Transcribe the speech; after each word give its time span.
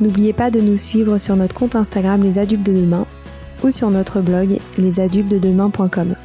N'oubliez 0.00 0.32
pas 0.32 0.50
de 0.50 0.60
nous 0.60 0.76
suivre 0.76 1.18
sur 1.18 1.36
notre 1.36 1.54
compte 1.54 1.76
Instagram 1.76 2.22
Les 2.22 2.38
Adultes 2.38 2.64
de 2.64 2.72
Demain 2.72 3.06
ou 3.62 3.70
sur 3.70 3.90
notre 3.90 4.20
blog 4.20 4.58
lesadultesdedemain.com. 4.76 6.16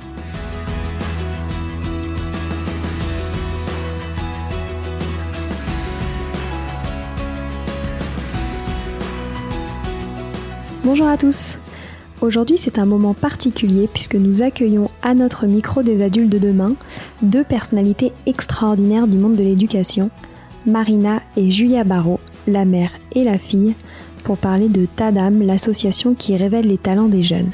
Bonjour 10.83 11.07
à 11.07 11.17
tous 11.17 11.55
Aujourd'hui 12.21 12.57
c'est 12.57 12.79
un 12.79 12.85
moment 12.85 13.13
particulier 13.13 13.87
puisque 13.93 14.15
nous 14.15 14.41
accueillons 14.41 14.89
à 15.03 15.13
notre 15.13 15.45
micro 15.45 15.83
des 15.83 16.01
adultes 16.01 16.31
de 16.31 16.39
demain 16.39 16.73
deux 17.21 17.43
personnalités 17.43 18.11
extraordinaires 18.25 19.07
du 19.07 19.17
monde 19.17 19.35
de 19.35 19.43
l'éducation, 19.43 20.09
Marina 20.65 21.21
et 21.37 21.51
Julia 21.51 21.83
Barrault, 21.83 22.19
la 22.51 22.65
mère 22.65 22.91
et 23.13 23.23
la 23.23 23.37
fille, 23.37 23.75
pour 24.23 24.37
parler 24.37 24.69
de 24.69 24.85
TADAM, 24.85 25.41
l'association 25.41 26.13
qui 26.13 26.35
révèle 26.35 26.67
les 26.67 26.77
talents 26.77 27.07
des 27.07 27.21
jeunes. 27.21 27.51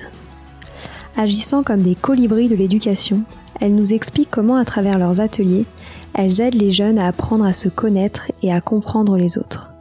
Agissant 1.18 1.64
comme 1.64 1.82
des 1.82 1.96
colibris 1.96 2.50
de 2.50 2.56
l'éducation, 2.56 3.22
elles 3.62 3.76
nous 3.76 3.94
expliquent 3.94 4.32
comment 4.32 4.58
à 4.58 4.66
travers 4.66 4.98
leurs 4.98 5.22
ateliers, 5.22 5.66
elles 6.14 6.42
aident 6.42 6.62
les 6.62 6.72
jeunes 6.72 7.00
à 7.00 7.08
apprendre 7.08 7.46
à 7.46 7.54
se 7.54 7.70
connaître 7.70 8.32
et 8.42 8.52
à 8.52 8.62
comprendre 8.62 9.18
les 9.18 9.38
autres. 9.38 9.74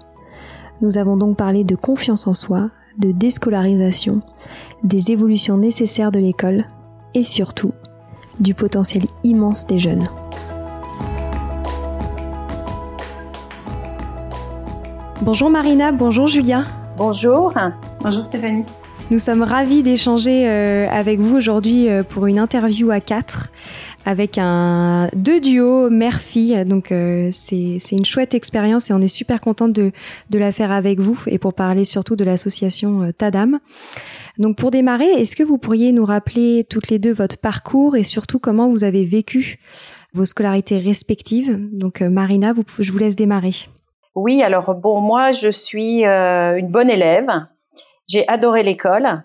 Nous 0.81 0.98
avons 0.98 1.17
donc 1.17 1.37
parlé 1.37 1.65
de 1.65 1.77
confiance 1.77 2.27
en 2.27 2.35
soi, 2.35 2.70
de 2.98 3.11
déscolarisation, 3.11 4.20
des 4.83 5.11
évolutions 5.11 5.57
nécessaires 5.57 6.12
de 6.12 6.20
l'école 6.20 6.67
et 7.15 7.25
surtout 7.25 7.73
du 8.41 8.55
potentiel 8.55 9.05
immense 9.23 9.67
des 9.67 9.79
jeunes. 9.79 10.09
Bonjour 15.25 15.48
Marina, 15.48 15.91
bonjour 15.91 16.27
Julia. 16.27 16.64
Bonjour. 16.98 17.55
Bonjour 18.03 18.27
Stéphanie. 18.27 18.67
Nous 19.11 19.19
sommes 19.19 19.42
ravis 19.42 19.83
d'échanger 19.83 20.47
euh, 20.47 20.86
avec 20.91 21.19
vous 21.19 21.34
aujourd'hui 21.34 21.89
euh, 21.89 22.03
pour 22.03 22.27
une 22.27 22.39
interview 22.39 22.91
à 22.91 23.00
quatre 23.00 23.50
avec 24.05 24.36
un 24.36 25.08
deux 25.14 25.41
duos 25.41 25.89
mère-fille. 25.89 26.67
Donc 26.67 26.92
euh, 26.92 27.30
c'est 27.33 27.78
c'est 27.80 27.97
une 27.97 28.05
chouette 28.05 28.34
expérience 28.34 28.91
et 28.91 28.92
on 28.92 29.00
est 29.00 29.08
super 29.08 29.41
contente 29.41 29.72
de 29.72 29.92
de 30.28 30.39
la 30.39 30.52
faire 30.52 30.70
avec 30.70 31.00
vous 31.00 31.19
et 31.27 31.39
pour 31.39 31.55
parler 31.55 31.86
surtout 31.86 32.17
de 32.17 32.25
l'association 32.25 33.11
Tadam. 33.17 33.61
Donc 34.36 34.58
pour 34.58 34.70
démarrer, 34.70 35.06
est-ce 35.06 35.36
que 35.36 35.42
vous 35.42 35.56
pourriez 35.56 35.92
nous 35.92 36.05
rappeler 36.05 36.67
toutes 36.69 36.91
les 36.91 36.98
deux 36.98 37.14
votre 37.14 37.39
parcours 37.39 37.97
et 37.97 38.02
surtout 38.02 38.39
comment 38.39 38.69
vous 38.69 38.84
avez 38.84 39.06
vécu 39.06 39.58
vos 40.12 40.27
scolarités 40.27 40.77
respectives? 40.77 41.58
Donc 41.72 42.02
Marina, 42.02 42.52
vous, 42.52 42.64
je 42.78 42.92
vous 42.92 42.98
laisse 42.98 43.17
démarrer. 43.17 43.55
Oui, 44.15 44.45
alors 44.45 44.75
bon, 44.75 45.01
moi 45.01 45.33
je 45.33 45.48
suis 45.48 46.07
euh, 46.07 46.57
une 46.57 46.69
bonne 46.69 46.91
élève. 46.91 47.29
J'ai 48.07 48.27
adoré 48.29 48.63
l'école. 48.63 49.25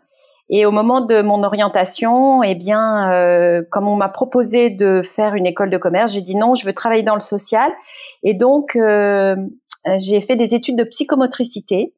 Et 0.52 0.66
au 0.66 0.72
moment 0.72 1.02
de 1.02 1.22
mon 1.22 1.44
orientation, 1.44 2.42
eh 2.42 2.56
bien, 2.56 3.12
euh, 3.12 3.62
comme 3.70 3.88
on 3.88 3.96
m'a 3.96 4.10
proposé 4.10 4.72
de 4.72 5.04
faire 5.04 5.36
une 5.36 5.46
école 5.46 5.70
de 5.70 5.78
commerce, 5.78 6.12
j'ai 6.12 6.22
dit 6.22 6.34
non, 6.34 6.56
je 6.56 6.66
veux 6.66 6.74
travailler 6.74 7.04
dans 7.04 7.14
le 7.14 7.20
social. 7.20 7.72
Et 8.24 8.34
donc, 8.34 8.76
euh, 8.76 9.36
j'ai 9.98 10.22
fait 10.22 10.36
des 10.36 10.56
études 10.56 10.76
de 10.76 10.84
psychomotricité. 10.84 11.94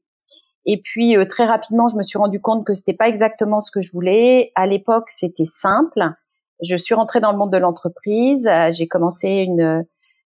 Et 0.65 0.81
puis 0.83 1.15
très 1.29 1.45
rapidement, 1.45 1.87
je 1.87 1.95
me 1.95 2.03
suis 2.03 2.19
rendu 2.19 2.41
compte 2.41 2.65
que 2.65 2.73
c'était 2.73 2.93
pas 2.93 3.07
exactement 3.07 3.61
ce 3.61 3.71
que 3.71 3.81
je 3.81 3.91
voulais. 3.93 4.51
À 4.55 4.67
l'époque, 4.67 5.09
c'était 5.09 5.45
simple. 5.45 6.03
Je 6.61 6.75
suis 6.75 6.93
rentrée 6.93 7.21
dans 7.21 7.31
le 7.31 7.37
monde 7.37 7.53
de 7.53 7.57
l'entreprise. 7.57 8.47
J'ai 8.71 8.87
commencé 8.87 9.29
une 9.29 9.85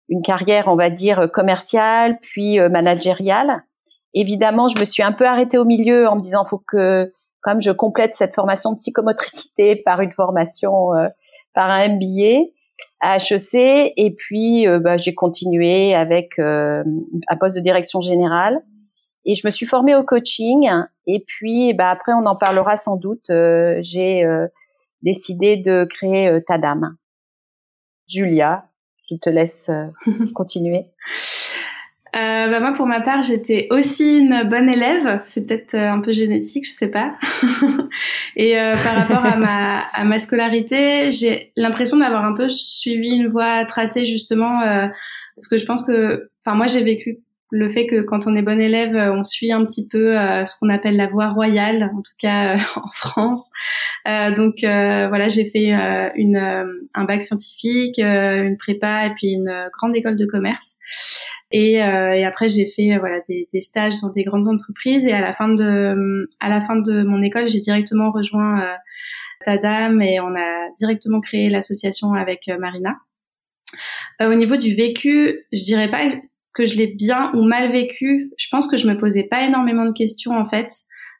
une 0.08 0.22
carrière, 0.22 0.68
on 0.68 0.76
va 0.76 0.90
dire, 0.90 1.30
commerciale, 1.32 2.18
puis 2.20 2.60
euh, 2.60 2.68
managériale. 2.68 3.64
Évidemment, 4.12 4.68
je 4.68 4.78
me 4.78 4.84
suis 4.84 5.02
un 5.02 5.12
peu 5.12 5.24
arrêtée 5.24 5.58
au 5.58 5.64
milieu 5.64 6.08
en 6.08 6.16
me 6.16 6.20
disant, 6.20 6.44
faut 6.44 6.62
que, 6.66 7.12
comme 7.40 7.60
je 7.60 7.70
complète 7.70 8.14
cette 8.14 8.34
formation 8.34 8.72
de 8.72 8.76
psychomotricité 8.76 9.76
par 9.84 10.00
une 10.00 10.12
formation, 10.12 10.94
euh, 10.94 11.08
par 11.54 11.70
un 11.70 11.88
MBA 11.88 12.50
à 13.00 13.16
HEC, 13.16 13.92
et 13.96 14.14
puis 14.16 14.66
euh, 14.66 14.78
bah, 14.78 14.96
j'ai 14.96 15.14
continué 15.14 15.94
avec 15.94 16.38
un 16.38 16.84
poste 17.38 17.56
de 17.56 17.60
direction 17.60 18.00
générale. 18.00 18.60
Et 19.26 19.36
je 19.36 19.46
me 19.46 19.50
suis 19.50 19.64
formée 19.64 19.94
au 19.94 20.02
coaching. 20.02 20.68
Et 21.06 21.24
puis, 21.26 21.72
bah, 21.72 21.88
après, 21.88 22.12
on 22.12 22.26
en 22.26 22.36
parlera 22.36 22.76
sans 22.76 22.96
doute. 22.96 23.24
j'ai 23.28 24.26
décidé 25.02 25.56
de 25.56 25.86
créer 25.88 26.42
Tadam. 26.46 26.96
Julia, 28.06 28.66
je 29.10 29.16
te 29.16 29.30
laisse 29.30 29.68
euh, 29.68 29.86
continuer. 30.34 30.86
Euh, 32.14 32.48
bah 32.48 32.60
moi, 32.60 32.72
pour 32.74 32.86
ma 32.86 33.00
part, 33.00 33.22
j'étais 33.22 33.66
aussi 33.70 34.18
une 34.18 34.44
bonne 34.44 34.70
élève. 34.70 35.20
C'est 35.24 35.46
peut-être 35.46 35.74
euh, 35.74 35.90
un 35.90 36.00
peu 36.00 36.12
génétique, 36.12 36.64
je 36.64 36.72
sais 36.72 36.88
pas. 36.88 37.14
et 38.36 38.56
euh, 38.56 38.74
par 38.76 38.94
rapport 38.94 39.24
à 39.24 39.36
ma, 39.36 39.80
à 39.80 40.04
ma 40.04 40.20
scolarité, 40.20 41.10
j'ai 41.10 41.52
l'impression 41.56 41.96
d'avoir 41.96 42.24
un 42.24 42.34
peu 42.34 42.48
suivi 42.48 43.16
une 43.16 43.26
voie 43.26 43.64
tracée 43.64 44.04
justement, 44.04 44.62
euh, 44.62 44.86
parce 45.34 45.48
que 45.48 45.58
je 45.58 45.66
pense 45.66 45.84
que, 45.84 46.30
enfin, 46.44 46.56
moi, 46.56 46.68
j'ai 46.68 46.84
vécu 46.84 47.18
le 47.50 47.68
fait 47.68 47.86
que 47.86 48.02
quand 48.02 48.26
on 48.26 48.34
est 48.34 48.42
bon 48.42 48.60
élève, 48.60 48.96
on 49.14 49.22
suit 49.22 49.52
un 49.52 49.64
petit 49.64 49.86
peu 49.86 50.18
euh, 50.18 50.44
ce 50.44 50.58
qu'on 50.58 50.68
appelle 50.70 50.96
la 50.96 51.06
voie 51.06 51.28
royale, 51.28 51.90
en 51.94 52.02
tout 52.02 52.14
cas 52.18 52.56
euh, 52.56 52.58
en 52.76 52.90
France. 52.90 53.50
Euh, 54.08 54.34
donc 54.34 54.56
voilà, 54.60 55.28
j'ai 55.28 55.48
fait 55.48 55.70
une, 56.16 56.36
un 56.94 57.04
bac 57.04 57.22
scientifique, 57.22 57.98
une 57.98 58.56
prépa 58.56 59.06
et 59.06 59.10
puis 59.14 59.28
une 59.28 59.68
grande 59.72 59.94
école 59.94 60.16
de 60.16 60.26
commerce. 60.26 60.76
Et, 61.50 61.74
et 61.74 62.24
après 62.24 62.48
j'ai 62.48 62.66
fait 62.66 62.98
voilà 62.98 63.20
des, 63.28 63.48
des, 63.52 63.60
stages 63.60 64.00
dans 64.00 64.10
des 64.10 64.24
grandes 64.24 64.48
entreprises 64.48 65.06
et 65.06 65.12
à 65.12 65.20
la 65.20 65.32
fin 65.32 65.48
de 65.48 66.28
à 66.40 66.48
la 66.48 66.60
fin 66.60 66.76
de 66.76 67.04
mon 67.04 67.22
école, 67.22 67.46
j'ai 67.46 67.60
directement 67.60 68.10
rejoint 68.10 68.66
Tadam 69.44 70.02
et 70.02 70.20
on 70.20 70.34
a 70.34 70.68
directement 70.78 71.20
créé 71.20 71.48
l'association 71.48 72.14
avec 72.14 72.50
Marina. 72.58 72.96
au 74.20 74.34
niveau 74.34 74.56
du 74.56 74.74
vécu, 74.74 75.46
je 75.52 75.64
dirais 75.64 75.90
pas 75.90 76.08
que 76.54 76.64
je 76.64 76.76
l'ai 76.76 76.86
bien 76.86 77.32
ou 77.34 77.42
mal 77.42 77.70
vécu, 77.72 78.32
je 78.38 78.48
pense 78.50 78.68
que 78.68 78.76
je 78.76 78.88
me 78.88 78.96
posais 78.96 79.24
pas 79.24 79.44
énormément 79.44 79.84
de 79.84 79.92
questions 79.92 80.32
en 80.32 80.46
fait. 80.46 80.70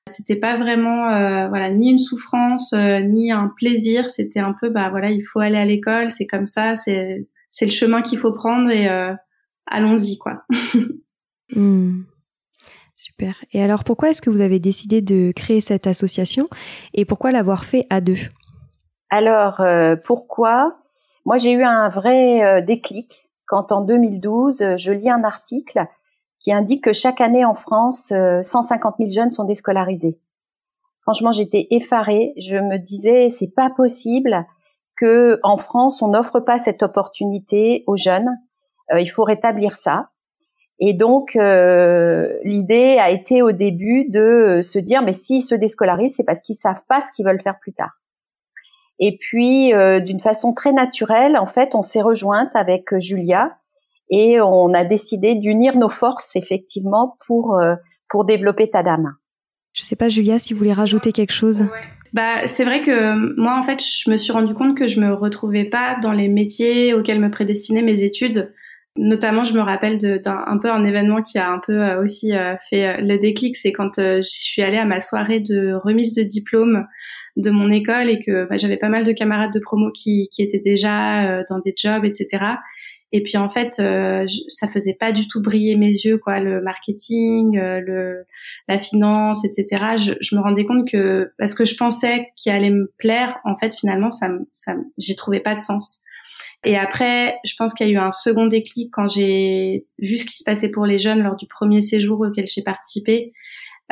C'était 0.07 0.37
pas 0.37 0.57
vraiment 0.57 1.09
euh, 1.09 1.49
voilà 1.49 1.71
ni 1.71 1.91
une 1.91 1.99
souffrance 1.99 2.73
euh, 2.73 3.01
ni 3.01 3.33
un 3.33 3.53
plaisir. 3.57 4.11
C'était 4.11 4.41
un 4.41 4.55
peu 4.59 4.71
bah 4.71 4.89
voilà 4.91 5.11
il 5.11 5.23
faut 5.23 5.41
aller 5.41 5.59
à 5.59 5.65
l'école, 5.65 6.11
c'est 6.11 6.27
comme 6.27 6.47
ça, 6.47 6.77
c'est 6.77 7.27
c'est 7.51 7.65
le 7.65 7.71
chemin 7.71 8.03
qu'il 8.03 8.19
faut 8.19 8.33
prendre 8.33 8.71
et 8.71 8.89
euh, 8.89 9.13
allons-y 9.67 10.19
quoi. 10.19 10.45
Hmm. 11.55 12.05
Super. 12.97 13.45
Et 13.53 13.63
alors 13.63 13.85
pourquoi 13.85 14.09
est-ce 14.09 14.23
que 14.23 14.31
vous 14.31 14.41
avez 14.41 14.59
décidé 14.59 15.03
de 15.03 15.31
créer 15.31 15.61
cette 15.61 15.87
association 15.87 16.49
et 16.95 17.05
pourquoi 17.05 17.33
l'avoir 17.33 17.67
fait 17.67 17.87
à 17.91 18.01
deux? 18.01 18.17
Alors 19.11 19.63
pourquoi? 20.05 20.79
Moi 21.27 21.37
j'ai 21.37 21.53
eu 21.53 21.63
un 21.63 21.91
vrai 21.91 22.63
déclic 22.63 23.24
quand 23.47 23.73
en 23.73 23.83
2012, 23.83 24.77
je 24.77 24.93
lis 24.93 25.11
un 25.11 25.25
article 25.25 25.87
qui 26.41 26.53
indique 26.53 26.85
que 26.85 26.93
chaque 26.93 27.21
année 27.21 27.45
en 27.45 27.55
France, 27.55 28.13
150 28.43 28.95
euh, 29.01 29.05
000 29.05 29.11
jeunes 29.11 29.31
sont 29.31 29.45
déscolarisés. 29.45 30.19
Franchement, 31.01 31.33
j'étais 31.33 31.67
effarée. 31.71 32.35
Je 32.37 32.57
me 32.57 32.79
disais, 32.79 33.31
c'est 33.31 33.53
pas 33.55 33.71
possible 33.71 34.45
que 34.97 35.41
en 35.43 35.57
France, 35.57 36.03
on 36.03 36.09
n'offre 36.09 36.41
pas 36.41 36.59
cette 36.59 36.83
opportunité 36.83 37.85
aux 37.87 37.97
jeunes. 37.97 38.31
Euh, 38.93 39.01
il 39.01 39.09
faut 39.09 39.25
rétablir 39.25 39.77
ça. 39.77 40.11
Et 40.79 40.93
donc, 40.93 41.37
euh, 41.37 42.37
l'idée 42.43 42.99
a 42.99 43.11
été 43.11 43.43
au 43.43 43.53
début 43.53 44.09
de 44.09 44.61
se 44.63 44.79
dire, 44.79 45.03
mais 45.03 45.13
s'ils 45.13 45.43
se 45.43 45.55
déscolarisent, 45.55 46.15
c'est 46.17 46.25
parce 46.25 46.43
qu'ils 46.43 46.57
savent 46.57 46.83
pas 46.89 47.01
ce 47.01 47.13
qu'ils 47.13 47.25
veulent 47.25 47.41
faire 47.41 47.59
plus 47.59 47.73
tard. 47.73 47.93
Et 49.01 49.17
puis, 49.19 49.73
euh, 49.75 50.01
d'une 50.01 50.21
façon 50.21 50.53
très 50.53 50.73
naturelle, 50.73 51.37
en 51.37 51.47
fait, 51.47 51.75
on 51.75 51.83
s'est 51.83 52.03
rejointe 52.03 52.51
avec 52.55 52.93
euh, 52.93 53.01
Julia 53.01 53.57
et 54.11 54.41
on 54.41 54.73
a 54.73 54.85
décidé 54.85 55.35
d'unir 55.35 55.77
nos 55.77 55.89
forces, 55.89 56.37
effectivement, 56.37 57.17
pour, 57.27 57.59
euh, 57.59 57.75
pour 58.09 58.25
développer 58.25 58.71
Tadam. 58.71 59.15
Je 59.73 59.83
sais 59.83 59.97
pas, 59.97 60.09
Julia, 60.09 60.39
si 60.39 60.53
vous 60.53 60.59
voulez 60.59 60.73
rajouter 60.73 61.11
quelque 61.11 61.33
chose. 61.33 61.65
Bah, 62.13 62.47
c'est 62.47 62.65
vrai 62.65 62.83
que 62.83 63.41
moi, 63.41 63.59
en 63.59 63.65
fait, 63.65 63.83
je 63.83 64.09
me 64.09 64.17
suis 64.17 64.33
rendu 64.33 64.55
compte 64.55 64.77
que 64.77 64.87
je 64.87 65.01
me 65.01 65.13
retrouvais 65.13 65.65
pas 65.65 65.97
dans 66.01 66.13
les 66.13 66.29
métiers 66.29 66.95
auxquels 66.95 67.19
me 67.19 67.31
prédestinaient 67.31 67.83
mes 67.83 68.05
études. 68.05 68.55
Notamment, 68.97 69.43
je 69.43 69.55
me 69.55 69.61
rappelle 69.61 69.99
d'un 69.99 70.45
un 70.47 70.59
peu 70.59 70.71
un 70.71 70.85
événement 70.85 71.23
qui 71.23 71.39
a 71.39 71.51
un 71.51 71.59
peu 71.67 71.95
aussi 71.97 72.31
fait 72.71 73.01
le 73.01 73.19
déclic, 73.19 73.57
c'est 73.57 73.73
quand 73.73 73.97
je 73.97 74.21
suis 74.23 74.63
allée 74.63 74.77
à 74.77 74.85
ma 74.85 75.01
soirée 75.01 75.41
de 75.41 75.73
remise 75.73 76.15
de 76.15 76.23
diplôme 76.23 76.87
de 77.37 77.51
mon 77.51 77.71
école 77.71 78.09
et 78.09 78.21
que 78.21 78.47
bah, 78.49 78.57
j'avais 78.57 78.77
pas 78.77 78.89
mal 78.89 79.05
de 79.05 79.13
camarades 79.13 79.53
de 79.53 79.61
promo 79.61 79.91
qui, 79.91 80.29
qui 80.33 80.43
étaient 80.43 80.61
déjà 80.61 81.43
dans 81.49 81.59
des 81.59 81.75
jobs, 81.77 82.05
etc. 82.05 82.57
Et 83.17 83.23
puis 83.23 83.37
en 83.37 83.49
fait, 83.49 83.77
euh, 83.79 84.27
ça 84.49 84.67
faisait 84.67 84.97
pas 84.99 85.13
du 85.13 85.29
tout 85.29 85.41
briller 85.41 85.77
mes 85.77 85.87
yeux, 85.87 86.19
quoi, 86.19 86.41
le 86.41 86.61
marketing, 86.61 87.57
euh, 87.57 87.81
le 87.81 88.27
la 88.67 88.77
finance, 88.77 89.45
etc. 89.45 89.99
Je, 89.99 90.15
je, 90.21 90.35
me 90.35 90.41
rendais 90.41 90.65
compte 90.65 90.91
que 90.91 91.31
parce 91.39 91.55
que 91.55 91.65
je 91.65 91.77
pensais 91.77 92.27
qu'il 92.37 92.51
allait 92.51 92.71
me 92.71 92.93
plaire, 92.99 93.37
en 93.45 93.55
fait, 93.57 93.73
finalement, 93.73 94.11
ça, 94.11 94.31
ça, 94.53 94.75
j'y 94.99 95.15
trouvais 95.15 95.39
pas 95.39 95.55
de 95.55 95.61
sens. 95.61 96.03
Et 96.65 96.77
après, 96.77 97.39
je 97.45 97.55
pense 97.57 97.73
qu'il 97.73 97.87
y 97.87 97.91
a 97.91 97.93
eu 97.93 97.99
un 97.99 98.11
second 98.11 98.49
déclic 98.49 98.91
quand 98.93 99.09
j'ai 99.09 99.87
vu 100.01 100.17
ce 100.19 100.27
qui 100.27 100.37
se 100.37 100.43
passait 100.43 100.69
pour 100.69 100.85
les 100.85 100.99
jeunes 100.99 101.23
lors 101.23 101.37
du 101.37 101.47
premier 101.47 101.83
séjour 101.83 102.19
auquel 102.19 102.49
j'ai 102.49 102.65
participé. 102.65 103.33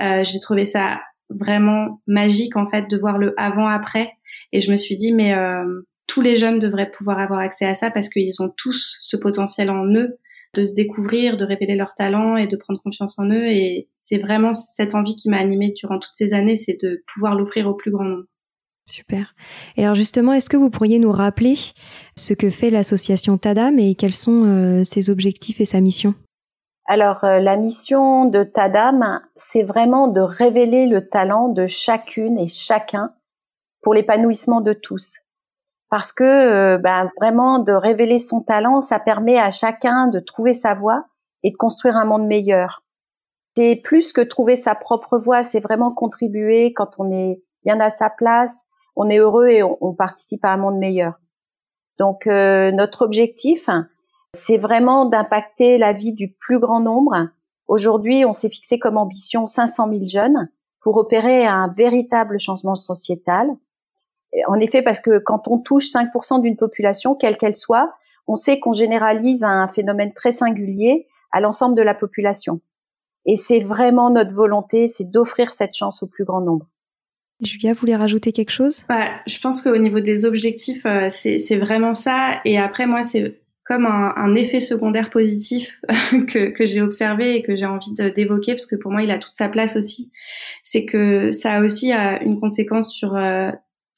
Euh, 0.01 0.25
j'ai 0.25 0.41
trouvé 0.41 0.67
ça 0.67 1.01
vraiment 1.39 2.01
magique 2.07 2.57
en 2.57 2.69
fait 2.69 2.89
de 2.89 2.97
voir 2.97 3.19
le 3.19 3.35
avant-après. 3.39 4.13
Et 4.53 4.61
je 4.61 4.73
me 4.73 4.77
suis 4.77 4.97
dit 4.97 5.13
mais 5.13 5.35
euh, 5.35 5.87
tous 6.07 6.21
les 6.21 6.37
jeunes 6.37 6.59
devraient 6.59 6.91
pouvoir 6.91 7.19
avoir 7.19 7.41
accès 7.41 7.67
à 7.67 7.75
ça 7.75 7.91
parce 7.91 8.09
qu'ils 8.09 8.41
ont 8.41 8.53
tous 8.57 8.99
ce 9.01 9.17
potentiel 9.17 9.71
en 9.71 9.87
eux 9.95 10.19
de 10.55 10.65
se 10.65 10.75
découvrir, 10.75 11.37
de 11.37 11.45
révéler 11.45 11.77
leurs 11.77 11.95
talents 11.95 12.37
et 12.37 12.47
de 12.47 12.57
prendre 12.57 12.81
confiance 12.83 13.19
en 13.19 13.31
eux. 13.31 13.47
Et 13.47 13.89
c'est 13.95 14.19
vraiment 14.19 14.55
cette 14.55 14.95
envie 14.95 15.17
qui 15.17 15.31
m'a 15.31 15.39
animée 15.39 15.73
durant 15.75 15.99
toutes 15.99 16.15
ces 16.15 16.35
années, 16.35 16.57
c'est 16.57 16.79
de 16.83 17.03
pouvoir 17.13 17.35
l'offrir 17.35 17.67
au 17.67 17.75
plus 17.75 17.91
grand 17.91 18.05
nombre. 18.05 18.25
Super. 18.87 19.35
Et 19.77 19.85
alors 19.85 19.95
justement, 19.95 20.33
est-ce 20.33 20.51
que 20.51 20.57
vous 20.57 20.69
pourriez 20.69 20.99
nous 20.99 21.13
rappeler 21.13 21.57
ce 22.19 22.35
que 22.35 22.51
fait 22.51 22.71
l'association 22.71 23.39
TADAM 23.39 23.79
et 23.79 23.95
quels 23.95 24.13
sont 24.13 24.45
euh, 24.45 24.85
ses 24.85 25.09
objectifs 25.09 25.61
et 25.61 25.65
sa 25.65 25.81
mission? 25.81 26.15
Alors, 26.93 27.25
euh, 27.25 27.39
la 27.39 27.57
mission 27.57 28.27
de 28.27 28.45
TADAM, 28.45 29.23
c'est 29.37 29.63
vraiment 29.63 30.09
de 30.09 30.21
révéler 30.21 30.87
le 30.87 31.09
talent 31.09 31.49
de 31.49 31.67
chacune 31.67 32.39
et 32.39 32.49
chacun 32.49 33.15
pour 33.81 33.95
l'épanouissement 33.95 34.61
de 34.61 34.75
tous 34.75 35.23
parce 35.89 36.13
que 36.13 36.23
euh, 36.23 36.77
ben, 36.77 37.11
vraiment 37.19 37.61
de 37.61 37.73
révéler 37.73 38.19
son 38.19 38.43
talent, 38.43 38.83
ça 38.83 39.01
permet 39.01 39.39
à 39.39 39.51
chacun 39.51 40.09
de 40.09 40.21
trouver 40.21 40.53
sa 40.53 40.75
voie 40.75 41.07
et 41.43 41.51
de 41.51 41.57
construire 41.57 41.97
un 41.97 42.05
monde 42.05 42.27
meilleur. 42.27 42.83
C'est 43.57 43.81
plus 43.83 44.13
que 44.13 44.21
trouver 44.21 44.57
sa 44.57 44.75
propre 44.75 45.17
voie, 45.17 45.45
c'est 45.45 45.61
vraiment 45.61 45.95
contribuer 45.95 46.75
quand 46.75 46.91
on 46.99 47.11
est 47.11 47.43
bien 47.65 47.81
à 47.81 47.91
sa 47.91 48.11
place, 48.11 48.67
on 48.97 49.09
est 49.09 49.17
heureux 49.17 49.49
et 49.49 49.63
on, 49.63 49.95
participe 49.95 50.45
à 50.45 50.51
un 50.51 50.59
monde 50.59 50.77
meilleur. 50.77 51.15
Donc 51.99 52.27
euh, 52.27 52.71
notre 52.71 53.01
objectif, 53.01 53.71
c'est 54.35 54.59
vraiment 54.59 55.05
d'impacter 55.05 55.79
la 55.79 55.93
vie 55.93 56.13
du 56.13 56.33
plus 56.33 56.59
grand 56.59 56.81
nombre. 56.81 57.29
Aujourd'hui, 57.67 58.25
on 58.25 58.33
s'est 58.33 58.51
fixé 58.51 58.79
comme 58.79 58.97
ambition 58.97 59.47
500 59.47 59.89
000 59.89 60.01
jeunes 60.07 60.49
pour 60.81 60.97
opérer 60.97 61.47
un 61.47 61.69
véritable 61.69 62.41
changement 62.41 62.75
sociétal 62.75 63.57
en 64.47 64.57
effet, 64.57 64.83
parce 64.83 65.01
que 65.01 65.19
quand 65.19 65.49
on 65.49 65.59
touche 65.59 65.91
5% 65.91 66.41
d'une 66.41 66.57
population, 66.57 67.15
quelle 67.15 67.37
qu'elle 67.37 67.57
soit, 67.57 67.95
on 68.27 68.37
sait 68.37 68.59
qu'on 68.59 68.73
généralise 68.73 69.45
un 69.45 69.69
phénomène 69.69 70.13
très 70.13 70.33
singulier 70.33 71.07
à 71.33 71.41
l'ensemble 71.41 71.77
de 71.77 71.83
la 71.83 71.95
population. 71.95 72.61
Et 73.27 73.37
c'est 73.37 73.61
vraiment 73.61 74.11
notre 74.11 74.35
volonté, 74.35 74.89
c'est 74.89 75.09
d'offrir 75.09 75.53
cette 75.53 75.75
chance 75.75 76.03
au 76.03 76.07
plus 76.07 76.25
grand 76.25 76.41
nombre. 76.41 76.67
Julia, 77.41 77.73
vous 77.73 77.81
voulez 77.81 77.97
rajouter 77.97 78.33
quelque 78.33 78.51
chose? 78.51 78.85
Bah, 78.89 79.09
Je 79.27 79.39
pense 79.41 79.63
qu'au 79.63 79.77
niveau 79.77 80.01
des 80.01 80.25
objectifs, 80.25 80.87
euh, 80.87 81.09
c'est 81.11 81.57
vraiment 81.57 81.95
ça. 81.95 82.41
Et 82.45 82.59
après, 82.59 82.87
moi, 82.87 83.03
c'est 83.03 83.42
comme 83.73 83.87
un, 83.87 84.35
effet 84.35 84.61
secondaire 84.61 85.09
positif 85.09 85.81
que, 86.29 86.51
que 86.51 86.67
j'ai 86.67 86.83
observé 86.83 87.37
et 87.37 87.43
que 87.43 87.57
j'ai 87.57 87.65
envie 87.65 87.93
d'évoquer, 88.15 88.53
parce 88.53 88.67
que 88.67 88.77
pour 88.77 88.93
moi, 88.93 89.03
il 89.03 89.11
a 89.11 89.19
toute 89.19 89.35
sa 89.35 89.49
place 89.49 89.77
aussi. 89.77 90.13
C'est 90.63 90.85
que 90.85 91.31
ça 91.31 91.55
a 91.55 91.61
aussi 91.63 91.95
euh, 91.95 92.19
une 92.21 92.39
conséquence 92.39 92.93
sur 92.93 93.17
euh, 93.17 93.51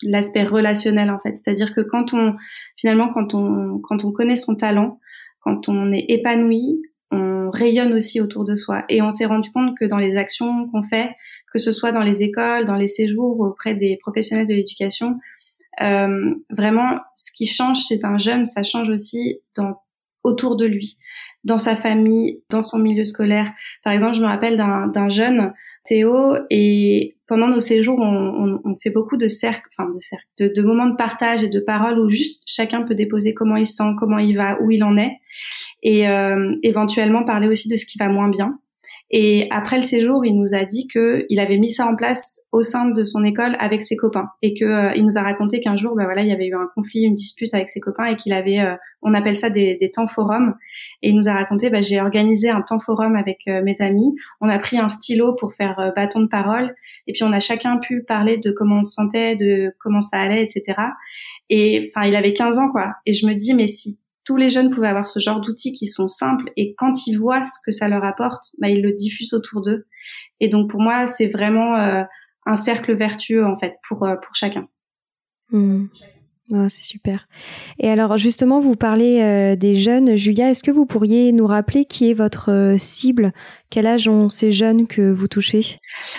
l'aspect 0.03 0.44
relationnel 0.44 1.11
en 1.11 1.19
fait. 1.19 1.37
C'est-à-dire 1.37 1.75
que 1.75 1.81
quand 1.81 2.15
on 2.15 2.37
finalement 2.76 3.12
quand 3.12 3.35
on 3.35 3.81
quand 3.81 4.05
on 4.05 4.12
connaît 4.12 4.37
son 4.37 4.55
talent, 4.55 5.00
quand 5.41 5.69
on 5.69 5.91
est 5.93 6.05
épanoui, 6.09 6.81
on 7.11 7.50
rayonne 7.50 7.94
aussi 7.94 8.20
autour 8.20 8.44
de 8.44 8.55
soi. 8.55 8.85
Et 8.88 9.03
on 9.03 9.11
s'est 9.11 9.27
rendu 9.27 9.50
compte 9.50 9.77
que 9.77 9.85
dans 9.85 9.99
les 9.99 10.17
actions 10.17 10.69
qu'on 10.69 10.85
fait, 10.85 11.11
que 11.53 11.59
ce 11.59 11.73
soit 11.73 11.91
dans 11.91 12.03
les 12.03 12.23
écoles, 12.23 12.65
dans 12.65 12.77
les 12.77 12.88
séjours 12.88 13.41
auprès 13.41 13.75
des 13.75 13.97
professionnels 13.97 14.47
de 14.47 14.55
l'éducation, 14.55 15.19
euh, 15.82 16.35
vraiment, 16.50 16.99
ce 17.17 17.32
qui 17.32 17.47
change 17.47 17.79
c'est 17.79 18.05
un 18.05 18.19
jeune, 18.19 18.47
ça 18.47 18.62
change 18.62 18.91
aussi 18.91 19.41
dans 19.56 19.81
autour 20.23 20.56
de 20.56 20.65
lui, 20.65 20.99
dans 21.44 21.59
sa 21.59 21.76
famille, 21.76 22.43
dans 22.50 22.62
son 22.62 22.79
milieu 22.79 23.05
scolaire. 23.05 23.53
Par 23.82 23.93
exemple, 23.93 24.15
je 24.15 24.23
me 24.23 24.26
rappelle 24.26 24.56
d'un 24.56 25.09
jeune 25.09 25.53
Théo 25.85 26.37
et 26.49 27.17
pendant 27.26 27.47
nos 27.47 27.61
séjours, 27.61 27.99
on, 28.00 28.61
on, 28.65 28.76
fait 28.82 28.91
beaucoup 28.91 29.19
de 29.19 29.29
cercles, 29.29 29.69
enfin 29.76 29.91
de 29.91 30.00
cercles, 30.00 30.26
de, 30.38 30.49
de, 30.49 30.62
moments 30.62 30.87
de 30.87 30.97
partage 30.97 31.44
et 31.44 31.49
de 31.49 31.61
paroles 31.61 31.99
où 31.99 32.09
juste 32.09 32.44
chacun 32.47 32.82
peut 32.82 32.94
déposer 32.94 33.35
comment 33.35 33.56
il 33.56 33.67
sent, 33.67 33.93
comment 33.99 34.19
il 34.19 34.37
va, 34.37 34.61
où 34.62 34.70
il 34.70 34.82
en 34.82 34.97
est, 34.97 35.19
et 35.82 36.09
euh, 36.09 36.55
éventuellement 36.62 37.25
parler 37.25 37.49
aussi 37.49 37.69
de 37.69 37.77
ce 37.77 37.85
qui 37.85 37.99
va 37.99 38.09
moins 38.09 38.29
bien. 38.29 38.59
Et 39.17 39.47
après 39.51 39.77
le 39.77 39.85
séjour, 39.85 40.27
il 40.27 40.37
nous 40.37 40.55
a 40.55 40.65
dit 40.65 40.89
que 40.89 41.25
il 41.29 41.39
avait 41.39 41.57
mis 41.57 41.71
ça 41.71 41.87
en 41.87 41.95
place 41.95 42.41
au 42.51 42.65
sein 42.65 42.87
de 42.87 43.05
son 43.05 43.23
école 43.23 43.55
avec 43.61 43.85
ses 43.85 43.95
copains 43.95 44.31
et 44.43 44.55
que 44.55 44.65
euh, 44.65 44.93
il 44.97 45.07
nous 45.07 45.17
a 45.17 45.23
raconté 45.23 45.61
qu'un 45.61 45.77
jour, 45.77 45.95
bah 45.95 46.03
voilà, 46.03 46.23
il 46.23 46.29
y 46.29 46.33
avait 46.33 46.49
eu 46.49 46.55
un 46.57 46.69
conflit, 46.75 47.03
une 47.03 47.15
dispute 47.15 47.55
avec 47.55 47.71
ses 47.71 47.79
copains 47.79 48.07
et 48.07 48.17
qu'il 48.17 48.33
avait, 48.33 48.59
euh, 48.59 48.75
on 49.03 49.15
appelle 49.15 49.37
ça 49.37 49.51
des, 49.51 49.77
des, 49.77 49.89
temps 49.93 50.09
forums. 50.09 50.57
Et 51.03 51.11
il 51.11 51.17
nous 51.17 51.29
a 51.29 51.33
raconté, 51.33 51.71
bah, 51.71 51.81
j'ai 51.81 52.01
organisé 52.01 52.51
un 52.51 52.61
temps 52.61 52.81
forum 52.81 53.15
avec 53.15 53.39
euh, 53.47 53.63
mes 53.63 53.81
amis. 53.81 54.17
On 54.41 54.49
a 54.49 54.59
pris 54.59 54.79
un 54.79 54.89
stylo 54.89 55.37
pour 55.37 55.55
faire 55.55 55.93
bâton 55.95 56.19
de 56.19 56.27
parole 56.27 56.75
et 57.07 57.13
puis 57.13 57.23
on 57.23 57.31
a 57.31 57.39
chacun 57.39 57.79
pu 57.79 58.03
parler 58.03 58.39
de 58.39 58.51
comment 58.51 58.81
on 58.81 58.85
se 58.85 58.95
sentait, 58.95 59.37
de 59.37 59.73
comment 59.79 60.01
ça 60.01 60.19
allait, 60.19 60.43
etc. 60.43 60.77
Et 61.51 61.89
enfin, 61.89 62.09
il 62.09 62.17
avait 62.17 62.35
15 62.35 62.59
ans 62.59 62.69
quoi. 62.73 62.95
Et 63.07 63.13
je 63.13 63.29
me 63.29 63.35
dis, 63.35 63.55
mais 63.55 63.69
si 63.69 63.97
tous 64.25 64.37
les 64.37 64.49
jeunes 64.49 64.71
pouvaient 64.71 64.88
avoir 64.88 65.06
ce 65.06 65.21
genre 65.21 65.41
d'outils 65.41 65.73
qui 65.73 65.87
sont 65.87 66.06
simples 66.06 66.50
et 66.56 66.75
quand 66.76 67.06
ils 67.06 67.17
voient 67.17 67.43
ce 67.43 67.59
que 67.65 67.71
ça 67.71 67.88
leur 67.88 68.05
apporte, 68.05 68.44
bah, 68.61 68.69
ils 68.69 68.82
le 68.82 68.93
diffusent 68.93 69.35
autour 69.35 69.62
d'eux. 69.62 69.87
Et 70.41 70.49
donc 70.49 70.71
pour 70.71 70.81
moi, 70.81 71.06
c'est 71.06 71.29
vraiment 71.29 71.76
euh, 71.76 72.03
un 72.47 72.56
cercle 72.56 72.94
vertueux 72.94 73.44
en 73.44 73.56
fait 73.56 73.76
pour 73.88 74.05
euh, 74.05 74.17
pour 74.17 74.35
chacun. 74.35 74.67
Mmh. 75.50 75.87
c'est 76.69 76.82
super. 76.82 77.29
Et 77.79 77.88
alors 77.91 78.17
justement, 78.17 78.61
vous 78.61 78.76
parlez 78.76 79.20
euh, 79.20 79.56
des 79.56 79.75
jeunes. 79.75 80.17
Julia, 80.17 80.51
est-ce 80.51 80.65
que 80.65 80.70
vous 80.70 80.87
pourriez 80.87 81.32
nous 81.32 81.46
rappeler 81.46 81.84
qui 81.84 82.10
est 82.10 82.15
votre 82.15 82.77
cible? 82.79 83.32
Quel 83.70 83.87
âge 83.87 84.08
ont 84.08 84.31
ces 84.31 84.51
jeunes 84.51 84.87
que 84.87 85.13
vous 85.13 85.29
touchez? 85.29 85.79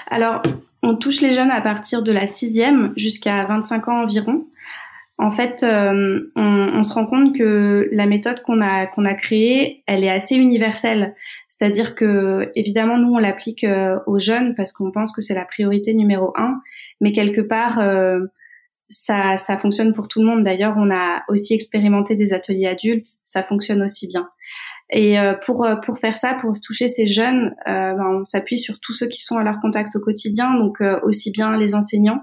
Alors, 0.10 0.42
on 0.84 0.96
touche 0.96 1.22
les 1.22 1.34
jeunes 1.34 1.52
à 1.52 1.62
partir 1.62 2.04
de 2.04 2.12
la 2.12 2.28
sixième 2.28 2.94
jusqu'à 2.96 3.44
25 3.46 3.88
ans 3.88 4.04
environ 4.04 4.46
en 5.18 5.32
fait, 5.32 5.64
euh, 5.64 6.30
on, 6.36 6.84
se 6.84 6.94
rend 6.94 7.06
compte 7.06 7.36
que 7.36 7.88
la 7.94 8.06
méthode 8.06 8.42
qu'on 8.42 8.60
a 8.62 8.86
qu'on 8.86 9.06
a 9.06 9.14
créée, 9.14 9.84
elle 9.88 10.04
est 10.04 10.10
assez 10.10 10.36
universelle. 10.36 11.16
C'est-à-dire 11.48 11.96
que 11.96 12.52
évidemment, 12.56 12.98
nous 12.98 13.14
on 13.14 13.18
l'applique 13.18 13.64
euh, 13.64 13.98
aux 14.08 14.20
jeunes 14.20 14.56
parce 14.56 14.74
qu'on 14.74 14.92
pense 14.92 15.16
que 15.16 15.22
c'est 15.22 15.34
la 15.34 15.46
priorité 15.46 15.94
numéro 15.94 16.34
un, 16.36 16.60
mais 17.00 17.14
quelque 17.14 17.40
part, 17.40 17.80
euh, 17.80 18.20
ça 18.90 19.38
ça 19.38 19.58
fonctionne 19.58 19.94
pour 19.94 20.10
tout 20.10 20.20
le 20.20 20.28
monde. 20.28 20.44
D'ailleurs, 20.44 20.76
on 20.78 20.92
a 20.92 21.24
aussi 21.30 21.54
expérimenté 21.54 22.16
des 22.16 22.34
ateliers 22.34 22.68
adultes, 22.68 23.08
ça 23.24 23.42
fonctionne 23.42 23.84
aussi 23.84 24.10
bien. 24.10 24.30
Et 24.92 25.16
pour 25.46 25.66
pour 25.84 25.98
faire 25.98 26.16
ça, 26.16 26.36
pour 26.36 26.54
toucher 26.62 26.88
ces 26.88 27.08
jeunes, 27.08 27.56
ben, 27.66 28.20
on 28.22 28.26
s'appuie 28.26 28.60
sur 28.60 28.80
tous 28.80 28.94
ceux 28.94 29.08
qui 29.08 29.24
sont 29.24 29.38
à 29.38 29.44
leur 29.44 29.60
contact 29.60 29.96
au 29.96 30.00
quotidien, 30.00 30.54
donc 30.54 30.80
aussi 31.04 31.32
bien 31.32 31.58
les 31.58 31.74
enseignants 31.74 32.22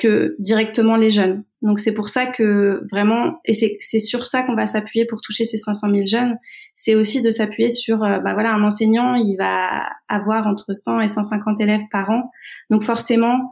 que 0.00 0.34
directement 0.38 0.96
les 0.96 1.10
jeunes. 1.10 1.44
Donc 1.62 1.78
c'est 1.78 1.92
pour 1.92 2.08
ça 2.08 2.26
que 2.26 2.82
vraiment, 2.90 3.38
et 3.44 3.52
c'est 3.52 3.98
sur 3.98 4.24
ça 4.24 4.42
qu'on 4.42 4.56
va 4.56 4.66
s'appuyer 4.66 5.04
pour 5.04 5.20
toucher 5.20 5.44
ces 5.44 5.58
500 5.58 5.90
000 5.90 6.06
jeunes, 6.06 6.38
c'est 6.74 6.94
aussi 6.94 7.20
de 7.20 7.30
s'appuyer 7.30 7.68
sur, 7.68 8.02
euh, 8.02 8.18
bah 8.18 8.32
voilà, 8.32 8.54
un 8.54 8.62
enseignant, 8.64 9.14
il 9.14 9.36
va 9.36 9.86
avoir 10.08 10.46
entre 10.46 10.72
100 10.72 11.02
et 11.02 11.08
150 11.08 11.60
élèves 11.60 11.82
par 11.92 12.08
an. 12.08 12.30
Donc 12.70 12.82
forcément, 12.82 13.50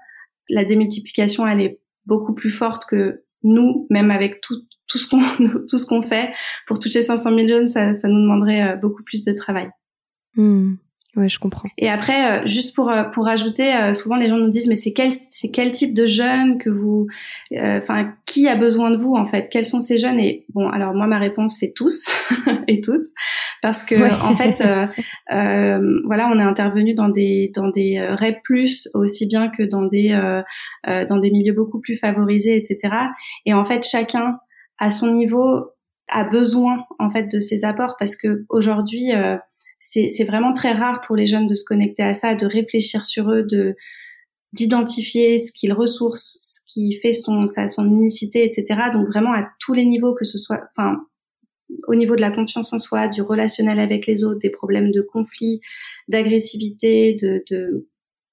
la 0.48 0.64
démultiplication, 0.64 1.46
elle 1.46 1.60
est 1.60 1.80
beaucoup 2.06 2.34
plus 2.34 2.50
forte 2.50 2.86
que 2.86 3.24
nous, 3.42 3.86
même 3.90 4.10
avec 4.10 4.40
tout, 4.40 4.56
tout 4.86 4.96
ce 4.96 5.08
qu'on 5.10 5.20
tout 5.68 5.76
ce 5.76 5.86
qu'on 5.86 6.02
fait 6.02 6.32
pour 6.66 6.80
toucher 6.80 7.02
500 7.02 7.34
000 7.34 7.46
jeunes, 7.46 7.68
ça, 7.68 7.94
ça 7.94 8.08
nous 8.08 8.22
demanderait 8.22 8.72
euh, 8.72 8.76
beaucoup 8.76 9.02
plus 9.04 9.22
de 9.24 9.34
travail. 9.34 9.68
Hmm. 10.34 10.76
Ouais, 11.16 11.28
je 11.28 11.38
comprends. 11.38 11.68
Et 11.78 11.88
après, 11.88 12.42
euh, 12.42 12.46
juste 12.46 12.76
pour 12.76 12.90
euh, 12.90 13.02
pour 13.02 13.28
ajouter, 13.28 13.74
euh, 13.74 13.94
souvent 13.94 14.16
les 14.16 14.28
gens 14.28 14.36
nous 14.36 14.50
disent 14.50 14.68
mais 14.68 14.76
c'est 14.76 14.92
quel 14.92 15.10
c'est 15.30 15.50
quel 15.50 15.72
type 15.72 15.94
de 15.94 16.06
jeunes 16.06 16.58
que 16.58 16.68
vous, 16.68 17.06
enfin 17.58 18.12
qui 18.26 18.46
a 18.46 18.56
besoin 18.56 18.90
de 18.90 18.98
vous 18.98 19.14
en 19.14 19.26
fait? 19.26 19.48
Quels 19.50 19.64
sont 19.64 19.80
ces 19.80 19.96
jeunes? 19.96 20.20
Et 20.20 20.44
bon, 20.50 20.68
alors 20.68 20.94
moi 20.94 21.06
ma 21.06 21.18
réponse 21.18 21.56
c'est 21.58 21.72
tous 21.74 22.06
et 22.68 22.82
toutes. 22.82 23.06
Parce 23.62 23.84
que 23.84 23.96
en 24.22 24.36
fait, 24.36 24.62
voilà, 25.28 26.30
on 26.30 26.38
est 26.38 26.42
intervenu 26.42 26.94
dans 26.94 27.08
des 27.08 27.50
dans 27.54 27.68
des 27.68 27.98
REP 28.00 28.42
plus 28.44 28.88
aussi 28.92 29.26
bien 29.26 29.48
que 29.48 29.62
dans 29.62 29.82
des 29.82 30.10
dans 30.84 31.16
des 31.16 31.30
milieux 31.30 31.54
beaucoup 31.54 31.80
plus 31.80 31.96
favorisés, 31.96 32.56
etc. 32.56 32.94
Et 33.46 33.54
en 33.54 33.64
fait, 33.64 33.84
chacun 33.84 34.38
à 34.78 34.90
son 34.90 35.10
niveau 35.10 35.72
a 36.08 36.24
besoin 36.24 36.84
en 36.98 37.10
fait 37.10 37.30
de 37.32 37.40
ces 37.40 37.64
apports. 37.64 37.96
Parce 37.98 38.16
que 38.16 38.44
aujourd'hui 38.48 39.14
euh, 39.14 39.36
c'est 39.80 40.24
vraiment 40.24 40.52
très 40.52 40.72
rare 40.72 41.00
pour 41.06 41.16
les 41.16 41.26
jeunes 41.26 41.46
de 41.46 41.54
se 41.54 41.64
connecter 41.64 42.02
à 42.02 42.14
ça, 42.14 42.34
de 42.34 42.46
réfléchir 42.46 43.04
sur 43.06 43.30
eux, 43.30 43.42
de 43.42 43.76
d'identifier 44.54 45.38
ce 45.38 45.52
qu'ils 45.52 45.74
ressource, 45.74 46.38
ce 46.40 46.60
qui 46.66 46.98
fait 47.00 47.12
son 47.12 47.46
sa, 47.46 47.68
son 47.68 47.86
unicité, 47.86 48.44
etc. 48.44 48.90
Donc 48.92 49.06
vraiment 49.06 49.32
à 49.32 49.46
tous 49.60 49.74
les 49.74 49.84
niveaux, 49.84 50.14
que 50.14 50.24
ce 50.24 50.38
soit, 50.38 50.62
enfin, 50.76 50.96
au 51.86 51.94
niveau 51.94 52.16
de 52.16 52.22
la 52.22 52.30
confiance 52.30 52.72
en 52.72 52.78
soi, 52.78 53.08
du 53.08 53.20
relationnel 53.20 53.78
avec 53.78 54.06
les 54.06 54.24
autres, 54.24 54.40
des 54.40 54.50
problèmes 54.50 54.90
de 54.90 55.02
conflit, 55.02 55.60
d'agressivité, 56.08 57.14
de, 57.14 57.42
de 57.50 57.86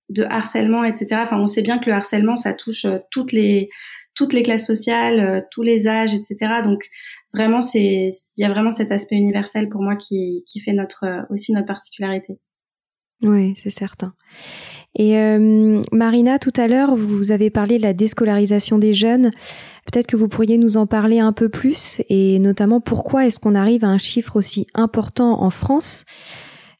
de 0.10 0.24
harcèlement, 0.24 0.84
etc. 0.84 1.22
Enfin, 1.24 1.40
on 1.40 1.48
sait 1.48 1.62
bien 1.62 1.80
que 1.80 1.90
le 1.90 1.96
harcèlement, 1.96 2.36
ça 2.36 2.54
touche 2.54 2.86
euh, 2.86 3.00
toutes 3.12 3.32
les 3.32 3.70
toutes 4.14 4.32
les 4.34 4.44
classes 4.44 4.66
sociales, 4.66 5.20
euh, 5.20 5.42
tous 5.52 5.62
les 5.62 5.88
âges, 5.88 6.14
etc. 6.14 6.62
Donc 6.64 6.86
vraiment, 7.36 7.62
c'est 7.62 8.10
il 8.38 8.42
y 8.42 8.46
a 8.46 8.50
vraiment 8.50 8.72
cet 8.72 8.92
aspect 8.92 9.16
universel 9.16 9.70
pour 9.70 9.82
moi 9.82 9.96
qui 9.96 10.44
qui 10.48 10.60
fait 10.60 10.74
notre 10.74 11.06
euh, 11.06 11.22
aussi 11.30 11.52
notre 11.54 11.68
particularité. 11.68 12.40
Oui, 13.22 13.54
c'est 13.56 13.70
certain. 13.70 14.14
Et 14.98 15.18
euh, 15.18 15.82
Marina, 15.92 16.40
tout 16.40 16.54
à 16.56 16.68
l'heure, 16.68 16.96
vous 16.96 17.32
avez 17.32 17.50
parlé 17.50 17.78
de 17.78 17.84
la 17.84 17.94
déscolarisation 17.94 18.78
des 18.78 18.94
jeunes. 18.94 19.32
Peut-être 19.86 20.08
que 20.08 20.16
vous 20.16 20.30
pourriez 20.30 20.58
nous 20.58 20.78
en 20.78 20.88
parler 20.88 21.20
un 21.20 21.34
peu 21.34 21.50
plus 21.50 22.02
et 22.10 22.40
notamment 22.40 22.80
pourquoi 22.80 23.26
est-ce 23.26 23.40
qu'on 23.40 23.56
arrive 23.56 23.84
à 23.84 23.90
un 23.90 23.98
chiffre 23.98 24.36
aussi 24.38 24.68
important 24.74 25.44
en 25.44 25.50
France? 25.50 26.06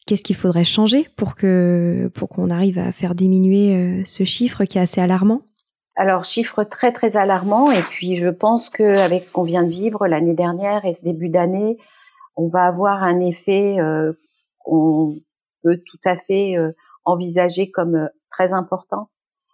Qu'est-ce 0.08 0.24
qu'il 0.24 0.36
faudrait 0.36 0.64
changer 0.64 1.08
pour 1.16 1.36
que 1.36 2.10
pour 2.14 2.30
qu'on 2.30 2.50
arrive 2.50 2.80
à 2.80 2.92
faire 2.92 3.16
diminuer 3.16 3.76
euh, 3.76 4.02
ce 4.06 4.24
chiffre 4.24 4.64
qui 4.66 4.78
est 4.78 4.82
assez 4.82 5.02
alarmant? 5.02 5.42
Alors, 5.96 6.26
chiffre 6.26 6.64
très 6.64 6.92
très 6.92 7.16
alarmant. 7.16 7.72
Et 7.72 7.82
puis, 7.82 8.16
je 8.16 8.28
pense 8.28 8.70
qu'avec 8.70 9.24
ce 9.24 9.32
qu'on 9.32 9.44
vient 9.44 9.64
de 9.64 9.70
vivre 9.70 10.08
l'année 10.08 10.34
dernière 10.34 10.84
et 10.84 10.94
ce 10.94 11.02
début 11.02 11.30
d'année, 11.30 11.78
on 12.36 12.50
va 12.50 12.66
avoir 12.66 13.02
un 13.02 13.22
effet 13.22 13.80
euh, 13.80 14.12
qu'on 14.60 15.16
peut 15.64 15.82
tout 15.86 16.00
à 16.04 16.18
fait 16.18 16.58
euh, 16.58 16.74
envisager 17.06 17.72
comme 17.72 17.96
euh, 17.96 18.08
très 18.30 18.54
important. 18.54 19.10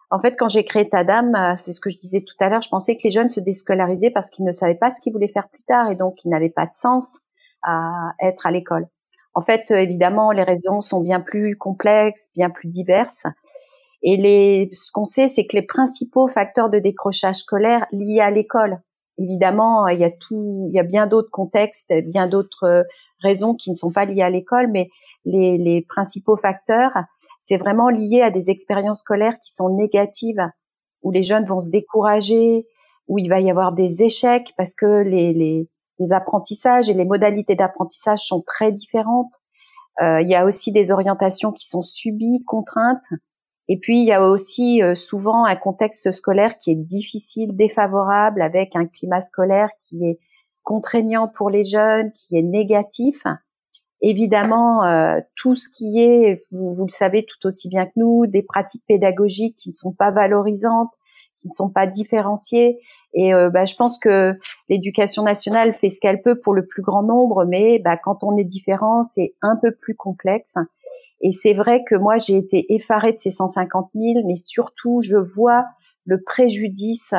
En 0.10 0.20
fait, 0.20 0.36
quand 0.36 0.48
j'ai 0.48 0.66
créé 0.66 0.90
Tadam, 0.90 1.36
euh, 1.36 1.56
c'est 1.58 1.72
ce 1.72 1.80
que 1.80 1.92
je 1.92 1.98
disais 1.98 2.22
tout 2.22 2.36
à 2.40 2.50
l'heure, 2.50 2.62
je 2.62 2.70
pensais 2.70 2.98
que 2.98 3.04
les 3.04 3.12
jeunes 3.12 3.30
se 3.30 3.40
déscolarisaient 3.40 4.10
parce 4.10 4.30
qu'ils 4.30 4.44
ne 4.44 4.52
savaient 4.52 4.76
pas 4.76 4.94
ce 4.94 5.00
qu'ils 5.00 5.14
voulaient 5.14 5.28
faire 5.28 5.48
plus 5.48 5.64
tard 5.64 5.90
et 5.90 5.96
donc 5.96 6.26
ils 6.26 6.30
n'avaient 6.30 6.50
pas 6.50 6.66
de 6.66 6.74
sens 6.74 7.18
à 7.62 8.14
être 8.20 8.48
à 8.48 8.52
l'école. 8.52 8.88
En 9.34 9.42
fait, 9.42 9.72
évidemment, 9.72 10.32
les 10.32 10.44
raisons 10.44 10.82
sont 10.82 11.00
bien 11.00 11.22
plus 11.22 11.56
complexes, 11.56 12.30
bien 12.36 12.50
plus 12.50 12.68
diverses. 12.68 13.26
Et 14.04 14.18
les, 14.18 14.70
ce 14.74 14.92
qu'on 14.92 15.06
sait, 15.06 15.28
c'est 15.28 15.46
que 15.46 15.56
les 15.56 15.66
principaux 15.66 16.28
facteurs 16.28 16.70
de 16.70 16.80
décrochage 16.80 17.36
scolaire 17.36 17.86
liés 17.92 18.20
à 18.20 18.32
l'école, 18.32 18.82
évidemment, 19.18 19.88
il 19.88 20.00
y 20.00 20.04
a 20.04 20.12
tout, 20.12 20.66
il 20.70 20.74
y 20.74 20.80
a 20.80 20.84
bien 20.84 21.08
d'autres 21.08 21.30
contextes, 21.32 21.94
bien 22.06 22.28
d'autres 22.28 22.86
raisons 23.20 23.54
qui 23.54 23.70
ne 23.70 23.76
sont 23.76 23.92
pas 23.92 24.06
liées 24.06 24.24
à 24.24 24.30
l'école, 24.30 24.68
mais 24.72 24.90
les, 25.26 25.58
les 25.58 25.82
principaux 25.82 26.38
facteurs, 26.38 26.94
c'est 27.44 27.58
vraiment 27.58 27.90
lié 27.90 28.22
à 28.22 28.32
des 28.32 28.50
expériences 28.50 29.02
scolaires 29.02 29.40
qui 29.40 29.54
sont 29.54 29.70
négatives, 29.70 30.42
où 31.04 31.12
les 31.12 31.24
jeunes 31.24 31.46
vont 31.46 31.60
se 31.60 31.70
décourager, 31.70 32.66
où 33.08 33.18
il 33.18 33.28
va 33.28 33.40
y 33.40 33.50
avoir 33.50 33.74
des 33.74 34.04
échecs 34.04 34.54
parce 34.58 34.74
que 34.74 35.02
les, 35.02 35.34
les, 35.34 35.70
les 36.00 36.14
apprentissages 36.14 36.90
et 36.90 36.94
les 36.94 37.06
modalités 37.06 37.56
d'apprentissage 37.56 38.20
sont 38.20 38.42
très 38.42 38.72
différentes. 38.72 39.34
Euh, 40.02 40.22
il 40.22 40.30
y 40.30 40.36
a 40.36 40.46
aussi 40.46 40.72
des 40.72 40.92
orientations 40.92 41.52
qui 41.52 41.68
sont 41.68 41.82
subies, 41.82 42.44
contraintes. 42.46 43.10
Et 43.72 43.78
puis, 43.78 44.00
il 44.00 44.06
y 44.06 44.12
a 44.12 44.22
aussi 44.22 44.84
euh, 44.84 44.96
souvent 44.96 45.46
un 45.46 45.56
contexte 45.56 46.12
scolaire 46.12 46.58
qui 46.58 46.72
est 46.72 46.76
difficile, 46.76 47.56
défavorable, 47.56 48.42
avec 48.42 48.76
un 48.76 48.86
climat 48.86 49.22
scolaire 49.22 49.70
qui 49.82 50.04
est 50.04 50.20
contraignant 50.64 51.30
pour 51.30 51.50
les 51.50 51.64
jeunes, 51.64 52.12
qui 52.12 52.36
est 52.36 52.42
négatif. 52.42 53.24
Évidemment, 54.02 54.84
euh, 54.84 55.20
tout 55.38 55.56
ce 55.56 55.70
qui 55.70 56.02
est, 56.02 56.44
vous, 56.52 56.74
vous, 56.74 56.84
le 56.84 56.92
savez 56.92 57.26
tout 57.26 57.48
aussi 57.48 57.70
bien 57.70 57.86
que 57.86 57.94
nous, 57.96 58.28
des 58.28 58.44
pratiques 58.44 58.84
pédagogiques 58.90 59.56
qui 59.56 59.70
ne 59.70 59.74
sont 59.74 59.94
pas 59.94 60.12
valorisantes, 60.12 60.92
qui 61.40 61.48
ne 61.48 61.54
sont 61.54 61.70
pas 61.70 61.88
différenciées. 61.88 62.78
Et 63.14 63.34
euh, 63.34 63.50
bah, 63.50 63.66
je 63.66 63.76
pense 63.76 64.00
que 64.00 64.34
l'éducation 64.70 65.24
nationale 65.24 65.74
fait 65.74 65.90
ce 65.90 66.00
qu'elle 66.00 66.22
peut 66.22 66.40
pour 66.40 66.54
le 66.54 66.66
plus 66.66 66.82
grand 66.82 67.04
nombre, 67.04 67.46
mais 67.46 67.80
bah, 67.80 67.98
quand 67.98 68.24
on 68.24 68.38
est 68.38 68.46
différent, 68.46 69.04
c'est 69.04 69.36
un 69.42 69.58
peu 69.58 69.72
plus 69.72 69.96
complexe. 69.96 70.56
Et 71.22 71.32
c'est 71.32 71.54
vrai 71.54 71.84
que 71.84 71.96
moi, 71.96 72.18
j'ai 72.18 72.38
été 72.38 72.74
effarée 72.74 73.14
de 73.14 73.20
ces 73.20 73.32
150 73.32 73.90
000, 73.96 74.26
mais 74.26 74.36
surtout, 74.36 75.02
je 75.02 75.18
vois 75.18 75.66
le 76.06 76.22
préjudice, 76.22 77.14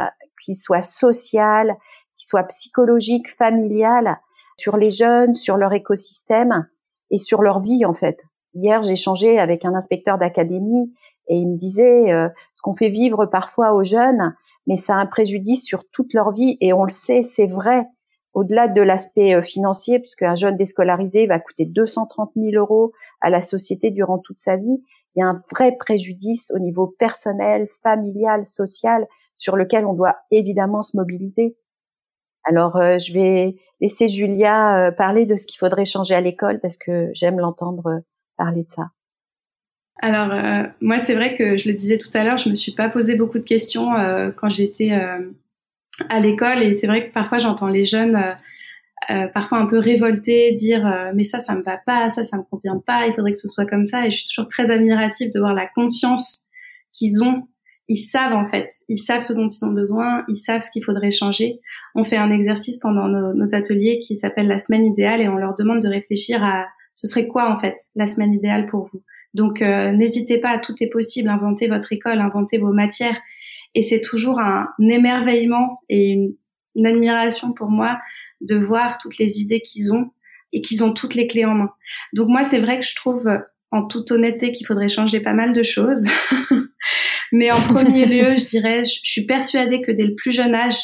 qu'il 0.45 0.57
soit 0.57 0.83
social, 0.83 1.77
qu'il 2.13 2.27
soit 2.27 2.45
psychologique, 2.45 3.31
familial, 3.37 4.19
sur 4.57 4.77
les 4.77 4.91
jeunes, 4.91 5.35
sur 5.35 5.57
leur 5.57 5.73
écosystème 5.73 6.69
et 7.11 7.19
sur 7.19 7.43
leur 7.43 7.61
vie 7.61 7.85
en 7.85 7.95
fait. 7.95 8.19
Hier, 8.55 8.83
j'ai 8.83 8.93
échangé 8.93 9.39
avec 9.39 9.65
un 9.65 9.75
inspecteur 9.75 10.19
d'académie 10.19 10.93
et 11.29 11.37
il 11.37 11.49
me 11.49 11.57
disait 11.57 12.13
euh, 12.13 12.29
ce 12.55 12.63
qu'on 12.63 12.75
fait 12.75 12.91
vivre 12.91 13.27
parfois 13.27 13.73
aux 13.73 13.85
jeunes, 13.85 14.35
mais 14.67 14.77
ça 14.77 14.95
a 14.95 14.99
un 14.99 15.07
préjudice 15.07 15.65
sur 15.65 15.89
toute 15.91 16.15
leur 16.15 16.33
vie 16.33 16.57
et 16.61 16.73
on 16.73 16.85
le 16.85 16.91
sait, 16.91 17.23
c'est 17.23 17.47
vrai. 17.47 17.87
Au-delà 18.35 18.69
de 18.69 18.81
l'aspect 18.81 19.35
euh, 19.35 19.43
financier, 19.43 19.99
puisque 19.99 20.23
un 20.23 20.35
jeune 20.35 20.57
déscolarisé 20.57 21.27
va 21.27 21.39
coûter 21.39 21.67
230 21.67 22.33
000 22.37 22.55
euros 22.55 22.93
à 23.21 23.29
la 23.29 23.41
société 23.41 23.91
durant 23.91 24.19
toute 24.19 24.39
sa 24.39 24.57
vie, 24.57 24.83
il 25.15 25.21
y 25.21 25.23
a 25.23 25.27
un 25.27 25.43
vrai 25.51 25.77
préjudice 25.79 26.51
au 26.55 26.59
niveau 26.59 26.87
personnel, 26.87 27.69
familial, 27.83 28.47
social, 28.47 29.07
sur 29.37 29.57
lequel 29.57 29.85
on 29.85 29.93
doit 29.93 30.17
évidemment 30.31 30.81
se 30.81 30.97
mobiliser. 30.97 31.57
Alors, 32.45 32.77
euh, 32.77 32.99
je 32.99 33.13
vais 33.13 33.57
laisser 33.81 34.09
Julia 34.09 34.87
euh, 34.87 34.91
parler 34.91 35.27
de 35.27 35.37
ce 35.37 35.47
qu'il 35.47 35.59
faudrait 35.59 35.85
changer 35.85 36.15
à 36.15 36.21
l'école 36.21 36.61
parce 36.61 36.77
que 36.79 37.11
j'aime 37.13 37.39
l'entendre 37.39 38.03
parler 38.37 38.65
de 38.65 38.71
ça. 38.71 38.91
Alors, 40.03 40.67
moi, 40.81 40.99
c'est 40.99 41.15
vrai 41.15 41.37
que 41.37 41.57
je 41.57 41.69
le 41.69 41.75
disais 41.75 41.97
tout 41.97 42.11
à 42.13 42.25
l'heure, 42.25 42.37
je 42.37 42.51
me 42.51 42.57
suis 42.57 42.73
pas 42.73 42.89
posé 42.89 43.15
beaucoup 43.15 43.39
de 43.39 43.45
questions 43.45 43.91
quand 44.37 44.51
j'étais 44.51 44.91
à 46.09 46.21
l'école. 46.21 46.63
Et 46.63 46.77
c'est 46.77 46.89
vrai 46.89 47.09
que 47.09 47.13
parfois 47.13 47.39
j'entends 47.39 47.69
les 47.69 47.85
jeunes 47.85 48.21
parfois 49.33 49.59
un 49.59 49.67
peu 49.67 49.79
révoltés 49.79 50.53
dire 50.53 51.11
mais 51.15 51.25
ça, 51.25 51.41
ça 51.41 51.55
me 51.55 51.63
va 51.63 51.79
pas, 51.87 52.11
ça, 52.11 52.25
ça 52.25 52.37
me 52.37 52.43
convient 52.43 52.83
pas, 52.85 53.07
il 53.07 53.15
faudrait 53.15 53.33
que 53.33 53.39
ce 53.39 53.49
soit 53.49 53.67
comme 53.67 53.85
ça 53.85 54.07
et 54.07 54.11
je 54.11 54.19
suis 54.19 54.27
toujours 54.27 54.49
très 54.49 54.71
admirative 54.71 55.33
de 55.33 55.39
voir 55.39 55.55
la 55.55 55.67
conscience 55.67 56.49
qu'ils 56.93 57.23
ont. 57.23 57.49
Ils 57.89 57.97
savent 57.97 58.35
en 58.35 58.47
fait, 58.47 58.69
ils 58.89 58.99
savent 58.99 59.23
ce 59.23 59.33
dont 59.33 59.49
ils 59.49 59.65
ont 59.65 59.73
besoin, 59.73 60.25
ils 60.29 60.37
savent 60.37 60.63
ce 60.63 60.71
qu'il 60.71 60.85
faudrait 60.85 61.11
changer. 61.11 61.61
On 61.95 62.05
fait 62.05 62.17
un 62.17 62.31
exercice 62.31 62.79
pendant 62.79 63.09
nos, 63.09 63.55
ateliers 63.55 63.99
qui 64.01 64.17
s'appelle 64.17 64.47
la 64.47 64.59
semaine 64.59 64.87
idéale 64.87 65.21
et 65.21 65.29
on 65.29 65.37
leur 65.37 65.55
demande 65.55 65.83
de 65.83 65.89
réfléchir 65.89 66.43
à 66.45 66.67
ce 66.95 67.07
serait 67.07 67.27
quoi 67.27 67.51
en 67.51 67.59
fait 67.59 67.75
la 67.97 68.07
semaine 68.07 68.33
idéale 68.33 68.67
pour 68.67 68.89
vous. 68.93 69.03
Donc 69.35 69.63
euh, 69.63 69.93
n'hésitez 69.93 70.39
pas, 70.39 70.59
tout 70.59 70.75
est 70.81 70.91
possible, 70.91 71.29
inventez 71.29 71.69
votre 71.69 71.93
école, 71.93 72.21
inventez 72.21 72.59
vos 72.59 72.73
matières 72.73 73.19
et 73.75 73.83
c'est 73.83 74.01
toujours 74.01 74.41
un 74.41 74.69
émerveillement 74.79 75.81
et 75.89 76.11
une, 76.11 76.35
une 76.75 76.87
admiration 76.87 77.53
pour 77.53 77.71
moi 77.71 77.99
de 78.41 78.57
voir 78.57 78.99
toutes 78.99 79.19
les 79.19 79.41
idées 79.41 79.61
qu'ils 79.61 79.93
ont 79.93 80.11
et 80.53 80.61
qu'ils 80.61 80.85
ont 80.85 80.93
toutes 80.93 81.15
les 81.15 81.27
clés 81.27 81.47
en 81.47 81.55
main. 81.55 81.71
Donc 82.13 82.29
moi 82.29 82.45
c'est 82.45 82.61
vrai 82.61 82.79
que 82.79 82.87
je 82.87 82.95
trouve 82.95 83.27
en 83.71 83.87
toute 83.87 84.11
honnêteté 84.13 84.53
qu'il 84.53 84.67
faudrait 84.67 84.91
changer 84.91 85.21
pas 85.21 85.33
mal 85.33 85.53
de 85.53 85.63
choses. 85.63 86.07
Mais 87.33 87.51
en 87.51 87.61
premier 87.61 88.07
lieu, 88.07 88.37
je 88.37 88.45
dirais, 88.45 88.85
je, 88.85 89.01
suis 89.03 89.25
persuadée 89.25 89.81
que 89.81 89.91
dès 89.91 90.05
le 90.05 90.15
plus 90.15 90.33
jeune 90.33 90.55
âge, 90.55 90.77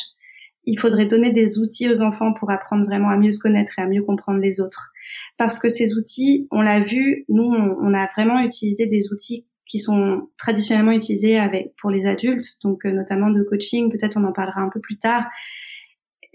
il 0.69 0.79
faudrait 0.79 1.07
donner 1.07 1.31
des 1.31 1.59
outils 1.59 1.89
aux 1.89 2.03
enfants 2.03 2.35
pour 2.35 2.51
apprendre 2.51 2.85
vraiment 2.85 3.09
à 3.09 3.17
mieux 3.17 3.33
se 3.33 3.41
connaître 3.41 3.79
et 3.79 3.83
à 3.83 3.87
mieux 3.87 4.03
comprendre 4.03 4.39
les 4.39 4.61
autres. 4.61 4.93
Parce 5.39 5.59
que 5.59 5.71
ces 5.71 5.97
outils, 5.97 6.47
on 6.51 6.61
l'a 6.61 6.81
vu, 6.81 7.25
nous, 7.31 7.43
on, 7.43 7.95
a 7.95 8.07
vraiment 8.09 8.41
utilisé 8.41 8.85
des 8.85 9.11
outils 9.11 9.47
qui 9.67 9.79
sont 9.79 10.29
traditionnellement 10.37 10.93
utilisés 10.93 11.41
pour 11.81 11.91
les 11.91 12.05
adultes, 12.05 12.59
donc 12.63 12.85
euh, 12.85 12.93
notamment 12.93 13.31
de 13.31 13.43
coaching. 13.43 13.91
Peut-être 13.91 14.19
on 14.19 14.25
en 14.25 14.33
parlera 14.33 14.61
un 14.61 14.69
peu 14.69 14.81
plus 14.81 14.99
tard. 14.99 15.25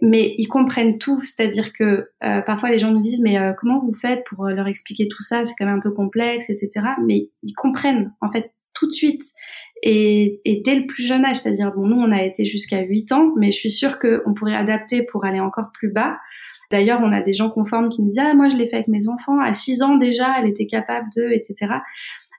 Mais 0.01 0.33
ils 0.39 0.47
comprennent 0.47 0.97
tout, 0.97 1.21
c'est-à-dire 1.21 1.71
que 1.71 2.09
euh, 2.23 2.41
parfois 2.41 2.71
les 2.71 2.79
gens 2.79 2.91
nous 2.91 3.01
disent 3.01 3.21
mais 3.21 3.39
euh, 3.39 3.53
comment 3.53 3.79
vous 3.85 3.93
faites 3.93 4.23
pour 4.25 4.45
leur 4.45 4.67
expliquer 4.67 5.07
tout 5.07 5.21
ça? 5.21 5.45
C'est 5.45 5.53
quand 5.59 5.67
même 5.67 5.77
un 5.77 5.81
peu 5.81 5.91
complexe, 5.91 6.49
etc. 6.49 6.87
Mais 7.05 7.29
ils 7.43 7.53
comprennent 7.53 8.13
en 8.19 8.31
fait 8.31 8.51
tout 8.83 8.87
de 8.87 8.93
suite 8.93 9.23
et, 9.81 10.61
dès 10.63 10.75
le 10.75 10.85
plus 10.85 11.05
jeune 11.05 11.25
âge, 11.25 11.37
c'est-à-dire 11.37 11.71
bon 11.73 11.85
nous 11.85 11.99
on 11.99 12.11
a 12.11 12.23
été 12.23 12.45
jusqu'à 12.45 12.81
8 12.81 13.11
ans, 13.11 13.33
mais 13.37 13.51
je 13.51 13.57
suis 13.57 13.71
sûre 13.71 13.99
qu'on 13.99 14.33
pourrait 14.33 14.55
adapter 14.55 15.03
pour 15.03 15.25
aller 15.25 15.39
encore 15.39 15.71
plus 15.73 15.91
bas. 15.91 16.17
D'ailleurs, 16.71 17.01
on 17.03 17.11
a 17.11 17.21
des 17.21 17.33
gens 17.33 17.49
conformes 17.49 17.89
qui 17.89 18.01
nous 18.01 18.07
disent 18.07 18.19
ah 18.19 18.33
moi 18.33 18.49
je 18.49 18.55
l'ai 18.55 18.67
fait 18.67 18.77
avec 18.77 18.87
mes 18.87 19.07
enfants 19.07 19.39
à 19.39 19.53
6 19.53 19.83
ans 19.83 19.95
déjà, 19.95 20.35
elle 20.39 20.47
était 20.47 20.67
capable 20.67 21.07
de, 21.15 21.31
etc. 21.31 21.73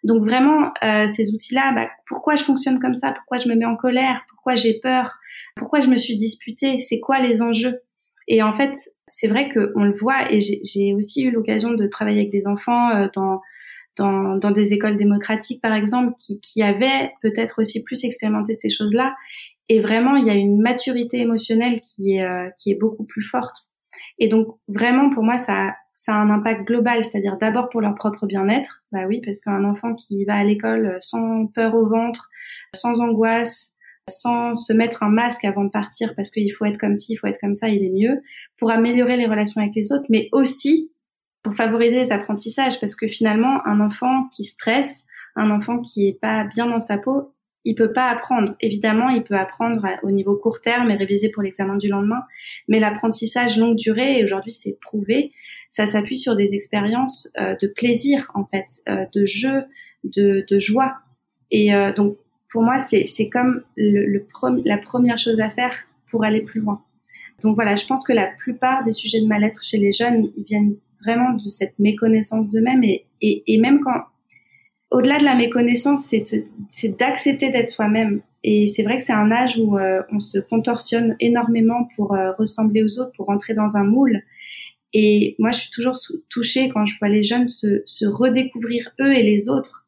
Donc 0.04 0.24
vraiment 0.24 0.72
euh, 0.82 1.06
ces 1.08 1.34
outils-là, 1.34 1.72
bah, 1.74 1.88
pourquoi 2.06 2.36
je 2.36 2.44
fonctionne 2.44 2.78
comme 2.78 2.94
ça, 2.94 3.12
pourquoi 3.12 3.38
je 3.38 3.48
me 3.48 3.54
mets 3.54 3.66
en 3.66 3.76
colère, 3.76 4.24
pourquoi 4.28 4.56
j'ai 4.56 4.80
peur, 4.80 5.18
pourquoi 5.56 5.80
je 5.80 5.88
me 5.88 5.96
suis 5.96 6.16
disputée, 6.16 6.80
c'est 6.80 7.00
quoi 7.00 7.20
les 7.20 7.42
enjeux? 7.42 7.80
Et 8.26 8.42
en 8.42 8.52
fait, 8.52 8.74
c'est 9.06 9.28
vrai 9.28 9.50
qu'on 9.50 9.84
le 9.84 9.92
voit, 9.92 10.32
et 10.32 10.40
j'ai 10.40 10.94
aussi 10.94 11.24
eu 11.24 11.30
l'occasion 11.30 11.72
de 11.72 11.86
travailler 11.86 12.20
avec 12.20 12.30
des 12.30 12.46
enfants 12.46 12.90
euh, 12.90 13.08
dans 13.14 13.40
dans, 13.96 14.36
dans 14.36 14.50
des 14.50 14.72
écoles 14.72 14.96
démocratiques, 14.96 15.62
par 15.62 15.74
exemple, 15.74 16.14
qui, 16.18 16.40
qui 16.40 16.62
avaient 16.62 17.12
peut-être 17.22 17.60
aussi 17.60 17.82
plus 17.84 18.04
expérimenté 18.04 18.54
ces 18.54 18.68
choses-là. 18.68 19.14
Et 19.68 19.80
vraiment, 19.80 20.16
il 20.16 20.26
y 20.26 20.30
a 20.30 20.34
une 20.34 20.60
maturité 20.60 21.20
émotionnelle 21.20 21.80
qui 21.82 22.16
est, 22.16 22.24
euh, 22.24 22.50
qui 22.58 22.70
est 22.70 22.78
beaucoup 22.78 23.04
plus 23.04 23.22
forte. 23.22 23.74
Et 24.18 24.28
donc 24.28 24.46
vraiment 24.68 25.10
pour 25.10 25.24
moi 25.24 25.38
ça 25.38 25.74
ça 25.96 26.14
a 26.14 26.18
un 26.18 26.28
impact 26.28 26.66
global, 26.66 27.02
c'est-à-dire 27.04 27.38
d'abord 27.40 27.70
pour 27.70 27.80
leur 27.80 27.94
propre 27.94 28.26
bien-être. 28.26 28.82
Bah 28.92 29.06
oui, 29.08 29.22
parce 29.24 29.40
qu'un 29.40 29.64
enfant 29.64 29.94
qui 29.94 30.24
va 30.24 30.34
à 30.34 30.44
l'école 30.44 30.98
sans 31.00 31.46
peur 31.46 31.74
au 31.74 31.88
ventre, 31.88 32.28
sans 32.74 33.00
angoisse, 33.00 33.74
sans 34.10 34.54
se 34.54 34.72
mettre 34.74 35.02
un 35.02 35.08
masque 35.08 35.44
avant 35.44 35.64
de 35.64 35.70
partir 35.70 36.14
parce 36.14 36.30
qu'il 36.30 36.52
faut 36.52 36.66
être 36.66 36.78
comme 36.78 36.98
ci, 36.98 37.12
il 37.14 37.16
faut 37.16 37.26
être 37.26 37.40
comme 37.40 37.54
ça, 37.54 37.68
il 37.68 37.82
est 37.82 37.90
mieux, 37.90 38.20
pour 38.58 38.70
améliorer 38.70 39.16
les 39.16 39.26
relations 39.26 39.62
avec 39.62 39.74
les 39.74 39.92
autres, 39.92 40.04
mais 40.10 40.28
aussi 40.32 40.90
pour 41.44 41.54
favoriser 41.54 41.96
les 41.96 42.12
apprentissages, 42.12 42.80
parce 42.80 42.96
que 42.96 43.06
finalement, 43.06 43.64
un 43.66 43.78
enfant 43.78 44.28
qui 44.32 44.44
stresse, 44.44 45.06
un 45.36 45.50
enfant 45.50 45.80
qui 45.80 46.08
est 46.08 46.18
pas 46.18 46.44
bien 46.44 46.66
dans 46.66 46.80
sa 46.80 46.98
peau, 46.98 47.34
il 47.64 47.74
peut 47.74 47.92
pas 47.92 48.10
apprendre. 48.10 48.56
Évidemment, 48.60 49.10
il 49.10 49.22
peut 49.22 49.36
apprendre 49.36 49.86
au 50.02 50.10
niveau 50.10 50.36
court 50.36 50.60
terme 50.60 50.90
et 50.90 50.96
réviser 50.96 51.30
pour 51.30 51.42
l'examen 51.42 51.76
du 51.76 51.88
lendemain, 51.88 52.22
mais 52.68 52.80
l'apprentissage 52.80 53.58
longue 53.58 53.76
durée, 53.76 54.18
et 54.18 54.24
aujourd'hui 54.24 54.52
c'est 54.52 54.78
prouvé, 54.80 55.32
ça 55.70 55.86
s'appuie 55.86 56.18
sur 56.18 56.36
des 56.36 56.54
expériences 56.54 57.30
euh, 57.38 57.56
de 57.60 57.66
plaisir 57.66 58.30
en 58.34 58.44
fait, 58.44 58.66
euh, 58.88 59.06
de 59.14 59.26
jeu, 59.26 59.64
de, 60.04 60.44
joie. 60.58 60.94
Et 61.50 61.74
euh, 61.74 61.92
donc 61.92 62.16
pour 62.50 62.62
moi, 62.62 62.78
c'est 62.78 63.28
comme 63.28 63.62
la 63.76 64.78
première 64.78 65.18
chose 65.18 65.40
à 65.40 65.50
faire 65.50 65.74
pour 66.10 66.24
aller 66.24 66.42
plus 66.42 66.60
loin. 66.60 66.82
Donc 67.42 67.56
voilà, 67.56 67.76
je 67.76 67.84
pense 67.86 68.06
que 68.06 68.12
la 68.12 68.26
plupart 68.26 68.84
des 68.84 68.92
sujets 68.92 69.20
de 69.20 69.26
mal-être 69.26 69.62
chez 69.62 69.78
les 69.78 69.90
jeunes, 69.90 70.30
ils 70.36 70.44
viennent 70.44 70.76
vraiment 71.04 71.32
de 71.32 71.49
cette 71.49 71.78
méconnaissance 71.78 72.49
d'eux-mêmes 72.49 72.84
et, 72.84 73.06
et, 73.20 73.42
et, 73.46 73.58
même 73.58 73.80
quand, 73.80 74.02
au-delà 74.90 75.18
de 75.18 75.25
la 75.25 75.34
méconnaissance, 75.34 76.06
c'est 76.06 76.99
d'accepter 76.99 77.50
d'être 77.50 77.70
soi-même. 77.70 78.23
Et 78.42 78.66
c'est 78.66 78.82
vrai 78.82 78.99
que 78.99 79.02
c'est 79.02 79.12
un 79.12 79.30
âge 79.30 79.58
où 79.58 79.78
euh, 79.78 80.02
on 80.12 80.20
se 80.20 80.38
contorsionne 80.38 81.16
énormément 81.20 81.88
pour 81.96 82.14
euh, 82.14 82.32
ressembler 82.32 82.82
aux 82.82 82.99
autres, 82.99 83.12
pour 83.12 83.26
rentrer 83.26 83.54
dans 83.54 83.76
un 83.76 83.84
moule. 83.84 84.23
Et 84.92 85.34
moi, 85.38 85.50
je 85.50 85.61
suis 85.61 85.70
toujours 85.70 85.99
touchée 86.28 86.68
quand 86.68 86.87
je 86.87 86.96
vois 86.99 87.08
les 87.08 87.23
jeunes 87.23 87.49
se, 87.49 87.82
se 87.84 88.04
redécouvrir 88.04 88.90
eux 89.00 89.12
et 89.12 89.23
les 89.23 89.49
autres 89.49 89.84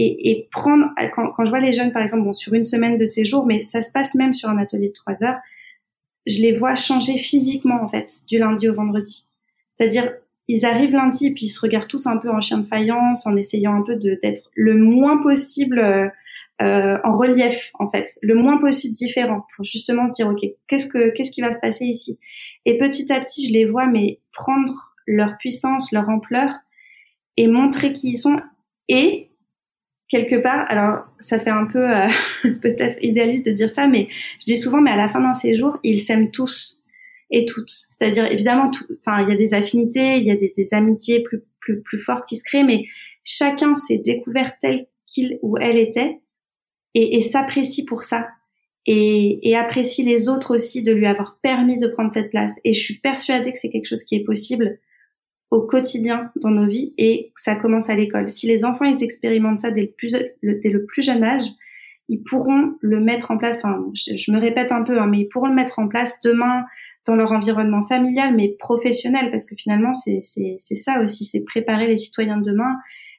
et, 0.00 0.30
et 0.30 0.48
prendre 0.50 0.86
quand, 1.14 1.30
quand, 1.32 1.44
je 1.44 1.50
vois 1.50 1.60
les 1.60 1.72
jeunes 1.72 1.92
par 1.92 2.02
exemple 2.02 2.24
bon 2.24 2.32
sur 2.32 2.54
une 2.54 2.64
semaine 2.64 2.96
de 2.96 3.04
séjour 3.04 3.46
mais 3.46 3.62
ça 3.62 3.82
se 3.82 3.92
passe 3.92 4.14
même 4.14 4.34
sur 4.34 4.48
un 4.48 4.56
atelier 4.56 4.88
de 4.88 4.92
trois 4.92 5.22
heures 5.22 5.38
je 6.26 6.40
les 6.40 6.52
vois 6.52 6.74
changer 6.74 7.18
physiquement 7.18 7.82
en 7.82 7.88
fait 7.88 8.20
du 8.26 8.38
lundi 8.38 8.68
au 8.68 8.74
vendredi 8.74 9.26
c'est-à-dire 9.68 10.10
ils 10.52 10.66
arrivent 10.66 10.90
lundi 10.90 11.28
et 11.28 11.30
puis 11.30 11.46
ils 11.46 11.50
se 11.50 11.60
regardent 11.60 11.86
tous 11.86 12.08
un 12.08 12.16
peu 12.16 12.28
en 12.28 12.40
chien 12.40 12.58
de 12.58 12.66
faïence 12.66 13.24
en 13.24 13.36
essayant 13.36 13.72
un 13.72 13.82
peu 13.82 13.94
d'être 13.94 14.50
le 14.56 14.74
moins 14.74 15.22
possible 15.22 15.78
euh, 15.78 16.08
euh, 16.60 16.98
en 17.04 17.16
relief 17.16 17.70
en 17.74 17.88
fait. 17.88 18.18
Le 18.20 18.34
moins 18.34 18.58
possible 18.58 18.92
différent 18.92 19.46
pour 19.54 19.64
justement 19.64 20.08
dire 20.08 20.26
ok 20.26 20.40
qu'est-ce 20.66 20.88
que 20.88 21.10
qu'est-ce 21.10 21.30
qui 21.30 21.40
va 21.40 21.52
se 21.52 21.60
passer 21.60 21.84
ici? 21.84 22.18
Et 22.66 22.78
petit 22.78 23.12
à 23.12 23.20
petit 23.20 23.46
je 23.46 23.52
les 23.52 23.64
vois 23.64 23.86
mais 23.86 24.18
prendre 24.32 24.92
leur 25.06 25.38
puissance 25.38 25.92
leur 25.92 26.08
ampleur 26.08 26.52
et 27.36 27.46
montrer 27.46 27.92
qui 27.92 28.10
ils 28.10 28.18
sont. 28.18 28.40
Et 28.88 29.30
quelque 30.08 30.34
part, 30.34 30.66
alors 30.68 31.04
ça 31.20 31.38
fait 31.38 31.50
un 31.50 31.66
peu 31.66 31.88
euh, 31.88 32.08
peut-être 32.60 32.98
idéaliste 33.02 33.46
de 33.46 33.52
dire 33.52 33.70
ça, 33.70 33.86
mais 33.86 34.08
je 34.40 34.46
dis 34.46 34.56
souvent, 34.56 34.80
mais 34.80 34.90
à 34.90 34.96
la 34.96 35.08
fin 35.08 35.20
d'un 35.20 35.34
séjour, 35.34 35.78
ils 35.84 36.00
s'aiment 36.00 36.32
tous 36.32 36.79
et 37.30 37.46
toutes. 37.46 37.70
C'est-à-dire 37.70 38.26
évidemment, 38.26 38.70
enfin 38.92 39.22
il 39.22 39.28
y 39.28 39.32
a 39.32 39.36
des 39.36 39.54
affinités, 39.54 40.16
il 40.16 40.24
y 40.24 40.30
a 40.30 40.36
des, 40.36 40.52
des, 40.54 40.74
amitiés 40.74 41.22
plus, 41.22 41.42
plus 41.60 41.80
plus 41.82 41.98
fortes 41.98 42.28
qui 42.28 42.36
se 42.36 42.44
créent, 42.44 42.64
mais 42.64 42.84
chacun 43.24 43.76
s'est 43.76 43.98
découvert 43.98 44.58
tel 44.58 44.86
qu'il 45.06 45.38
ou 45.42 45.56
elle 45.58 45.78
était 45.78 46.20
et, 46.94 47.16
et 47.16 47.20
s'apprécie 47.20 47.84
pour 47.84 48.04
ça. 48.04 48.28
Et, 48.86 49.48
et 49.48 49.56
apprécie 49.56 50.02
les 50.04 50.28
autres 50.28 50.54
aussi 50.54 50.82
de 50.82 50.90
lui 50.90 51.06
avoir 51.06 51.38
permis 51.42 51.76
de 51.76 51.86
prendre 51.86 52.10
cette 52.10 52.30
place. 52.30 52.58
Et 52.64 52.72
je 52.72 52.80
suis 52.80 52.98
persuadée 52.98 53.52
que 53.52 53.58
c'est 53.58 53.68
quelque 53.68 53.86
chose 53.86 54.04
qui 54.04 54.16
est 54.16 54.24
possible 54.24 54.78
au 55.50 55.62
quotidien 55.62 56.30
dans 56.36 56.50
nos 56.50 56.66
vies 56.66 56.94
et 56.96 57.32
ça 57.36 57.56
commence 57.56 57.90
à 57.90 57.94
l'école. 57.94 58.28
Si 58.28 58.46
les 58.46 58.64
enfants 58.64 58.84
ils 58.84 59.02
expérimentent 59.02 59.60
ça 59.60 59.70
dès 59.70 59.82
le 59.82 59.90
plus, 59.90 60.12
dès 60.12 60.68
le 60.68 60.86
plus 60.86 61.02
jeune 61.02 61.24
âge, 61.24 61.44
ils 62.08 62.22
pourront 62.22 62.74
le 62.80 63.00
mettre 63.00 63.30
en 63.30 63.38
place. 63.38 63.64
Enfin, 63.64 63.84
je, 63.94 64.32
me 64.32 64.38
répète 64.38 64.72
un 64.72 64.82
peu, 64.82 64.98
hein, 64.98 65.06
mais 65.06 65.20
ils 65.20 65.28
pourront 65.28 65.48
le 65.48 65.54
mettre 65.54 65.78
en 65.78 65.88
place 65.88 66.20
demain 66.22 66.64
dans 67.06 67.16
leur 67.16 67.32
environnement 67.32 67.82
familial, 67.86 68.34
mais 68.34 68.56
professionnel, 68.58 69.30
parce 69.30 69.46
que 69.46 69.54
finalement 69.56 69.94
c'est 69.94 70.22
ça 70.22 71.00
aussi, 71.00 71.24
c'est 71.24 71.40
préparer 71.40 71.86
les 71.86 71.96
citoyens 71.96 72.36
de 72.36 72.50
demain, 72.50 72.76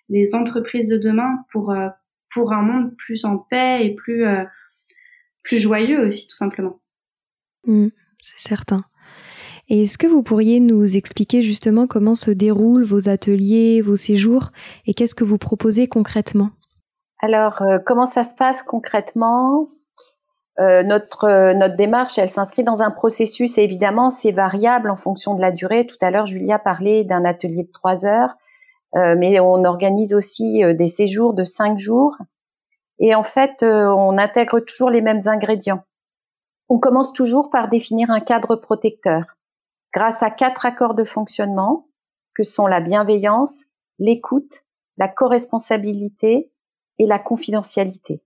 les 0.10 0.36
entreprises 0.36 0.90
de 0.90 0.98
demain 0.98 1.38
pour 1.52 1.72
euh, 1.72 1.90
pour 2.34 2.54
un 2.54 2.62
monde 2.62 2.96
plus 2.96 3.26
en 3.26 3.38
paix 3.38 3.86
et 3.86 3.96
plus 3.96 4.26
euh, 4.26 4.44
plus 5.44 5.58
joyeux 5.58 6.06
aussi 6.06 6.28
tout 6.28 6.36
simplement. 6.36 6.80
Mmh, 7.66 7.88
c'est 8.22 8.48
certain. 8.48 8.86
Et 9.70 9.84
est-ce 9.84 9.98
que 9.98 10.08
vous 10.08 10.22
pourriez 10.22 10.60
nous 10.60 10.98
expliquer 10.98 11.42
justement 11.42 11.88
comment 11.88 12.16
se 12.16 12.30
déroulent 12.30 12.84
vos 12.84 13.08
ateliers, 13.08 13.82
vos 13.82 13.96
séjours 13.96 14.52
et 14.86 14.94
qu'est-ce 14.94 15.16
que 15.16 15.24
vous 15.24 15.38
proposez 15.38 15.88
concrètement? 15.88 16.50
Alors, 17.20 17.62
euh, 17.62 17.78
comment 17.86 18.06
ça 18.06 18.24
se 18.24 18.34
passe 18.36 18.64
concrètement? 18.64 19.70
Euh, 20.60 20.84
notre 20.84 21.26
euh, 21.26 21.54
notre 21.54 21.76
démarche, 21.76 22.18
elle 22.18 22.30
s'inscrit 22.30 22.64
dans 22.64 22.82
un 22.82 22.92
processus 22.92 23.58
et 23.58 23.64
évidemment 23.64 24.10
c'est 24.10 24.32
variable 24.32 24.90
en 24.90 24.98
fonction 24.98 25.36
de 25.36 25.42
la 25.42 25.52
durée. 25.52 25.88
Tout 25.88 25.98
à 26.02 26.12
l'heure, 26.12 26.26
Julia 26.26 26.60
parlait 26.60 27.04
d'un 27.04 27.26
atelier 27.26 27.64
de 27.64 27.72
trois 27.72 28.06
heures, 28.06 28.36
mais 28.94 29.40
on 29.40 29.64
organise 29.64 30.14
aussi 30.14 30.62
des 30.76 30.90
séjours 30.90 31.34
de 31.34 31.46
cinq 31.46 31.80
jours. 31.80 32.18
Et 33.00 33.16
en 33.16 33.24
fait, 33.24 33.64
on 33.64 34.18
intègre 34.18 34.60
toujours 34.60 34.90
les 34.90 35.02
mêmes 35.02 35.22
ingrédients. 35.26 35.84
On 36.68 36.78
commence 36.78 37.14
toujours 37.14 37.50
par 37.50 37.70
définir 37.70 38.12
un 38.12 38.20
cadre 38.20 38.58
protecteur 38.58 39.38
grâce 39.94 40.24
à 40.24 40.30
quatre 40.30 40.66
accords 40.66 40.96
de 40.96 41.04
fonctionnement 41.04 41.88
que 42.36 42.44
sont 42.44 42.68
la 42.68 42.80
bienveillance, 42.80 43.62
l'écoute, 44.00 44.64
la 44.98 45.08
co-responsabilité 45.08 46.52
et 46.98 47.06
la 47.06 47.20
confidentialité. 47.20 48.22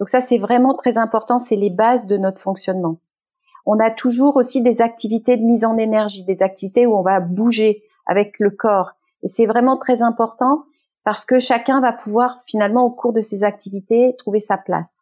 Donc 0.00 0.08
ça, 0.08 0.20
c'est 0.20 0.38
vraiment 0.38 0.74
très 0.74 0.98
important, 0.98 1.38
c'est 1.38 1.54
les 1.54 1.70
bases 1.70 2.06
de 2.06 2.16
notre 2.16 2.42
fonctionnement. 2.42 2.96
On 3.66 3.78
a 3.78 3.92
toujours 3.92 4.36
aussi 4.36 4.62
des 4.62 4.80
activités 4.80 5.36
de 5.36 5.44
mise 5.44 5.64
en 5.64 5.76
énergie, 5.76 6.24
des 6.24 6.42
activités 6.42 6.86
où 6.86 6.96
on 6.96 7.02
va 7.02 7.20
bouger 7.20 7.84
avec 8.06 8.40
le 8.40 8.50
corps. 8.50 8.92
Et 9.22 9.28
c'est 9.28 9.46
vraiment 9.46 9.76
très 9.76 10.02
important 10.02 10.64
parce 11.04 11.24
que 11.24 11.38
chacun 11.38 11.80
va 11.80 11.92
pouvoir 11.92 12.40
finalement 12.46 12.84
au 12.84 12.90
cours 12.90 13.12
de 13.12 13.20
ces 13.20 13.44
activités 13.44 14.16
trouver 14.18 14.40
sa 14.40 14.58
place. 14.58 15.00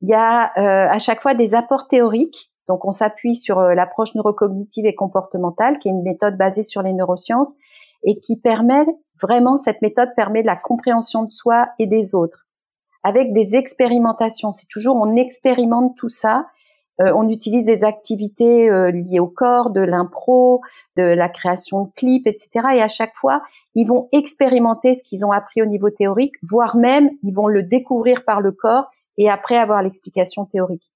Il 0.00 0.08
y 0.08 0.14
a 0.14 0.52
euh, 0.56 0.88
à 0.88 0.98
chaque 0.98 1.20
fois 1.20 1.34
des 1.34 1.54
apports 1.54 1.88
théoriques 1.88 2.52
donc 2.68 2.84
on 2.84 2.92
s'appuie 2.92 3.34
sur 3.34 3.58
euh, 3.58 3.74
l'approche 3.74 4.14
neurocognitive 4.14 4.86
et 4.86 4.94
comportementale, 4.94 5.78
qui 5.78 5.88
est 5.88 5.92
une 5.92 6.02
méthode 6.02 6.36
basée 6.36 6.62
sur 6.62 6.82
les 6.82 6.92
neurosciences 6.92 7.54
et 8.04 8.20
qui 8.20 8.38
permet 8.38 8.84
vraiment, 9.20 9.56
cette 9.56 9.82
méthode 9.82 10.10
permet 10.14 10.42
de 10.42 10.46
la 10.46 10.56
compréhension 10.56 11.24
de 11.24 11.30
soi 11.30 11.70
et 11.78 11.86
des 11.86 12.14
autres, 12.14 12.46
avec 13.02 13.32
des 13.32 13.56
expérimentations. 13.56 14.52
C'est 14.52 14.68
toujours, 14.68 14.96
on 14.96 15.16
expérimente 15.16 15.96
tout 15.96 16.08
ça. 16.08 16.46
Euh, 17.00 17.12
on 17.14 17.28
utilise 17.28 17.64
des 17.64 17.84
activités 17.84 18.70
euh, 18.70 18.90
liées 18.90 19.20
au 19.20 19.28
corps, 19.28 19.70
de 19.70 19.80
l'impro, 19.80 20.60
de 20.96 21.02
la 21.02 21.28
création 21.28 21.84
de 21.84 21.90
clips, 21.94 22.26
etc. 22.26 22.50
Et 22.74 22.82
à 22.82 22.88
chaque 22.88 23.14
fois, 23.14 23.42
ils 23.74 23.86
vont 23.86 24.08
expérimenter 24.12 24.94
ce 24.94 25.02
qu'ils 25.02 25.24
ont 25.24 25.30
appris 25.30 25.62
au 25.62 25.66
niveau 25.66 25.90
théorique, 25.90 26.34
voire 26.42 26.76
même, 26.76 27.10
ils 27.22 27.32
vont 27.32 27.46
le 27.46 27.62
découvrir 27.62 28.24
par 28.24 28.40
le 28.40 28.50
corps 28.50 28.90
et 29.16 29.30
après 29.30 29.56
avoir 29.56 29.82
l'explication 29.82 30.44
théorique. 30.44 30.90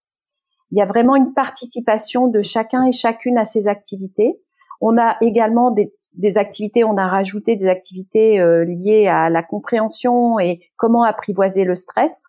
Il 0.73 0.79
y 0.79 0.83
a 0.83 0.87
vraiment 0.87 1.15
une 1.15 1.35
participation 1.35 2.27
de 2.27 2.43
chacun 2.43 2.85
et 2.85 2.93
chacune 2.93 3.39
à 3.39 3.45
ces 3.45 3.69
activités. 3.69 4.41
On 4.81 4.99
a 4.99 5.19
également 5.21 5.71
des, 5.71 5.93
activités, 6.37 6.85
on 6.85 6.97
a 6.97 7.09
rajouté 7.09 7.57
des 7.57 7.67
activités 7.67 8.41
euh, 8.41 8.65
liées 8.65 9.07
à 9.07 9.31
la 9.31 9.43
compréhension 9.43 10.39
et 10.39 10.61
comment 10.77 11.05
apprivoiser 11.05 11.65
le 11.65 11.75
stress. 11.75 12.23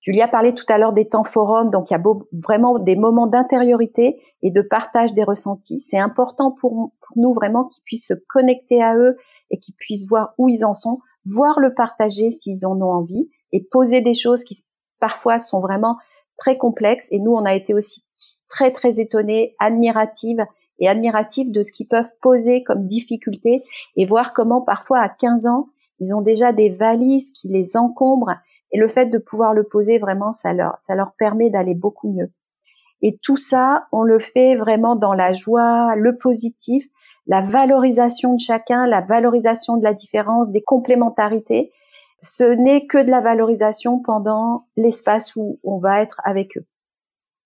Julia 0.00 0.28
parlait 0.28 0.54
tout 0.54 0.64
à 0.68 0.78
l'heure 0.78 0.94
des 0.94 1.08
temps 1.08 1.24
forums, 1.24 1.70
donc 1.70 1.90
il 1.90 1.92
y 1.92 1.96
a 1.96 2.02
vraiment 2.32 2.78
des 2.78 2.96
moments 2.96 3.26
d'intériorité 3.26 4.22
et 4.42 4.50
de 4.50 4.62
partage 4.62 5.12
des 5.12 5.24
ressentis. 5.24 5.80
C'est 5.80 5.98
important 5.98 6.52
pour, 6.52 6.92
nous 7.16 7.34
vraiment 7.34 7.64
qu'ils 7.64 7.82
puissent 7.84 8.06
se 8.06 8.14
connecter 8.14 8.82
à 8.82 8.96
eux 8.96 9.16
et 9.50 9.58
qu'ils 9.58 9.74
puissent 9.74 10.08
voir 10.08 10.32
où 10.38 10.48
ils 10.48 10.64
en 10.64 10.74
sont, 10.74 11.00
voir 11.26 11.60
le 11.60 11.74
partager 11.74 12.30
s'ils 12.30 12.64
en 12.64 12.80
ont 12.80 12.92
envie 12.92 13.28
et 13.52 13.62
poser 13.62 14.00
des 14.00 14.14
choses 14.14 14.44
qui 14.44 14.56
parfois 15.00 15.38
sont 15.38 15.60
vraiment 15.60 15.98
très 16.38 16.56
complexe. 16.56 17.06
Et 17.10 17.18
nous, 17.18 17.32
on 17.32 17.44
a 17.44 17.54
été 17.54 17.74
aussi 17.74 18.04
très, 18.48 18.72
très 18.72 18.98
étonnés, 19.00 19.54
admiratives 19.58 20.44
et 20.80 20.88
admiratifs 20.88 21.50
de 21.50 21.62
ce 21.62 21.72
qu'ils 21.72 21.88
peuvent 21.88 22.10
poser 22.20 22.62
comme 22.62 22.86
difficulté 22.86 23.62
et 23.96 24.06
voir 24.06 24.32
comment 24.32 24.60
parfois 24.60 24.98
à 24.98 25.08
15 25.08 25.46
ans, 25.46 25.68
ils 26.00 26.14
ont 26.14 26.22
déjà 26.22 26.52
des 26.52 26.70
valises 26.70 27.30
qui 27.30 27.48
les 27.48 27.76
encombrent. 27.76 28.34
Et 28.72 28.78
le 28.78 28.88
fait 28.88 29.06
de 29.06 29.18
pouvoir 29.18 29.52
le 29.52 29.64
poser, 29.64 29.98
vraiment, 29.98 30.32
ça 30.32 30.52
leur, 30.52 30.78
ça 30.78 30.94
leur 30.94 31.12
permet 31.18 31.50
d'aller 31.50 31.74
beaucoup 31.74 32.10
mieux. 32.10 32.30
Et 33.02 33.18
tout 33.22 33.36
ça, 33.36 33.86
on 33.92 34.02
le 34.02 34.18
fait 34.18 34.56
vraiment 34.56 34.96
dans 34.96 35.14
la 35.14 35.32
joie, 35.32 35.94
le 35.96 36.16
positif, 36.16 36.86
la 37.26 37.40
valorisation 37.40 38.34
de 38.34 38.40
chacun, 38.40 38.86
la 38.86 39.00
valorisation 39.00 39.76
de 39.76 39.84
la 39.84 39.94
différence, 39.94 40.50
des 40.52 40.62
complémentarités 40.62 41.72
ce 42.20 42.44
n'est 42.44 42.86
que 42.86 42.98
de 42.98 43.10
la 43.10 43.20
valorisation 43.20 43.98
pendant 43.98 44.66
l'espace 44.76 45.34
où 45.36 45.58
on 45.64 45.78
va 45.78 46.02
être 46.02 46.20
avec 46.24 46.56
eux. 46.56 46.66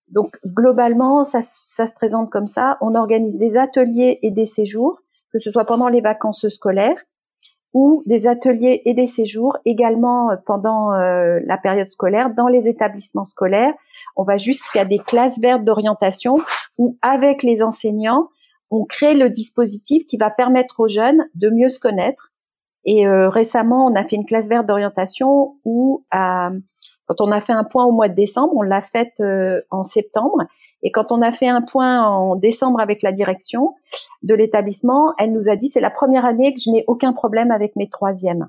Donc 0.09 0.37
globalement, 0.45 1.23
ça, 1.23 1.41
ça 1.41 1.85
se 1.85 1.93
présente 1.93 2.29
comme 2.29 2.47
ça. 2.47 2.77
On 2.81 2.95
organise 2.95 3.37
des 3.37 3.57
ateliers 3.57 4.19
et 4.21 4.31
des 4.31 4.45
séjours, 4.45 5.01
que 5.31 5.39
ce 5.39 5.51
soit 5.51 5.65
pendant 5.65 5.87
les 5.87 6.01
vacances 6.01 6.47
scolaires 6.47 6.97
ou 7.75 8.03
des 8.05 8.25
ateliers 8.25 8.81
et 8.85 8.93
des 8.93 9.05
séjours 9.05 9.57
également 9.65 10.31
euh, 10.31 10.35
pendant 10.45 10.93
euh, 10.93 11.39
la 11.45 11.57
période 11.57 11.89
scolaire 11.89 12.33
dans 12.33 12.47
les 12.47 12.69
établissements 12.69 13.25
scolaires. 13.25 13.73
On 14.15 14.23
va 14.23 14.37
jusqu'à 14.37 14.85
des 14.85 14.97
classes 14.97 15.39
vertes 15.39 15.65
d'orientation 15.65 16.37
où 16.77 16.97
avec 17.01 17.43
les 17.43 17.61
enseignants, 17.61 18.29
on 18.71 18.85
crée 18.85 19.13
le 19.13 19.29
dispositif 19.29 20.05
qui 20.05 20.15
va 20.17 20.29
permettre 20.29 20.79
aux 20.79 20.87
jeunes 20.87 21.27
de 21.35 21.49
mieux 21.49 21.67
se 21.67 21.79
connaître. 21.79 22.31
Et 22.85 23.07
euh, 23.07 23.27
récemment, 23.29 23.87
on 23.87 23.95
a 23.95 24.05
fait 24.05 24.15
une 24.15 24.25
classe 24.25 24.47
verte 24.47 24.65
d'orientation 24.65 25.57
où, 25.65 26.05
quand 27.05 27.21
on 27.21 27.31
a 27.31 27.41
fait 27.41 27.53
un 27.53 27.63
point 27.63 27.85
au 27.85 27.91
mois 27.91 28.09
de 28.09 28.15
décembre, 28.15 28.53
on 28.55 28.61
l'a 28.61 28.81
faite 28.81 29.21
en 29.71 29.83
septembre, 29.83 30.45
et 30.85 30.91
quand 30.91 31.11
on 31.11 31.21
a 31.23 31.31
fait 31.31 31.47
un 31.47 31.63
point 31.63 32.03
en 32.03 32.35
décembre 32.35 32.79
avec 32.79 33.01
la 33.01 33.11
direction 33.11 33.73
de 34.21 34.35
l'établissement, 34.35 35.13
elle 35.17 35.33
nous 35.33 35.49
a 35.49 35.55
dit 35.55 35.67
c'est 35.67 35.79
la 35.79 35.89
première 35.89 36.25
année 36.25 36.53
que 36.53 36.59
je 36.63 36.69
n'ai 36.69 36.83
aucun 36.87 37.11
problème 37.11 37.49
avec 37.49 37.75
mes 37.75 37.89
troisièmes. 37.89 38.47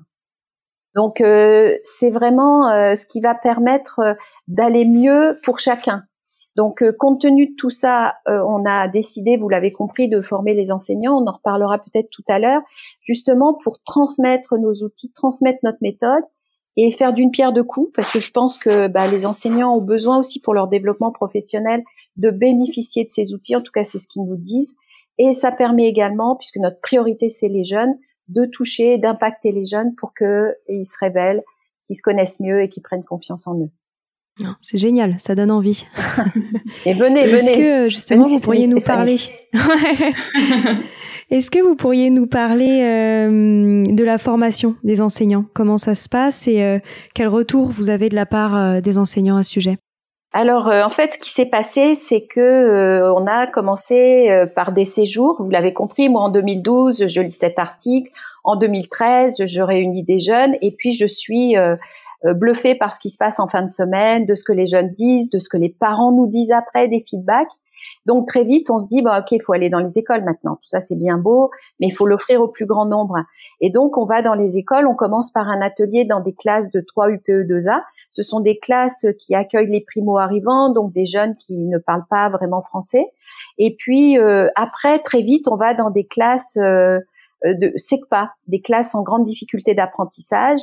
Donc 0.95 1.19
euh, 1.19 1.75
c'est 1.83 2.11
vraiment 2.11 2.69
euh, 2.69 2.93
ce 2.93 3.07
qui 3.07 3.21
va 3.21 3.33
permettre 3.33 3.99
euh, 3.99 4.13
d'aller 4.47 4.85
mieux 4.85 5.39
pour 5.43 5.57
chacun. 5.57 6.03
Donc 6.55 6.83
compte 6.97 7.21
tenu 7.21 7.47
de 7.47 7.55
tout 7.55 7.69
ça, 7.69 8.15
on 8.25 8.65
a 8.65 8.87
décidé, 8.87 9.37
vous 9.37 9.47
l'avez 9.47 9.71
compris, 9.71 10.09
de 10.09 10.21
former 10.21 10.55
les 10.55 10.71
enseignants. 10.71 11.15
On 11.15 11.27
en 11.27 11.33
reparlera 11.33 11.77
peut-être 11.77 12.09
tout 12.09 12.23
à 12.27 12.39
l'heure, 12.39 12.61
justement 13.01 13.53
pour 13.63 13.83
transmettre 13.83 14.57
nos 14.57 14.73
outils, 14.83 15.11
transmettre 15.13 15.59
notre 15.61 15.77
méthode 15.81 16.23
et 16.77 16.91
faire 16.91 17.11
d'une 17.11 17.31
pierre 17.31 17.53
deux 17.53 17.63
coups, 17.63 17.91
parce 17.95 18.11
que 18.11 18.19
je 18.19 18.31
pense 18.31 18.57
que 18.57 18.87
bah, 18.87 19.07
les 19.07 19.25
enseignants 19.25 19.75
ont 19.75 19.81
besoin 19.81 20.19
aussi 20.19 20.39
pour 20.39 20.53
leur 20.53 20.67
développement 20.67 21.11
professionnel 21.11 21.83
de 22.17 22.29
bénéficier 22.29 23.03
de 23.03 23.09
ces 23.09 23.33
outils. 23.33 23.55
En 23.55 23.61
tout 23.61 23.71
cas, 23.71 23.83
c'est 23.83 23.97
ce 23.97 24.07
qu'ils 24.07 24.23
nous 24.23 24.37
disent. 24.37 24.75
Et 25.17 25.33
ça 25.33 25.51
permet 25.51 25.87
également, 25.87 26.35
puisque 26.35 26.57
notre 26.57 26.79
priorité 26.79 27.29
c'est 27.29 27.47
les 27.47 27.65
jeunes, 27.65 27.95
de 28.27 28.45
toucher, 28.45 28.99
d'impacter 28.99 29.51
les 29.51 29.65
jeunes 29.65 29.95
pour 29.95 30.13
qu'ils 30.13 30.85
se 30.85 30.97
révèlent, 30.99 31.43
qu'ils 31.81 31.95
se 31.95 32.03
connaissent 32.03 32.39
mieux 32.39 32.61
et 32.61 32.69
qu'ils 32.69 32.83
prennent 32.83 33.03
confiance 33.03 33.47
en 33.47 33.59
eux. 33.59 33.71
C'est 34.61 34.77
génial, 34.77 35.15
ça 35.17 35.33
donne 35.33 35.49
envie. 35.49 35.83
et 36.85 36.93
venez, 36.93 37.25
venez. 37.25 37.33
Est-ce 37.33 37.57
que 37.57 37.89
justement 37.89 38.27
vous 38.27 38.39
pourriez 38.39 38.67
nous 38.67 38.81
parler? 38.81 39.19
Est-ce 41.29 41.51
que 41.51 41.59
vous 41.59 41.75
pourriez 41.75 42.09
nous 42.09 42.25
parler 42.25 42.81
euh, 42.83 43.83
de 43.85 44.03
la 44.05 44.17
formation 44.17 44.75
des 44.83 45.01
enseignants? 45.01 45.43
Comment 45.53 45.77
ça 45.77 45.93
se 45.93 46.07
passe 46.07 46.47
et 46.47 46.63
euh, 46.63 46.79
quel 47.13 47.27
retour 47.27 47.65
vous 47.69 47.89
avez 47.89 48.07
de 48.07 48.15
la 48.15 48.25
part 48.25 48.55
euh, 48.55 48.79
des 48.79 48.97
enseignants 48.97 49.35
à 49.35 49.43
ce 49.43 49.51
sujet? 49.51 49.77
Alors 50.31 50.67
en 50.67 50.89
fait, 50.89 51.13
ce 51.13 51.17
qui 51.17 51.31
s'est 51.31 51.47
passé, 51.47 51.95
c'est 51.95 52.21
que 52.21 53.11
on 53.15 53.25
a 53.25 53.47
commencé 53.47 54.29
par 54.55 54.71
des 54.71 54.85
séjours. 54.85 55.41
Vous 55.41 55.49
l'avez 55.49 55.73
compris, 55.73 56.09
moi 56.09 56.21
en 56.21 56.29
2012, 56.29 57.07
je 57.07 57.21
lis 57.21 57.31
cet 57.31 57.57
article. 57.57 58.11
En 58.43 58.55
2013, 58.57 59.45
je 59.45 59.61
réunis 59.61 60.03
des 60.03 60.19
jeunes 60.19 60.55
et 60.61 60.71
puis 60.71 60.91
je 60.91 61.07
suis 61.07 61.55
bluffée 62.23 62.75
par 62.75 62.93
ce 62.93 62.99
qui 62.99 63.09
se 63.09 63.17
passe 63.17 63.39
en 63.39 63.47
fin 63.47 63.63
de 63.63 63.71
semaine, 63.71 64.25
de 64.25 64.35
ce 64.35 64.43
que 64.43 64.51
les 64.51 64.67
jeunes 64.67 64.91
disent, 64.91 65.29
de 65.29 65.39
ce 65.39 65.49
que 65.49 65.57
les 65.57 65.69
parents 65.69 66.11
nous 66.11 66.27
disent 66.27 66.51
après, 66.51 66.87
des 66.87 67.03
feedbacks. 67.09 67.53
Donc 68.05 68.27
très 68.27 68.43
vite, 68.43 68.69
on 68.69 68.77
se 68.77 68.87
dit, 68.87 69.01
bah, 69.01 69.19
ok, 69.19 69.31
il 69.31 69.41
faut 69.41 69.53
aller 69.53 69.69
dans 69.69 69.79
les 69.79 69.99
écoles 69.99 70.23
maintenant. 70.23 70.55
Tout 70.55 70.67
ça, 70.67 70.79
c'est 70.79 70.95
bien 70.95 71.17
beau, 71.17 71.51
mais 71.79 71.87
il 71.87 71.91
faut 71.91 72.05
l'offrir 72.05 72.41
au 72.41 72.47
plus 72.47 72.65
grand 72.65 72.85
nombre. 72.85 73.17
Et 73.61 73.69
donc, 73.69 73.97
on 73.97 74.05
va 74.05 74.21
dans 74.21 74.33
les 74.33 74.57
écoles. 74.57 74.87
On 74.87 74.95
commence 74.95 75.31
par 75.31 75.47
un 75.49 75.61
atelier 75.61 76.05
dans 76.05 76.21
des 76.21 76.33
classes 76.33 76.71
de 76.71 76.79
3 76.79 77.09
UPE2A. 77.09 77.81
Ce 78.11 78.23
sont 78.23 78.39
des 78.39 78.57
classes 78.57 79.05
qui 79.19 79.35
accueillent 79.35 79.71
les 79.71 79.81
primo-arrivants, 79.81 80.69
donc 80.71 80.93
des 80.93 81.05
jeunes 81.05 81.35
qui 81.35 81.57
ne 81.57 81.77
parlent 81.77 82.07
pas 82.09 82.29
vraiment 82.29 82.61
français. 82.61 83.11
Et 83.57 83.75
puis 83.75 84.17
euh, 84.17 84.47
après, 84.55 84.99
très 84.99 85.21
vite, 85.21 85.47
on 85.47 85.55
va 85.55 85.73
dans 85.73 85.89
des 85.89 86.05
classes 86.05 86.57
euh, 86.57 86.99
de 87.43 87.71
SECPA, 87.75 88.33
des 88.47 88.61
classes 88.61 88.95
en 88.95 89.03
grande 89.03 89.23
difficulté 89.23 89.73
d'apprentissage, 89.73 90.61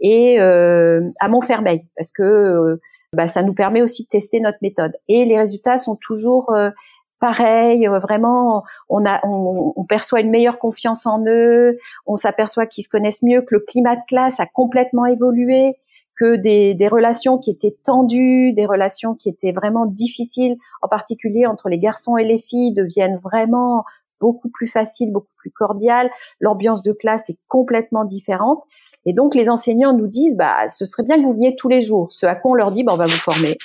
et 0.00 0.40
euh, 0.40 1.02
à 1.20 1.28
Montfermeil, 1.28 1.84
parce 1.96 2.10
que 2.10 2.78
bah, 3.12 3.28
ça 3.28 3.42
nous 3.42 3.54
permet 3.54 3.82
aussi 3.82 4.04
de 4.04 4.08
tester 4.08 4.40
notre 4.40 4.58
méthode. 4.62 4.92
Et 5.08 5.24
les 5.24 5.38
résultats 5.38 5.78
sont 5.78 5.96
toujours 5.96 6.50
euh, 6.54 6.70
pareils. 7.18 7.88
Euh, 7.88 7.98
vraiment, 7.98 8.64
on, 8.88 9.04
a, 9.04 9.20
on, 9.26 9.72
on, 9.74 9.84
perçoit 9.84 10.20
une 10.20 10.30
meilleure 10.30 10.58
confiance 10.58 11.06
en 11.06 11.24
eux. 11.26 11.78
On 12.06 12.16
s'aperçoit 12.16 12.66
qu'ils 12.66 12.84
se 12.84 12.88
connaissent 12.88 13.22
mieux, 13.22 13.42
que 13.42 13.54
le 13.54 13.60
climat 13.60 13.96
de 13.96 14.02
classe 14.06 14.38
a 14.38 14.46
complètement 14.46 15.06
évolué, 15.06 15.76
que 16.16 16.36
des, 16.36 16.74
des 16.74 16.88
relations 16.88 17.38
qui 17.38 17.50
étaient 17.50 17.76
tendues, 17.82 18.52
des 18.52 18.66
relations 18.66 19.14
qui 19.14 19.28
étaient 19.28 19.52
vraiment 19.52 19.86
difficiles, 19.86 20.56
en 20.82 20.88
particulier 20.88 21.46
entre 21.46 21.68
les 21.68 21.78
garçons 21.78 22.16
et 22.16 22.24
les 22.24 22.38
filles, 22.38 22.74
deviennent 22.74 23.18
vraiment 23.18 23.84
beaucoup 24.20 24.50
plus 24.50 24.68
faciles, 24.68 25.10
beaucoup 25.12 25.34
plus 25.36 25.50
cordiales. 25.50 26.10
L'ambiance 26.38 26.82
de 26.82 26.92
classe 26.92 27.28
est 27.30 27.38
complètement 27.48 28.04
différente. 28.04 28.62
Et 29.06 29.12
donc 29.12 29.34
les 29.34 29.48
enseignants 29.48 29.96
nous 29.96 30.06
disent, 30.06 30.36
bah, 30.36 30.68
ce 30.68 30.84
serait 30.84 31.02
bien 31.02 31.16
que 31.16 31.22
vous 31.22 31.32
veniez 31.32 31.56
tous 31.56 31.68
les 31.68 31.82
jours. 31.82 32.12
Ce 32.12 32.26
à 32.26 32.34
quoi 32.34 32.50
on 32.52 32.54
leur 32.54 32.72
dit, 32.72 32.84
bah, 32.84 32.92
on 32.94 32.98
va 32.98 33.06
vous 33.06 33.12
former. 33.12 33.56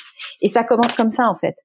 Et 0.41 0.47
ça 0.47 0.63
commence 0.63 0.93
comme 0.93 1.11
ça 1.11 1.29
en 1.29 1.35
fait. 1.35 1.55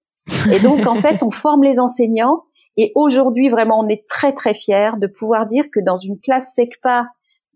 Et 0.53 0.61
donc 0.61 0.87
en 0.87 0.97
fait, 0.97 1.23
on 1.23 1.31
forme 1.31 1.63
les 1.63 1.79
enseignants. 1.79 2.45
Et 2.77 2.93
aujourd'hui, 2.95 3.49
vraiment, 3.49 3.81
on 3.81 3.89
est 3.89 4.07
très 4.09 4.33
très 4.33 4.55
fiers 4.55 4.93
de 4.99 5.07
pouvoir 5.07 5.47
dire 5.47 5.65
que 5.73 5.81
dans 5.81 5.99
une 5.99 6.19
classe 6.21 6.55
SECPA 6.55 7.07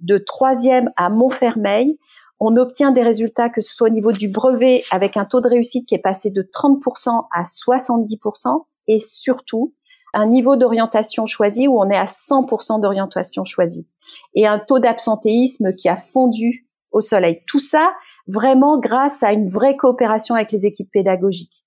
de 0.01 0.19
troisième 0.19 0.91
à 0.97 1.09
Montfermeil, 1.09 1.99
on 2.41 2.57
obtient 2.57 2.91
des 2.91 3.03
résultats 3.03 3.49
que 3.49 3.63
ce 3.63 3.75
soit 3.75 3.89
au 3.89 3.93
niveau 3.93 4.13
du 4.13 4.29
brevet 4.29 4.85
avec 4.91 5.17
un 5.17 5.25
taux 5.25 5.41
de 5.41 5.49
réussite 5.49 5.87
qui 5.87 5.95
est 5.95 6.03
passé 6.03 6.31
de 6.31 6.43
30% 6.43 7.27
à 7.33 7.43
70% 7.43 8.65
et 8.89 8.99
surtout 8.99 9.73
un 10.15 10.27
niveau 10.27 10.57
d'orientation 10.57 11.27
choisi 11.27 11.69
où 11.69 11.79
on 11.79 11.91
est 11.91 11.97
à 11.97 12.07
100% 12.07 12.81
d'orientation 12.81 13.45
choisie 13.45 13.89
et 14.35 14.47
un 14.47 14.59
taux 14.59 14.79
d'absentéisme 14.79 15.75
qui 15.75 15.89
a 15.89 15.97
fondu 15.97 16.67
au 16.93 17.01
soleil. 17.01 17.43
Tout 17.47 17.61
ça 17.61 17.93
vraiment 18.27 18.79
grâce 18.79 19.23
à 19.23 19.33
une 19.33 19.51
vraie 19.51 19.77
coopération 19.77 20.35
avec 20.35 20.53
les 20.53 20.67
équipes 20.67 20.91
pédagogiques. 20.91 21.65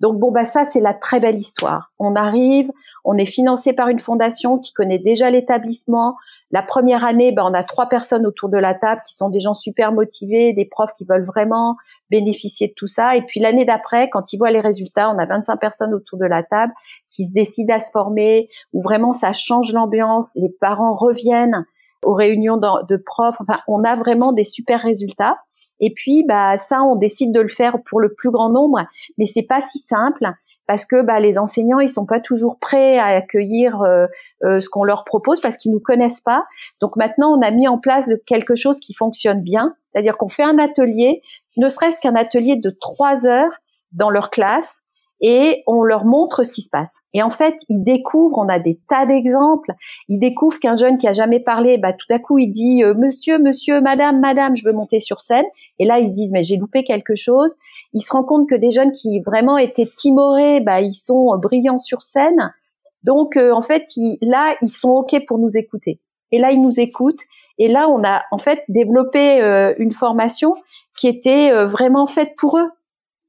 Donc 0.00 0.18
bon 0.18 0.30
bah 0.30 0.46
ça 0.46 0.64
c'est 0.64 0.80
la 0.80 0.94
très 0.94 1.20
belle 1.20 1.36
histoire. 1.36 1.92
On 1.98 2.16
arrive, 2.16 2.70
on 3.04 3.16
est 3.18 3.26
financé 3.26 3.72
par 3.72 3.88
une 3.88 4.00
fondation 4.00 4.58
qui 4.58 4.72
connaît 4.72 4.98
déjà 4.98 5.30
l'établissement. 5.30 6.16
La 6.50 6.62
première 6.62 7.04
année, 7.04 7.32
bah, 7.32 7.44
on 7.44 7.54
a 7.54 7.62
trois 7.64 7.86
personnes 7.86 8.26
autour 8.26 8.48
de 8.48 8.58
la 8.58 8.74
table 8.74 9.02
qui 9.06 9.14
sont 9.14 9.28
des 9.28 9.40
gens 9.40 9.54
super 9.54 9.92
motivés, 9.92 10.52
des 10.52 10.64
profs 10.64 10.94
qui 10.96 11.04
veulent 11.04 11.24
vraiment 11.24 11.76
bénéficier 12.10 12.68
de 12.68 12.72
tout 12.74 12.86
ça. 12.86 13.16
Et 13.16 13.22
puis 13.22 13.40
l'année 13.40 13.64
d'après, 13.64 14.08
quand 14.10 14.32
ils 14.32 14.38
voient 14.38 14.50
les 14.50 14.60
résultats, 14.60 15.10
on 15.10 15.18
a 15.18 15.26
25 15.26 15.56
personnes 15.56 15.94
autour 15.94 16.18
de 16.18 16.26
la 16.26 16.42
table 16.42 16.72
qui 17.08 17.24
se 17.24 17.32
décident 17.32 17.74
à 17.74 17.78
se 17.78 17.90
former, 17.90 18.48
où 18.72 18.82
vraiment 18.82 19.12
ça 19.12 19.32
change 19.32 19.72
l'ambiance, 19.72 20.32
les 20.34 20.50
parents 20.60 20.94
reviennent 20.94 21.66
aux 22.04 22.14
réunions 22.14 22.56
de 22.56 22.96
profs. 22.96 23.40
Enfin, 23.40 23.60
on 23.68 23.84
a 23.84 23.96
vraiment 23.96 24.32
des 24.32 24.44
super 24.44 24.80
résultats. 24.80 25.38
Et 25.80 25.92
puis, 25.94 26.24
bah, 26.26 26.58
ça, 26.58 26.82
on 26.82 26.96
décide 26.96 27.32
de 27.32 27.40
le 27.40 27.48
faire 27.48 27.78
pour 27.84 28.00
le 28.00 28.12
plus 28.12 28.30
grand 28.30 28.50
nombre, 28.50 28.80
mais 29.18 29.26
c'est 29.26 29.42
pas 29.42 29.60
si 29.60 29.78
simple 29.78 30.30
parce 30.70 30.86
que 30.86 31.02
bah, 31.02 31.18
les 31.18 31.36
enseignants, 31.36 31.80
ils 31.80 31.88
sont 31.88 32.06
pas 32.06 32.20
toujours 32.20 32.56
prêts 32.60 32.96
à 32.96 33.06
accueillir 33.06 33.82
euh, 33.82 34.06
euh, 34.44 34.60
ce 34.60 34.68
qu'on 34.68 34.84
leur 34.84 35.04
propose 35.04 35.40
parce 35.40 35.56
qu'ils 35.56 35.72
nous 35.72 35.80
connaissent 35.80 36.20
pas. 36.20 36.44
Donc 36.80 36.94
maintenant, 36.94 37.36
on 37.36 37.42
a 37.42 37.50
mis 37.50 37.66
en 37.66 37.76
place 37.76 38.08
quelque 38.24 38.54
chose 38.54 38.78
qui 38.78 38.94
fonctionne 38.94 39.42
bien, 39.42 39.74
c'est-à-dire 39.90 40.16
qu'on 40.16 40.28
fait 40.28 40.44
un 40.44 40.58
atelier, 40.58 41.22
ne 41.56 41.68
serait-ce 41.68 42.00
qu'un 42.00 42.14
atelier 42.14 42.56
de 42.56 42.70
trois 42.70 43.26
heures 43.26 43.58
dans 43.92 44.10
leur 44.10 44.30
classe 44.30 44.80
et 45.20 45.62
on 45.66 45.82
leur 45.82 46.04
montre 46.04 46.44
ce 46.44 46.52
qui 46.52 46.62
se 46.62 46.70
passe. 46.70 46.96
Et 47.12 47.22
en 47.22 47.30
fait, 47.30 47.56
ils 47.68 47.82
découvrent, 47.84 48.38
on 48.38 48.48
a 48.48 48.58
des 48.58 48.80
tas 48.88 49.04
d'exemples, 49.04 49.72
ils 50.08 50.18
découvrent 50.18 50.58
qu'un 50.58 50.76
jeune 50.76 50.96
qui 50.96 51.06
a 51.06 51.12
jamais 51.12 51.40
parlé, 51.40 51.76
bah, 51.76 51.92
tout 51.92 52.06
à 52.10 52.18
coup, 52.18 52.38
il 52.38 52.48
dit 52.48 52.82
euh, 52.82 52.94
Monsieur, 52.94 53.38
monsieur, 53.38 53.80
madame, 53.80 54.20
madame, 54.20 54.56
je 54.56 54.64
veux 54.64 54.72
monter 54.72 54.98
sur 54.98 55.20
scène. 55.20 55.44
Et 55.78 55.84
là, 55.84 55.98
ils 55.98 56.08
se 56.08 56.12
disent, 56.12 56.32
mais 56.32 56.42
j'ai 56.42 56.56
loupé 56.56 56.84
quelque 56.84 57.14
chose. 57.14 57.54
Ils 57.92 58.00
se 58.00 58.12
rendent 58.12 58.26
compte 58.26 58.48
que 58.48 58.54
des 58.54 58.70
jeunes 58.70 58.92
qui 58.92 59.20
vraiment 59.20 59.58
étaient 59.58 59.88
timorés, 59.94 60.60
bah, 60.60 60.80
ils 60.80 60.94
sont 60.94 61.34
euh, 61.34 61.36
brillants 61.36 61.78
sur 61.78 62.00
scène. 62.00 62.54
Donc, 63.02 63.36
euh, 63.36 63.52
en 63.52 63.62
fait, 63.62 63.84
là, 64.22 64.56
ils 64.62 64.70
sont 64.70 64.90
OK 64.90 65.14
pour 65.26 65.38
nous 65.38 65.56
écouter. 65.56 66.00
Et 66.32 66.38
là, 66.38 66.50
ils 66.52 66.62
nous 66.62 66.80
écoutent. 66.80 67.22
Et 67.58 67.68
là, 67.68 67.90
on 67.90 68.02
a 68.04 68.22
en 68.30 68.38
fait 68.38 68.62
développé 68.68 69.42
une 69.78 69.92
formation 69.92 70.54
qui 70.96 71.08
était 71.08 71.52
vraiment 71.64 72.06
faite 72.06 72.34
pour 72.36 72.58
eux. 72.58 72.70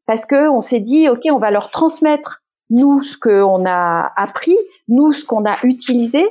Parce 0.06 0.26
que 0.26 0.50
on 0.50 0.62
s'est 0.62 0.80
dit 0.80 1.08
ok 1.10 1.22
on 1.32 1.40
va 1.40 1.52
leur 1.52 1.72
transmettre 1.72 2.42
nous 2.70 3.04
ce 3.04 3.18
qu'on 3.18 3.66
a 3.66 4.12
appris, 4.16 4.58
nous 4.88 5.14
ce 5.14 5.26
qu'on 5.26 5.46
a 5.46 5.58
utilisé, 5.64 6.26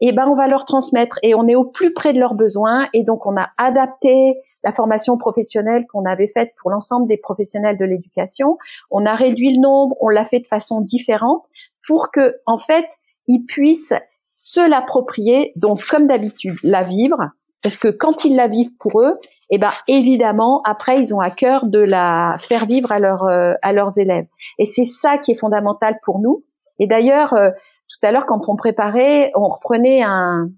et 0.00 0.12
ben 0.12 0.26
on 0.28 0.36
va 0.36 0.46
leur 0.48 0.64
transmettre. 0.64 1.18
Et 1.22 1.34
on 1.34 1.46
est 1.48 1.56
au 1.56 1.64
plus 1.64 1.92
près 1.92 2.12
de 2.12 2.18
leurs 2.18 2.34
besoins 2.34 2.88
et 2.94 3.04
donc 3.04 3.26
on 3.26 3.36
a 3.36 3.50
adapté 3.58 4.36
la 4.62 4.72
formation 4.72 5.16
professionnelle 5.16 5.86
qu'on 5.90 6.04
avait 6.04 6.28
faite 6.28 6.52
pour 6.60 6.70
l'ensemble 6.70 7.08
des 7.08 7.16
professionnels 7.16 7.76
de 7.76 7.84
l'éducation, 7.84 8.58
on 8.90 9.06
a 9.06 9.14
réduit 9.14 9.54
le 9.54 9.62
nombre, 9.62 9.96
on 10.00 10.08
l'a 10.08 10.24
fait 10.24 10.40
de 10.40 10.46
façon 10.46 10.80
différente 10.80 11.46
pour 11.86 12.10
que 12.10 12.36
en 12.46 12.58
fait 12.58 12.86
ils 13.26 13.44
puissent 13.46 13.94
se 14.34 14.68
l'approprier, 14.68 15.52
donc 15.56 15.84
comme 15.86 16.06
d'habitude 16.06 16.56
la 16.62 16.82
vivre, 16.82 17.30
parce 17.62 17.78
que 17.78 17.88
quand 17.88 18.24
ils 18.24 18.36
la 18.36 18.48
vivent 18.48 18.74
pour 18.78 19.00
eux, 19.00 19.18
et 19.52 19.56
eh 19.56 19.58
ben 19.58 19.70
évidemment 19.88 20.62
après 20.62 21.00
ils 21.00 21.12
ont 21.12 21.18
à 21.18 21.30
cœur 21.30 21.66
de 21.66 21.80
la 21.80 22.36
faire 22.38 22.66
vivre 22.66 22.92
à 22.92 23.00
leurs 23.00 23.24
à 23.24 23.72
leurs 23.72 23.98
élèves. 23.98 24.26
Et 24.58 24.64
c'est 24.64 24.84
ça 24.84 25.18
qui 25.18 25.32
est 25.32 25.38
fondamental 25.38 25.98
pour 26.04 26.20
nous. 26.20 26.44
Et 26.78 26.86
d'ailleurs 26.86 27.30
tout 27.30 28.06
à 28.06 28.12
l'heure 28.12 28.26
quand 28.26 28.48
on 28.48 28.54
préparait, 28.54 29.32
on 29.34 29.48
reprenait 29.48 30.02
un 30.02 30.50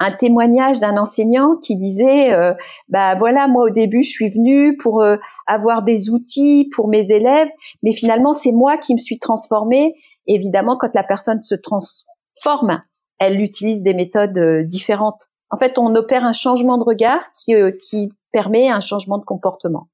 un 0.00 0.12
témoignage 0.12 0.80
d'un 0.80 0.96
enseignant 0.96 1.56
qui 1.56 1.76
disait 1.76 2.32
euh, 2.32 2.54
bah 2.88 3.16
voilà 3.16 3.48
moi 3.48 3.64
au 3.64 3.70
début 3.70 4.04
je 4.04 4.10
suis 4.10 4.30
venu 4.30 4.76
pour 4.76 5.02
euh, 5.02 5.16
avoir 5.46 5.82
des 5.82 6.10
outils 6.10 6.68
pour 6.74 6.88
mes 6.88 7.10
élèves 7.10 7.48
mais 7.82 7.92
finalement 7.92 8.32
c'est 8.32 8.52
moi 8.52 8.78
qui 8.78 8.92
me 8.92 8.98
suis 8.98 9.18
transformée 9.18 9.94
évidemment 10.26 10.76
quand 10.78 10.94
la 10.94 11.02
personne 11.02 11.42
se 11.42 11.56
transforme 11.56 12.82
elle 13.18 13.40
utilise 13.40 13.82
des 13.82 13.94
méthodes 13.94 14.38
euh, 14.38 14.62
différentes 14.62 15.28
en 15.50 15.56
fait 15.56 15.78
on 15.78 15.94
opère 15.94 16.24
un 16.24 16.32
changement 16.32 16.78
de 16.78 16.84
regard 16.84 17.32
qui 17.34 17.54
qui 17.80 18.12
permet 18.32 18.68
un 18.68 18.80
changement 18.80 19.18
de 19.18 19.24
comportement 19.24 19.88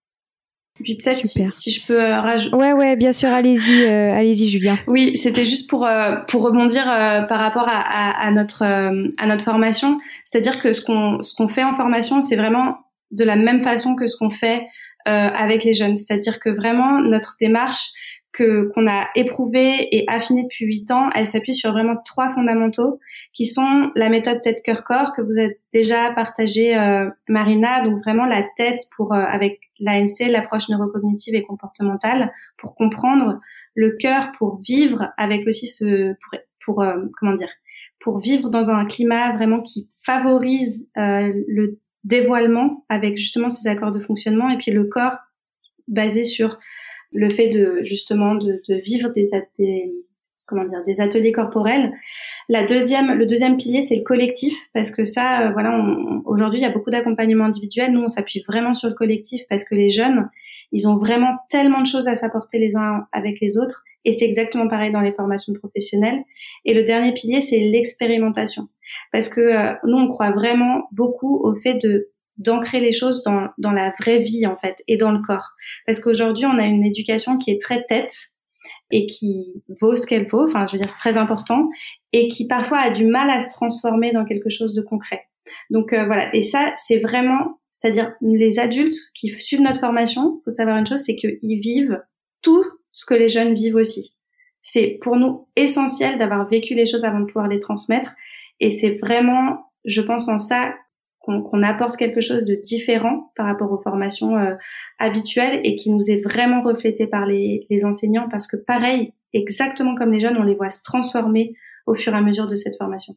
puis 0.82 0.96
peut-être 0.96 1.24
si, 1.24 1.70
je 1.70 1.86
peux 1.86 2.02
euh, 2.02 2.20
rajouter. 2.20 2.56
Ouais, 2.56 2.72
ouais, 2.72 2.96
bien 2.96 3.12
sûr, 3.12 3.28
allez-y, 3.28 3.84
euh, 3.84 4.12
allez-y, 4.12 4.48
Julien. 4.48 4.76
Oui, 4.88 5.16
c'était 5.16 5.44
juste 5.44 5.70
pour 5.70 5.86
euh, 5.86 6.16
pour 6.26 6.42
rebondir 6.42 6.84
par 6.84 7.38
rapport 7.38 7.68
à, 7.68 7.78
à, 7.78 8.26
à 8.26 8.30
notre 8.32 8.64
à 8.64 9.26
notre 9.26 9.44
formation, 9.44 10.00
c'est-à-dire 10.24 10.60
que 10.60 10.72
ce 10.72 10.84
qu'on 10.84 11.22
ce 11.22 11.34
qu'on 11.36 11.46
fait 11.46 11.62
en 11.62 11.74
formation, 11.74 12.22
c'est 12.22 12.34
vraiment 12.34 12.78
de 13.12 13.22
la 13.22 13.36
même 13.36 13.62
façon 13.62 13.94
que 13.94 14.08
ce 14.08 14.16
qu'on 14.16 14.30
fait 14.30 14.66
avec 15.06 15.64
les 15.64 15.74
jeunes, 15.74 15.96
c'est-à-dire 15.96 16.40
que 16.40 16.48
vraiment 16.48 16.98
notre 16.98 17.36
démarche 17.38 17.90
que 18.34 18.64
qu'on 18.74 18.86
a 18.86 19.08
éprouvé 19.14 19.88
et 19.96 20.04
affiné 20.08 20.42
depuis 20.42 20.66
huit 20.66 20.90
ans, 20.90 21.08
elle 21.14 21.26
s'appuie 21.26 21.54
sur 21.54 21.72
vraiment 21.72 21.96
trois 22.04 22.28
fondamentaux 22.30 22.98
qui 23.32 23.46
sont 23.46 23.92
la 23.94 24.10
méthode 24.10 24.42
tête 24.42 24.62
cœur 24.62 24.84
corps 24.84 25.12
que 25.12 25.22
vous 25.22 25.38
avez 25.38 25.60
déjà 25.72 26.12
partagé 26.12 26.76
euh, 26.76 27.08
Marina, 27.28 27.82
donc 27.82 27.98
vraiment 28.00 28.26
la 28.26 28.42
tête 28.56 28.80
pour 28.96 29.14
euh, 29.14 29.24
avec 29.24 29.60
l'ANC, 29.78 30.28
l'approche 30.28 30.68
neurocognitive 30.68 31.36
et 31.36 31.42
comportementale 31.42 32.32
pour 32.58 32.74
comprendre 32.74 33.40
le 33.74 33.92
cœur 33.92 34.32
pour 34.36 34.60
vivre 34.60 35.12
avec 35.16 35.46
aussi 35.46 35.68
ce 35.68 36.14
pour, 36.14 36.38
pour 36.64 36.82
euh, 36.82 37.06
comment 37.18 37.34
dire 37.34 37.50
pour 38.00 38.18
vivre 38.18 38.50
dans 38.50 38.68
un 38.68 38.84
climat 38.84 39.34
vraiment 39.36 39.62
qui 39.62 39.88
favorise 40.02 40.90
le 40.94 41.78
dévoilement 42.02 42.84
avec 42.90 43.16
justement 43.16 43.48
ces 43.48 43.66
accords 43.66 43.92
de 43.92 43.98
fonctionnement 43.98 44.50
et 44.50 44.58
puis 44.58 44.72
le 44.72 44.84
corps 44.84 45.16
basé 45.88 46.22
sur 46.22 46.58
le 47.14 47.30
fait 47.30 47.48
de 47.48 47.80
justement 47.82 48.34
de, 48.34 48.60
de 48.68 48.74
vivre 48.74 49.10
des, 49.10 49.30
des, 49.58 49.94
comment 50.46 50.64
dire 50.64 50.82
des 50.84 51.00
ateliers 51.00 51.32
corporels. 51.32 51.92
La 52.48 52.66
deuxième, 52.66 53.14
le 53.14 53.26
deuxième 53.26 53.56
pilier, 53.56 53.82
c'est 53.82 53.96
le 53.96 54.02
collectif 54.02 54.54
parce 54.74 54.90
que 54.90 55.04
ça, 55.04 55.48
euh, 55.48 55.52
voilà, 55.52 55.80
aujourd'hui 56.26 56.58
il 56.58 56.62
y 56.62 56.66
a 56.66 56.70
beaucoup 56.70 56.90
d'accompagnement 56.90 57.44
individuel. 57.44 57.92
Nous, 57.92 58.02
on 58.02 58.08
s'appuie 58.08 58.42
vraiment 58.46 58.74
sur 58.74 58.88
le 58.88 58.94
collectif 58.94 59.42
parce 59.48 59.64
que 59.64 59.74
les 59.74 59.90
jeunes, 59.90 60.28
ils 60.72 60.88
ont 60.88 60.96
vraiment 60.96 61.36
tellement 61.48 61.80
de 61.80 61.86
choses 61.86 62.08
à 62.08 62.16
s'apporter 62.16 62.58
les 62.58 62.76
uns 62.76 63.06
avec 63.12 63.40
les 63.40 63.56
autres. 63.56 63.84
Et 64.04 64.12
c'est 64.12 64.26
exactement 64.26 64.68
pareil 64.68 64.92
dans 64.92 65.00
les 65.00 65.12
formations 65.12 65.54
professionnelles. 65.54 66.22
Et 66.66 66.74
le 66.74 66.82
dernier 66.82 67.14
pilier, 67.14 67.40
c'est 67.40 67.60
l'expérimentation. 67.60 68.68
Parce 69.12 69.28
que 69.28 69.40
euh, 69.40 69.72
nous, 69.84 69.96
on 69.96 70.08
croit 70.08 70.32
vraiment 70.32 70.88
beaucoup 70.92 71.40
au 71.42 71.54
fait 71.54 71.74
de 71.74 72.10
d'ancrer 72.36 72.80
les 72.80 72.92
choses 72.92 73.22
dans, 73.22 73.48
dans 73.58 73.72
la 73.72 73.92
vraie 74.00 74.18
vie 74.18 74.46
en 74.46 74.56
fait 74.56 74.82
et 74.88 74.96
dans 74.96 75.12
le 75.12 75.20
corps. 75.20 75.50
Parce 75.86 76.00
qu'aujourd'hui, 76.00 76.46
on 76.46 76.58
a 76.58 76.64
une 76.64 76.84
éducation 76.84 77.38
qui 77.38 77.50
est 77.50 77.60
très 77.60 77.84
tête 77.84 78.14
et 78.90 79.06
qui 79.06 79.62
vaut 79.80 79.96
ce 79.96 80.06
qu'elle 80.06 80.28
vaut, 80.28 80.44
enfin 80.44 80.66
je 80.66 80.72
veux 80.72 80.78
dire 80.78 80.90
c'est 80.90 80.98
très 80.98 81.16
important, 81.16 81.68
et 82.12 82.28
qui 82.28 82.46
parfois 82.46 82.78
a 82.78 82.90
du 82.90 83.06
mal 83.06 83.30
à 83.30 83.40
se 83.40 83.48
transformer 83.48 84.12
dans 84.12 84.24
quelque 84.24 84.50
chose 84.50 84.74
de 84.74 84.82
concret. 84.82 85.22
Donc 85.70 85.92
euh, 85.92 86.04
voilà, 86.04 86.34
et 86.34 86.42
ça 86.42 86.72
c'est 86.76 86.98
vraiment, 86.98 87.58
c'est-à-dire 87.70 88.12
les 88.20 88.58
adultes 88.58 88.96
qui 89.14 89.30
suivent 89.30 89.62
notre 89.62 89.80
formation, 89.80 90.40
faut 90.44 90.50
savoir 90.50 90.76
une 90.76 90.86
chose, 90.86 91.00
c'est 91.00 91.16
qu'ils 91.16 91.60
vivent 91.60 92.02
tout 92.42 92.64
ce 92.92 93.06
que 93.06 93.14
les 93.14 93.28
jeunes 93.28 93.54
vivent 93.54 93.76
aussi. 93.76 94.14
C'est 94.62 94.98
pour 95.02 95.16
nous 95.16 95.48
essentiel 95.56 96.18
d'avoir 96.18 96.48
vécu 96.48 96.74
les 96.74 96.86
choses 96.86 97.04
avant 97.04 97.20
de 97.20 97.26
pouvoir 97.26 97.48
les 97.48 97.58
transmettre, 97.58 98.14
et 98.60 98.70
c'est 98.70 98.92
vraiment, 98.92 99.72
je 99.84 100.02
pense 100.02 100.28
en 100.28 100.38
ça 100.38 100.74
qu'on 101.24 101.62
apporte 101.62 101.96
quelque 101.96 102.20
chose 102.20 102.44
de 102.44 102.54
différent 102.54 103.32
par 103.36 103.46
rapport 103.46 103.72
aux 103.72 103.78
formations 103.78 104.36
euh, 104.36 104.54
habituelles 104.98 105.60
et 105.64 105.76
qui 105.76 105.90
nous 105.90 106.10
est 106.10 106.20
vraiment 106.22 106.62
reflété 106.62 107.06
par 107.06 107.26
les, 107.26 107.66
enseignants 107.84 108.28
parce 108.30 108.46
que 108.46 108.56
pareil, 108.56 109.12
exactement 109.32 109.94
comme 109.94 110.12
les 110.12 110.20
jeunes, 110.20 110.36
on 110.38 110.42
les 110.42 110.54
voit 110.54 110.70
se 110.70 110.82
transformer 110.82 111.54
au 111.86 111.94
fur 111.94 112.14
et 112.14 112.16
à 112.16 112.20
mesure 112.20 112.46
de 112.46 112.56
cette 112.56 112.76
formation. 112.76 113.14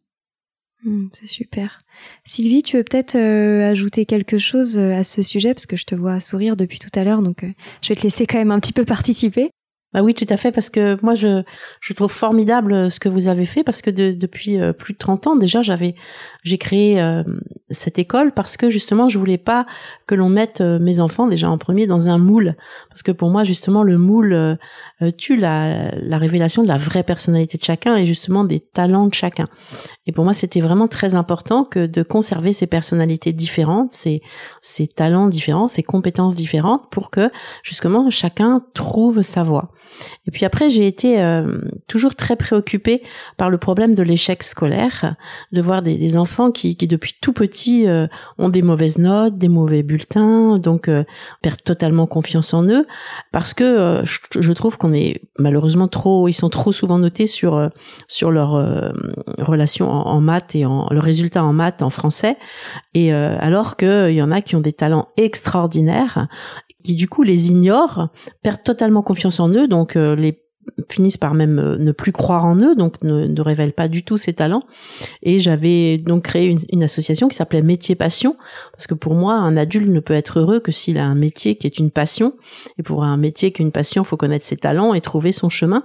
Hmm, 0.84 1.08
c'est 1.14 1.28
super. 1.28 1.80
Sylvie, 2.24 2.62
tu 2.62 2.78
veux 2.78 2.84
peut-être 2.84 3.16
euh, 3.16 3.70
ajouter 3.70 4.06
quelque 4.06 4.38
chose 4.38 4.78
euh, 4.78 4.94
à 4.94 5.04
ce 5.04 5.22
sujet? 5.22 5.54
Parce 5.54 5.66
que 5.66 5.76
je 5.76 5.86
te 5.86 5.96
vois 5.96 6.20
sourire 6.20 6.56
depuis 6.56 6.80
tout 6.80 6.92
à 6.94 7.04
l'heure, 7.04 7.22
donc 7.22 7.44
je 7.82 7.90
vais 7.90 7.96
te 7.96 8.04
laisser 8.04 8.26
quand 8.26 8.38
même 8.38 8.52
un 8.52 8.60
petit 8.60 8.74
peu 8.74 8.86
participer. 8.86 9.50
Bah 9.94 10.02
oui, 10.04 10.14
tout 10.14 10.26
à 10.28 10.36
fait, 10.36 10.52
parce 10.52 10.70
que 10.70 10.98
moi, 11.02 11.16
je, 11.16 11.44
je 11.80 11.94
trouve 11.94 12.12
formidable 12.12 12.74
euh, 12.74 12.90
ce 12.90 13.00
que 13.00 13.08
vous 13.08 13.30
avez 13.30 13.46
fait, 13.46 13.64
parce 13.64 13.82
que 13.82 13.90
depuis 13.90 14.60
euh, 14.60 14.74
plus 14.74 14.92
de 14.94 14.98
30 14.98 15.28
ans, 15.28 15.36
déjà, 15.38 15.62
j'avais, 15.62 15.96
j'ai 16.44 16.58
créé 16.58 17.02
euh, 17.02 17.24
cette 17.70 17.98
école 17.98 18.34
parce 18.34 18.58
que 18.58 18.70
justement, 18.70 19.08
je 19.08 19.18
voulais 19.18 19.38
pas 19.38 19.66
que 20.06 20.14
l'on 20.14 20.28
mette 20.28 20.60
mes 20.60 21.00
enfants 21.00 21.28
déjà 21.28 21.50
en 21.50 21.58
premier 21.58 21.88
dans 21.88 22.10
un 22.10 22.18
moule, 22.18 22.58
parce 22.90 23.02
que 23.02 23.14
pour 23.14 23.30
moi, 23.30 23.46
justement, 23.46 23.82
le 23.82 23.98
moule 23.98 24.58
tue 25.18 25.36
la, 25.36 25.92
la 25.96 26.18
révélation 26.18 26.64
de 26.64 26.68
la 26.68 26.78
vraie 26.78 27.04
personnalité 27.04 27.58
de 27.58 27.64
chacun 27.64 27.96
et 27.96 28.06
justement 28.06 28.44
des 28.44 28.60
talents 28.60 29.08
de 29.08 29.14
chacun. 29.14 29.48
Et 30.06 30.12
pour 30.12 30.24
moi, 30.24 30.34
c'était 30.34 30.62
vraiment 30.62 30.88
très 30.88 31.16
important 31.16 31.64
que 31.66 31.86
de 31.86 32.04
conserver 32.04 32.54
ces 32.54 32.68
personnalités 32.68 33.34
différentes, 33.34 33.92
ces, 33.92 34.22
ces 34.62 34.88
talents 34.88 35.28
différents, 35.28 35.68
ces 35.68 35.84
compétences 35.84 36.36
différentes, 36.36 36.90
pour 36.90 37.10
que 37.12 37.30
justement 37.64 38.10
chacun 38.10 38.64
trouve 38.74 39.22
sa 39.22 39.44
voie. 39.44 39.72
Et 40.28 40.32
puis 40.32 40.46
après, 40.46 40.70
j'ai 40.70 40.88
été 40.88 41.22
euh, 41.22 41.60
toujours 41.88 42.16
très 42.16 42.36
préoccupée 42.36 43.02
par 43.38 43.50
le 43.50 43.58
problème 43.58 43.96
de 43.96 44.04
l'échec 44.04 44.44
scolaire, 44.44 45.16
de 45.52 45.62
voir 45.62 45.82
des, 45.82 46.18
enfants 46.18 46.52
qui, 46.52 46.76
qui, 46.76 46.88
depuis 46.88 47.16
tout 47.20 47.34
petit 47.34 47.88
euh, 47.88 48.08
ont 48.38 48.50
des 48.50 48.62
mauvaises 48.62 48.98
notes, 48.98 49.38
des 49.38 49.48
mauvais 49.48 49.84
bulletins, 49.84 50.58
donc 50.58 50.88
euh, 50.88 51.04
perdent 51.42 51.64
totalement 51.64 52.08
confiance 52.08 52.54
en 52.54 52.64
eux, 52.68 52.86
parce 53.32 53.54
que 53.54 54.02
je, 54.04 54.52
trouve 54.54 54.78
qu'on 54.78 54.94
est 54.94 55.22
malheureusement 55.38 55.88
trop, 55.88 56.28
ils 56.28 56.34
sont 56.34 56.50
trop 56.50 56.72
souvent 56.72 56.98
notés 56.98 57.28
sur 57.28 57.70
sur 58.08 58.32
leur 58.32 58.52
relation 59.38 59.90
en, 59.90 60.08
en, 60.08 60.22
maths 60.22 60.56
et 60.56 60.66
en 60.66 60.88
le 60.90 61.00
résultat 61.00 61.44
en 61.44 61.54
maths 61.54 61.82
en 61.82 61.90
français, 61.90 62.38
et 62.94 63.12
alors 63.12 63.78
qu'il 63.78 64.12
y 64.12 64.22
en 64.22 64.32
a 64.32 64.42
qui 64.42 64.56
ont 64.56 64.62
des 64.62 64.74
talents 64.74 65.10
extraordinaires 65.18 66.28
qui 66.88 66.96
du 66.96 67.10
coup 67.10 67.24
les 67.24 67.52
ignorent, 67.52 68.10
perdent 68.44 68.64
totalement 68.64 69.02
confiance 69.02 69.42
en 69.42 69.50
eux, 69.50 69.68
donc 69.68 69.98
euh, 69.98 70.16
les 70.16 70.47
finissent 70.90 71.18
par 71.18 71.34
même 71.34 71.60
euh, 71.60 71.78
ne 71.78 71.92
plus 71.92 72.12
croire 72.12 72.46
en 72.46 72.56
eux, 72.58 72.76
donc 72.76 73.02
ne, 73.04 73.26
ne 73.26 73.42
révèlent 73.42 73.74
pas 73.74 73.88
du 73.88 74.04
tout 74.04 74.18
ces 74.18 74.34
talents. 74.34 74.64
Et 75.24 75.40
j'avais 75.40 75.98
donc 75.98 76.24
créé 76.24 76.48
une, 76.48 76.60
une 76.72 76.84
association 76.84 77.28
qui 77.28 77.36
s'appelait 77.36 77.62
Métier 77.62 77.96
Passion, 77.96 78.36
parce 78.72 78.88
que 78.88 78.94
pour 78.94 79.14
moi, 79.14 79.34
un 79.34 79.58
adulte 79.58 79.90
ne 79.90 80.00
peut 80.00 80.14
être 80.14 80.40
heureux 80.40 80.60
que 80.60 80.72
s'il 80.72 80.98
a 80.98 81.06
un 81.06 81.16
métier 81.16 81.56
qui 81.56 81.68
est 81.68 81.80
une 81.80 81.92
passion. 81.92 82.34
Et 82.78 82.84
pour 82.84 83.04
un 83.04 83.18
métier 83.18 83.52
qui 83.52 83.62
est 83.62 83.66
une 83.66 83.72
passion, 83.72 84.04
il 84.04 84.06
faut 84.06 84.18
connaître 84.18 84.46
ses 84.46 84.58
talents 84.58 84.94
et 84.94 85.02
trouver 85.02 85.32
son 85.32 85.50
chemin. 85.50 85.84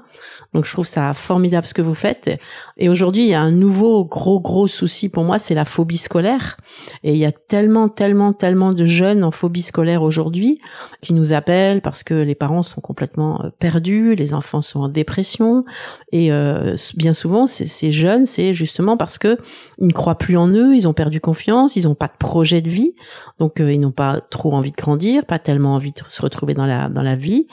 Donc 0.54 0.66
je 0.66 0.72
trouve 0.72 0.86
ça 0.86 1.14
formidable 1.14 1.66
ce 1.66 1.74
que 1.74 1.82
vous 1.82 1.94
faites. 1.94 2.30
Et 2.76 2.88
aujourd'hui, 2.88 3.22
il 3.22 3.28
y 3.28 3.34
a 3.34 3.40
un 3.40 3.50
nouveau 3.50 4.04
gros 4.04 4.40
gros 4.40 4.66
souci 4.66 5.08
pour 5.08 5.24
moi, 5.24 5.38
c'est 5.38 5.54
la 5.54 5.64
phobie 5.64 5.96
scolaire. 5.96 6.56
Et 7.02 7.12
il 7.12 7.18
y 7.18 7.24
a 7.24 7.32
tellement 7.32 7.88
tellement 7.88 8.32
tellement 8.32 8.72
de 8.72 8.84
jeunes 8.84 9.24
en 9.24 9.30
phobie 9.30 9.62
scolaire 9.62 10.02
aujourd'hui 10.02 10.58
qui 11.00 11.12
nous 11.12 11.32
appellent 11.32 11.80
parce 11.80 12.02
que 12.02 12.14
les 12.14 12.34
parents 12.34 12.62
sont 12.62 12.80
complètement 12.80 13.44
euh, 13.44 13.50
perdus, 13.58 14.14
les 14.14 14.34
enfants 14.34 14.62
sont 14.62 14.71
en 14.80 14.88
dépression 14.88 15.64
et 16.10 16.32
euh, 16.32 16.74
bien 16.96 17.12
souvent 17.12 17.46
ces 17.46 17.92
jeunes 17.92 18.26
c'est 18.26 18.54
justement 18.54 18.96
parce 18.96 19.18
que 19.18 19.38
ils 19.78 19.86
ne 19.86 19.92
croient 19.92 20.18
plus 20.18 20.36
en 20.36 20.48
eux, 20.48 20.74
ils 20.74 20.88
ont 20.88 20.92
perdu 20.92 21.20
confiance, 21.20 21.76
ils 21.76 21.84
n'ont 21.84 21.94
pas 21.94 22.06
de 22.06 22.16
projet 22.18 22.60
de 22.60 22.68
vie, 22.68 22.94
donc 23.38 23.60
euh, 23.60 23.72
ils 23.72 23.80
n'ont 23.80 23.90
pas 23.90 24.20
trop 24.20 24.52
envie 24.52 24.70
de 24.70 24.76
grandir, 24.76 25.24
pas 25.26 25.38
tellement 25.38 25.74
envie 25.74 25.92
de 25.92 26.00
se 26.08 26.22
retrouver 26.22 26.54
dans 26.54 26.66
la 26.66 26.88
dans 26.88 27.02
la 27.02 27.16
vie 27.16 27.46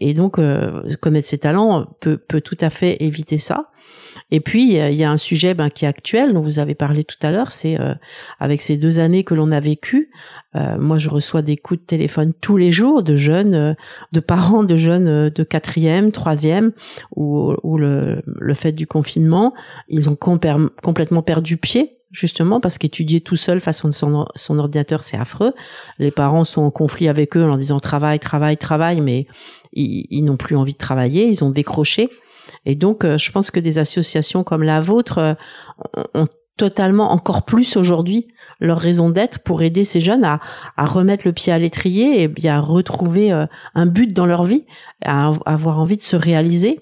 et 0.00 0.14
donc 0.14 0.38
euh, 0.38 0.82
connaître 1.00 1.28
ses 1.28 1.38
talents 1.38 1.86
peut 2.00 2.16
peut 2.16 2.40
tout 2.40 2.56
à 2.60 2.70
fait 2.70 3.02
éviter 3.02 3.38
ça. 3.38 3.70
Et 4.30 4.40
puis 4.40 4.74
il 4.74 4.94
y 4.94 5.04
a 5.04 5.10
un 5.10 5.16
sujet 5.16 5.54
ben, 5.54 5.70
qui 5.70 5.84
est 5.84 5.88
actuel, 5.88 6.32
dont 6.32 6.40
vous 6.40 6.58
avez 6.58 6.74
parlé 6.74 7.04
tout 7.04 7.16
à 7.22 7.30
l'heure, 7.30 7.50
c'est 7.50 7.80
euh, 7.80 7.94
avec 8.38 8.60
ces 8.60 8.76
deux 8.76 8.98
années 8.98 9.24
que 9.24 9.34
l'on 9.34 9.50
a 9.52 9.60
vécues. 9.60 10.10
Euh, 10.54 10.78
moi, 10.78 10.98
je 10.98 11.08
reçois 11.08 11.42
des 11.42 11.56
coups 11.56 11.80
de 11.80 11.86
téléphone 11.86 12.32
tous 12.40 12.56
les 12.56 12.70
jours 12.70 13.02
de 13.02 13.16
jeunes, 13.16 13.54
euh, 13.54 13.74
de 14.12 14.20
parents 14.20 14.64
de 14.64 14.76
jeunes 14.76 15.30
de 15.30 15.42
quatrième, 15.42 16.12
troisième, 16.12 16.72
où 17.16 17.78
le, 17.78 18.22
le 18.26 18.54
fait 18.54 18.72
du 18.72 18.86
confinement, 18.86 19.54
ils 19.88 20.10
ont 20.10 20.16
complètement 20.16 21.22
perdu 21.22 21.56
pied 21.56 21.94
justement 22.10 22.58
parce 22.58 22.78
qu'étudier 22.78 23.20
tout 23.20 23.36
seul 23.36 23.60
face 23.60 23.84
à 23.84 23.92
son, 23.92 24.26
son 24.34 24.58
ordinateur 24.58 25.02
c'est 25.02 25.18
affreux. 25.18 25.52
Les 25.98 26.10
parents 26.10 26.44
sont 26.44 26.62
en 26.62 26.70
conflit 26.70 27.08
avec 27.08 27.36
eux 27.36 27.42
en 27.42 27.48
leur 27.48 27.58
disant 27.58 27.78
travail, 27.80 28.18
travail, 28.18 28.56
travail, 28.56 29.00
mais 29.00 29.26
ils, 29.72 30.06
ils 30.10 30.22
n'ont 30.22 30.36
plus 30.36 30.56
envie 30.56 30.72
de 30.72 30.78
travailler, 30.78 31.26
ils 31.26 31.44
ont 31.44 31.50
décroché. 31.50 32.08
Et 32.66 32.74
donc, 32.74 33.04
euh, 33.04 33.18
je 33.18 33.30
pense 33.30 33.50
que 33.50 33.60
des 33.60 33.78
associations 33.78 34.44
comme 34.44 34.62
la 34.62 34.80
vôtre 34.80 35.18
euh, 35.18 35.34
ont 36.14 36.28
totalement 36.56 37.12
encore 37.12 37.44
plus 37.44 37.76
aujourd'hui 37.76 38.26
leur 38.60 38.78
raison 38.78 39.10
d'être 39.10 39.38
pour 39.38 39.62
aider 39.62 39.84
ces 39.84 40.00
jeunes 40.00 40.24
à, 40.24 40.40
remettre 40.76 41.26
le 41.26 41.32
pied 41.32 41.52
à 41.52 41.58
l'étrier 41.58 42.22
et 42.22 42.28
bien 42.28 42.56
à 42.56 42.60
retrouver 42.60 43.32
euh, 43.32 43.46
un 43.74 43.86
but 43.86 44.12
dans 44.12 44.26
leur 44.26 44.44
vie, 44.44 44.66
à 45.04 45.32
avoir 45.46 45.78
envie 45.78 45.96
de 45.96 46.02
se 46.02 46.16
réaliser 46.16 46.80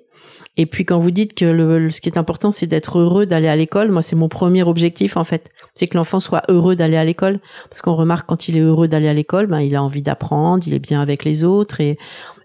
et 0.57 0.67
puis 0.67 0.85
quand 0.85 0.99
vous 0.99 1.11
dites 1.11 1.35
que 1.35 1.91
ce 1.91 2.01
qui 2.01 2.09
est 2.09 2.17
important, 2.17 2.51
c'est 2.51 2.67
d'être 2.67 2.99
heureux 2.99 3.27
d'aller 3.27 3.49
à 3.49 3.57
l'école, 3.57 3.91
moi 3.91 4.03
c'est 4.03 4.17
mon 4.17 4.29
premier 4.29 4.63
objectif 4.63 5.17
en 5.17 5.25
fait, 5.25 5.51
c'est 5.75 5.87
que 5.87 5.97
l'enfant 5.97 6.19
soit 6.21 6.43
heureux 6.49 6.77
d'aller 6.77 6.97
à 6.97 7.05
l'école, 7.05 7.41
parce 7.69 7.83
qu'on 7.83 7.95
remarque 7.95 8.27
quand 8.27 8.49
il 8.49 8.57
est 8.57 8.61
heureux 8.61 8.89
d'aller 8.89 9.09
à 9.09 9.15
l'école, 9.15 9.47
ben 9.47 9.61
il 9.61 9.77
a 9.77 9.83
envie 9.83 10.03
d'apprendre, 10.03 10.65
il 10.67 10.75
est 10.75 10.79
bien 10.79 11.01
avec 11.01 11.25
les 11.25 11.45
autres 11.45 11.81
et 11.81 11.99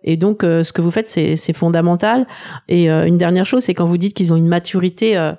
et 0.03 0.17
donc 0.17 0.43
euh, 0.43 0.63
ce 0.63 0.73
que 0.73 0.81
vous 0.81 0.91
faites 0.91 1.09
c'est 1.09 1.35
c'est 1.35 1.53
fondamental. 1.53 2.27
Et 2.67 2.91
euh, 2.91 3.05
une 3.05 3.17
dernière 3.17 3.45
chose, 3.45 3.63
c'est 3.63 3.73
quand 3.73 3.85
vous 3.85 3.97
dites 3.97 4.13
qu'ils 4.13 4.33
ont 4.33 4.37
une 4.37 4.47
maturité 4.47 5.17
euh, 5.17 5.33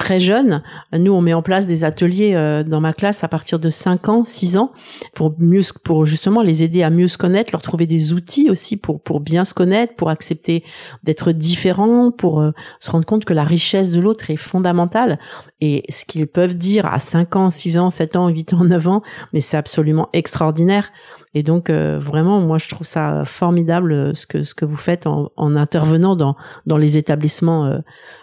très 0.00 0.18
jeunes. 0.18 0.62
Nous, 0.94 1.12
on 1.12 1.20
met 1.20 1.34
en 1.34 1.42
place 1.42 1.66
des 1.66 1.84
ateliers 1.84 2.32
euh, 2.34 2.64
dans 2.64 2.80
ma 2.80 2.94
classe 2.94 3.22
à 3.22 3.28
partir 3.28 3.58
de 3.58 3.68
5 3.68 4.08
ans, 4.08 4.24
6 4.24 4.56
ans, 4.56 4.72
pour 5.14 5.34
mieux, 5.38 5.60
pour 5.84 6.06
justement 6.06 6.40
les 6.40 6.62
aider 6.62 6.82
à 6.82 6.88
mieux 6.88 7.06
se 7.06 7.18
connaître, 7.18 7.52
leur 7.52 7.60
trouver 7.60 7.86
des 7.86 8.14
outils 8.14 8.48
aussi 8.48 8.78
pour 8.78 9.02
pour 9.02 9.20
bien 9.20 9.44
se 9.44 9.52
connaître, 9.52 9.94
pour 9.96 10.08
accepter 10.08 10.64
d'être 11.02 11.32
différents, 11.32 12.10
pour 12.10 12.40
euh, 12.40 12.52
se 12.78 12.90
rendre 12.90 13.04
compte 13.04 13.26
que 13.26 13.34
la 13.34 13.44
richesse 13.44 13.90
de 13.90 14.00
l'autre 14.00 14.30
est 14.30 14.38
fondamentale. 14.38 15.18
Et 15.60 15.84
ce 15.90 16.06
qu'ils 16.06 16.26
peuvent 16.26 16.56
dire 16.56 16.86
à 16.86 16.98
5 16.98 17.36
ans, 17.36 17.50
6 17.50 17.76
ans, 17.76 17.90
7 17.90 18.16
ans, 18.16 18.28
8 18.28 18.54
ans, 18.54 18.64
9 18.64 18.88
ans, 18.88 19.02
mais 19.34 19.42
c'est 19.42 19.58
absolument 19.58 20.08
extraordinaire. 20.14 20.92
Et 21.34 21.42
donc 21.42 21.68
euh, 21.68 21.98
vraiment, 21.98 22.40
moi, 22.40 22.56
je 22.56 22.70
trouve 22.70 22.86
ça 22.86 23.26
formidable 23.26 24.16
ce 24.16 24.26
que 24.26 24.44
ce 24.44 24.54
que 24.54 24.64
vous 24.64 24.78
faites 24.78 25.06
en, 25.06 25.30
en 25.36 25.56
intervenant 25.56 26.16
dans 26.16 26.36
dans 26.64 26.78
les 26.78 26.96
établissements 26.96 27.80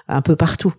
un 0.08 0.22
peu 0.24 0.36
partout. 0.36 0.74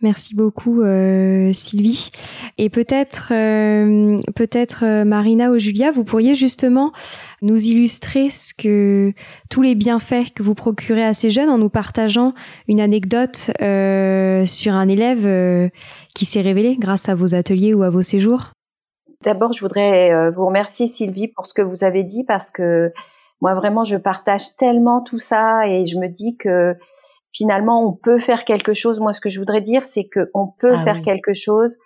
Merci 0.00 0.36
beaucoup 0.36 0.82
euh, 0.82 1.52
Sylvie. 1.52 2.10
Et 2.56 2.70
peut-être, 2.70 3.32
euh, 3.32 4.16
peut-être 4.36 4.84
euh, 4.84 5.04
Marina 5.04 5.50
ou 5.50 5.58
Julia, 5.58 5.90
vous 5.90 6.04
pourriez 6.04 6.36
justement 6.36 6.92
nous 7.42 7.56
illustrer 7.56 8.30
ce 8.30 8.54
que 8.54 9.12
tous 9.50 9.62
les 9.62 9.74
bienfaits 9.74 10.32
que 10.36 10.44
vous 10.44 10.54
procurez 10.54 11.04
à 11.04 11.14
ces 11.14 11.30
jeunes 11.30 11.50
en 11.50 11.58
nous 11.58 11.68
partageant 11.68 12.32
une 12.68 12.80
anecdote 12.80 13.50
sur 14.46 14.74
un 14.74 14.88
élève 14.88 15.70
qui 16.14 16.24
s'est 16.24 16.40
révélé 16.40 16.76
grâce 16.78 17.08
à 17.08 17.14
vos 17.16 17.34
ateliers 17.34 17.74
ou 17.74 17.82
à 17.82 17.90
vos 17.90 18.02
séjours. 18.02 18.50
D'abord, 19.24 19.52
je 19.52 19.60
voudrais 19.60 20.30
vous 20.30 20.46
remercier 20.46 20.86
Sylvie 20.86 21.28
pour 21.28 21.46
ce 21.46 21.54
que 21.54 21.62
vous 21.62 21.84
avez 21.84 22.02
dit 22.02 22.24
parce 22.24 22.50
que 22.50 22.92
moi 23.40 23.54
vraiment 23.54 23.84
je 23.84 23.96
partage 23.96 24.56
tellement 24.56 25.00
tout 25.00 25.20
ça 25.20 25.68
et 25.68 25.86
je 25.86 25.96
me 25.96 26.08
dis 26.08 26.36
que 26.36 26.76
finalement 27.32 27.86
on 27.86 27.92
peut 27.92 28.18
faire 28.18 28.44
quelque 28.44 28.72
chose. 28.72 29.00
Moi, 29.00 29.12
ce 29.12 29.20
que 29.20 29.28
je 29.28 29.38
voudrais 29.38 29.60
dire, 29.60 29.86
c'est 29.86 30.04
que 30.04 30.30
on 30.34 30.46
peut 30.46 30.74
ah 30.74 30.84
faire 30.84 31.02
quelque 31.02 31.34
chose. 31.34 31.76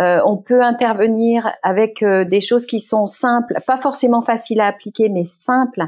Euh, 0.00 0.20
on 0.26 0.36
peut 0.36 0.62
intervenir 0.62 1.50
avec 1.62 2.02
euh, 2.02 2.24
des 2.24 2.40
choses 2.40 2.66
qui 2.66 2.80
sont 2.80 3.06
simples, 3.06 3.54
pas 3.66 3.78
forcément 3.78 4.20
faciles 4.20 4.60
à 4.60 4.66
appliquer, 4.66 5.08
mais 5.08 5.24
simples. 5.24 5.84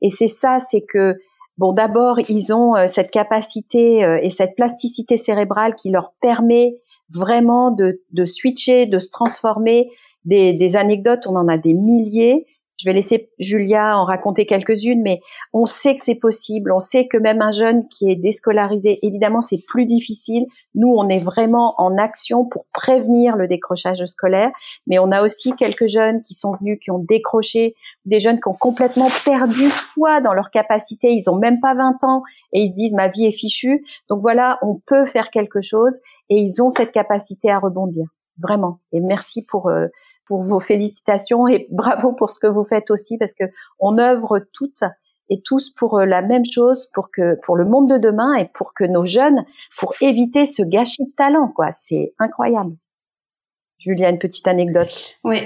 Et 0.00 0.10
c'est 0.10 0.28
ça, 0.28 0.60
c'est 0.60 0.80
que 0.80 1.18
bon, 1.58 1.72
d'abord 1.72 2.18
ils 2.28 2.54
ont 2.54 2.74
euh, 2.74 2.86
cette 2.86 3.10
capacité 3.10 4.02
euh, 4.02 4.18
et 4.22 4.30
cette 4.30 4.56
plasticité 4.56 5.16
cérébrale 5.18 5.74
qui 5.74 5.90
leur 5.90 6.12
permet 6.22 6.78
vraiment 7.10 7.70
de, 7.70 8.00
de 8.12 8.24
switcher, 8.24 8.86
de 8.86 8.98
se 8.98 9.10
transformer. 9.10 9.90
Des, 10.26 10.52
des 10.52 10.76
anecdotes, 10.76 11.26
on 11.26 11.36
en 11.36 11.48
a 11.48 11.56
des 11.56 11.72
milliers. 11.74 12.46
Je 12.80 12.88
vais 12.88 12.94
laisser 12.94 13.30
Julia 13.38 13.98
en 13.98 14.04
raconter 14.04 14.46
quelques-unes, 14.46 15.02
mais 15.02 15.20
on 15.52 15.66
sait 15.66 15.94
que 15.96 16.02
c'est 16.02 16.14
possible. 16.14 16.72
On 16.72 16.80
sait 16.80 17.06
que 17.08 17.18
même 17.18 17.42
un 17.42 17.50
jeune 17.50 17.86
qui 17.88 18.10
est 18.10 18.16
déscolarisé, 18.16 18.98
évidemment, 19.02 19.42
c'est 19.42 19.62
plus 19.68 19.84
difficile. 19.84 20.46
Nous, 20.74 20.88
on 20.88 21.10
est 21.10 21.18
vraiment 21.18 21.74
en 21.76 21.98
action 21.98 22.46
pour 22.46 22.64
prévenir 22.72 23.36
le 23.36 23.48
décrochage 23.48 24.02
scolaire, 24.06 24.50
mais 24.86 24.98
on 24.98 25.12
a 25.12 25.22
aussi 25.22 25.54
quelques 25.56 25.88
jeunes 25.88 26.22
qui 26.22 26.32
sont 26.32 26.56
venus, 26.58 26.78
qui 26.82 26.90
ont 26.90 27.00
décroché, 27.00 27.74
des 28.06 28.18
jeunes 28.18 28.40
qui 28.40 28.48
ont 28.48 28.56
complètement 28.58 29.08
perdu 29.26 29.68
foi 29.68 30.22
dans 30.22 30.32
leur 30.32 30.50
capacité. 30.50 31.12
Ils 31.12 31.28
ont 31.28 31.36
même 31.36 31.60
pas 31.60 31.74
20 31.74 32.02
ans 32.04 32.22
et 32.54 32.62
ils 32.62 32.72
disent 32.72 32.94
ma 32.94 33.08
vie 33.08 33.26
est 33.26 33.38
fichue. 33.38 33.84
Donc 34.08 34.22
voilà, 34.22 34.58
on 34.62 34.80
peut 34.86 35.04
faire 35.04 35.30
quelque 35.30 35.60
chose 35.60 36.00
et 36.30 36.36
ils 36.36 36.62
ont 36.62 36.70
cette 36.70 36.92
capacité 36.92 37.50
à 37.50 37.58
rebondir. 37.58 38.06
Vraiment. 38.38 38.80
Et 38.92 39.00
merci 39.00 39.42
pour 39.42 39.68
euh, 39.68 39.88
pour 40.30 40.44
vos 40.44 40.60
félicitations 40.60 41.48
et 41.48 41.66
bravo 41.72 42.12
pour 42.12 42.30
ce 42.30 42.38
que 42.38 42.46
vous 42.46 42.64
faites 42.64 42.92
aussi 42.92 43.18
parce 43.18 43.34
que 43.34 43.44
on 43.80 43.98
œuvre 43.98 44.46
toutes 44.52 44.84
et 45.28 45.42
tous 45.42 45.70
pour 45.70 45.98
euh, 45.98 46.06
la 46.06 46.22
même 46.22 46.44
chose, 46.44 46.88
pour 46.94 47.10
que 47.10 47.36
pour 47.44 47.56
le 47.56 47.64
monde 47.64 47.90
de 47.90 47.98
demain 47.98 48.34
et 48.34 48.46
pour 48.54 48.72
que 48.72 48.84
nos 48.84 49.04
jeunes, 49.04 49.44
pour 49.76 49.94
éviter 50.00 50.46
ce 50.46 50.62
gâchis 50.62 51.04
de 51.04 51.12
talent, 51.16 51.48
quoi. 51.48 51.72
C'est 51.72 52.14
incroyable. 52.20 52.76
Julia, 53.78 54.10
une 54.10 54.18
petite 54.18 54.46
anecdote. 54.46 55.18
Oui, 55.24 55.38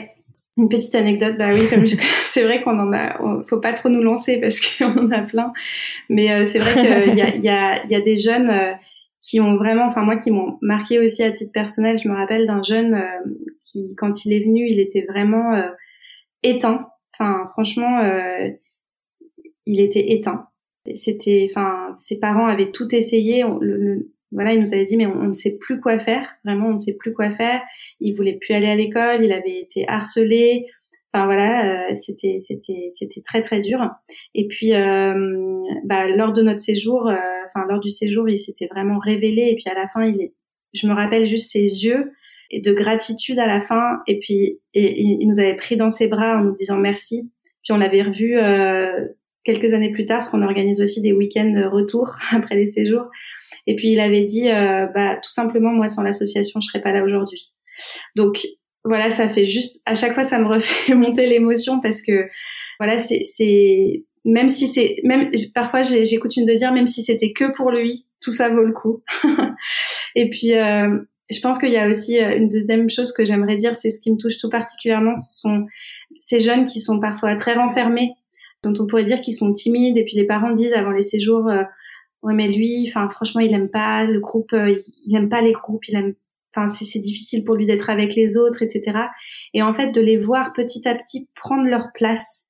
une 0.59 0.69
petite 0.69 0.95
anecdote. 0.95 1.37
Bah 1.39 1.49
oui, 1.53 1.69
c'est 2.25 2.43
vrai 2.43 2.63
qu'on 2.63 2.79
en 2.79 2.93
a, 2.93 3.19
faut 3.49 3.61
pas 3.61 3.73
trop 3.73 3.89
nous 3.89 4.03
lancer 4.03 4.39
parce 4.39 4.61
qu'on 4.79 4.99
en 4.99 5.11
a 5.11 5.23
plein. 5.23 5.53
Mais 6.11 6.31
euh, 6.31 6.45
c'est 6.45 6.59
vrai 6.59 6.75
qu'il 6.75 7.15
y 7.15 7.23
a, 7.23 7.37
y 7.37 7.89
y 7.91 7.95
a 7.95 8.01
des 8.01 8.17
jeunes. 8.17 8.51
Euh, 8.51 8.73
qui 9.25 9.41
ont 9.41 9.57
vraiment, 9.57 9.87
enfin 9.87 10.03
moi 10.03 10.17
qui 10.17 10.31
m'ont 10.31 10.59
marqué 10.61 10.99
aussi 10.99 11.23
à 11.23 11.33
titre 11.33 11.51
personnel. 11.51 11.99
Je 11.99 12.09
me 12.09 12.15
rappelle 12.15 12.47
d'un 12.47 12.63
jeune 12.63 12.95
euh, 12.95 13.31
qui, 13.65 13.95
quand 13.97 14.25
il 14.25 14.33
est 14.33 14.45
venu, 14.45 14.67
il 14.69 14.81
était 14.81 15.05
vraiment 15.09 15.55
euh, 15.55 15.69
éteint. 16.43 16.89
Enfin 17.19 17.49
franchement, 17.53 18.01
euh, 18.01 18.49
il 19.67 19.81
était 19.81 20.13
éteint. 20.13 20.47
C'était, 20.95 21.47
enfin 21.51 21.95
ses 21.99 22.19
parents 22.19 22.47
avaient 22.47 22.71
tout 22.71 22.95
essayé. 22.95 23.45
voilà, 24.33 24.53
il 24.53 24.61
nous 24.61 24.75
avait 24.75 24.85
dit 24.85 24.97
mais 24.97 25.07
on, 25.07 25.29
ne 25.29 25.33
sait 25.33 25.57
plus 25.59 25.81
quoi 25.81 25.99
faire. 25.99 26.29
Vraiment, 26.45 26.69
on 26.69 26.73
ne 26.75 26.79
sait 26.79 26.97
plus 26.97 27.15
quoi 27.15 27.31
faire. 27.31 27.63
Il 28.01 28.15
voulait 28.15 28.39
plus 28.41 28.55
aller 28.55 28.69
à 28.69 28.77
l'école. 28.77 29.25
Il 29.25 29.33
avait 29.33 29.61
été 29.61 29.85
harcelé. 29.89 30.67
Enfin 31.15 31.27
voilà, 31.27 31.91
euh, 31.91 31.95
c'était 31.95 32.39
c'était 32.41 32.89
c'était 32.91 33.23
très 33.23 33.41
très 33.41 33.61
dur. 33.61 33.89
Et 34.35 34.49
puis 34.49 34.75
euh, 34.75 35.15
bah, 35.85 36.09
lors 36.09 36.33
de 36.33 36.43
notre 36.43 36.59
séjour, 36.59 37.09
euh, 37.09 37.15
enfin 37.47 37.65
lors 37.69 37.79
du 37.79 37.89
séjour, 37.89 38.29
il 38.29 38.39
s'était 38.39 38.67
vraiment 38.67 38.99
révélé. 38.99 39.43
Et 39.43 39.55
puis 39.55 39.71
à 39.71 39.75
la 39.75 39.87
fin, 39.87 40.05
il 40.07 40.21
est, 40.21 40.35
je 40.73 40.89
me 40.89 40.93
rappelle 40.93 41.25
juste 41.25 41.53
ses 41.53 41.85
yeux 41.85 42.11
et 42.55 42.61
de 42.61 42.73
gratitude 42.73 43.39
à 43.39 43.47
la 43.47 43.61
fin. 43.61 44.01
Et 44.07 44.19
puis 44.19 44.61
et, 44.75 45.01
il 45.01 45.29
nous 45.29 45.41
avait 45.41 45.57
pris 45.57 45.77
dans 45.77 45.91
ses 45.91 46.09
bras 46.09 46.39
en 46.39 46.45
nous 46.45 46.55
disant 46.55 46.79
merci. 46.79 47.31
Puis 47.63 47.73
on 47.73 47.79
l'avait 47.79 48.03
revu 48.03 48.39
quelques 49.45 49.73
années 49.75 49.91
plus 49.91 50.05
tard 50.05 50.19
parce 50.19 50.29
qu'on 50.29 50.43
organise 50.43 50.81
aussi 50.83 51.01
des 51.01 51.13
week-ends 51.13 51.69
retour 51.71 52.17
après 52.33 52.57
les 52.57 52.67
séjours. 52.67 53.09
Et 53.67 53.77
puis 53.77 53.93
il 53.93 54.01
avait 54.01 54.25
dit, 54.25 54.49
bah 54.49 55.17
tout 55.17 55.31
simplement 55.31 55.73
moi 55.73 55.89
sans 55.89 56.03
l'association 56.03 56.61
je 56.61 56.69
serais 56.69 56.83
pas 56.83 56.93
là 56.93 57.03
aujourd'hui. 57.03 57.55
Donc 58.17 58.47
voilà, 58.85 59.11
ça 59.11 59.29
fait 59.29 59.47
juste 59.47 59.81
à 59.87 59.95
chaque 59.95 60.15
fois 60.15 60.25
ça 60.25 60.39
me 60.39 60.47
refait 60.49 60.95
monter 60.95 61.27
l'émotion 61.27 61.81
parce 61.81 62.03
que 62.03 62.29
voilà, 62.79 62.99
c'est 62.99 63.23
c'est 63.23 64.05
même 64.25 64.49
si 64.49 64.67
c'est 64.67 64.97
même 65.05 65.31
parfois 65.55 65.83
j'écoute 65.83 66.37
une 66.37 66.47
de 66.47 66.55
dire 66.55 66.73
même 66.73 66.87
si 66.87 67.03
c'était 67.03 67.33
que 67.33 67.55
pour 67.55 67.71
lui, 67.71 68.07
tout 68.21 68.33
ça 68.33 68.49
vaut 68.49 68.65
le 68.65 68.73
coup. 68.73 69.03
et 70.15 70.31
puis 70.31 70.55
euh, 70.55 70.99
je 71.35 71.41
pense 71.41 71.59
qu'il 71.59 71.71
y 71.71 71.77
a 71.77 71.89
aussi 71.89 72.21
euh, 72.21 72.37
une 72.37 72.49
deuxième 72.49 72.89
chose 72.89 73.13
que 73.13 73.25
j'aimerais 73.25 73.57
dire, 73.57 73.77
c'est 73.77 73.91
ce 73.91 74.01
qui 74.01 74.11
me 74.11 74.17
touche 74.17 74.39
tout 74.39 74.49
particulièrement, 74.51 75.15
ce 75.15 75.41
sont 75.41 75.67
ces 76.19 76.41
jeunes 76.41 76.67
qui 76.67 76.81
sont 76.81 77.01
parfois 77.01 77.35
très 77.37 77.55
renfermés, 77.55 78.13
dont 78.63 78.73
on 78.79 78.87
pourrait 78.87 79.05
dire 79.05 79.21
qu'ils 79.21 79.35
sont 79.35 79.53
timides 79.53 79.97
et 79.97 80.05
puis 80.05 80.17
les 80.17 80.27
parents 80.27 80.53
disent 80.53 80.73
avant 80.73 80.91
les 80.91 81.03
séjours 81.03 81.49
euh, 81.49 81.65
ouais 82.23 82.35
mais 82.35 82.49
lui, 82.49 82.87
enfin 82.89 83.09
franchement 83.11 83.41
il 83.41 83.53
aime 83.53 83.69
pas 83.69 84.05
le 84.05 84.21
groupe, 84.21 84.53
euh, 84.53 84.81
il 85.07 85.17
aime 85.17 85.29
pas 85.29 85.43
les 85.43 85.53
groupes, 85.53 85.87
il 85.89 85.97
aime 85.97 86.15
enfin 86.57 86.69
c'est 86.69 87.01
difficile 87.01 87.45
pour 87.45 87.57
lui 87.57 87.67
d'être 87.67 87.91
avec 87.91 88.15
les 88.15 88.37
autres, 88.37 88.63
etc. 88.63 88.99
Et 89.55 89.63
en 89.63 89.75
fait 89.75 89.91
de 89.91 90.01
les 90.01 90.17
voir 90.17 90.53
petit 90.53 90.87
à 90.89 90.95
petit 90.95 91.29
prendre 91.35 91.65
leur 91.65 91.93
place 91.93 92.49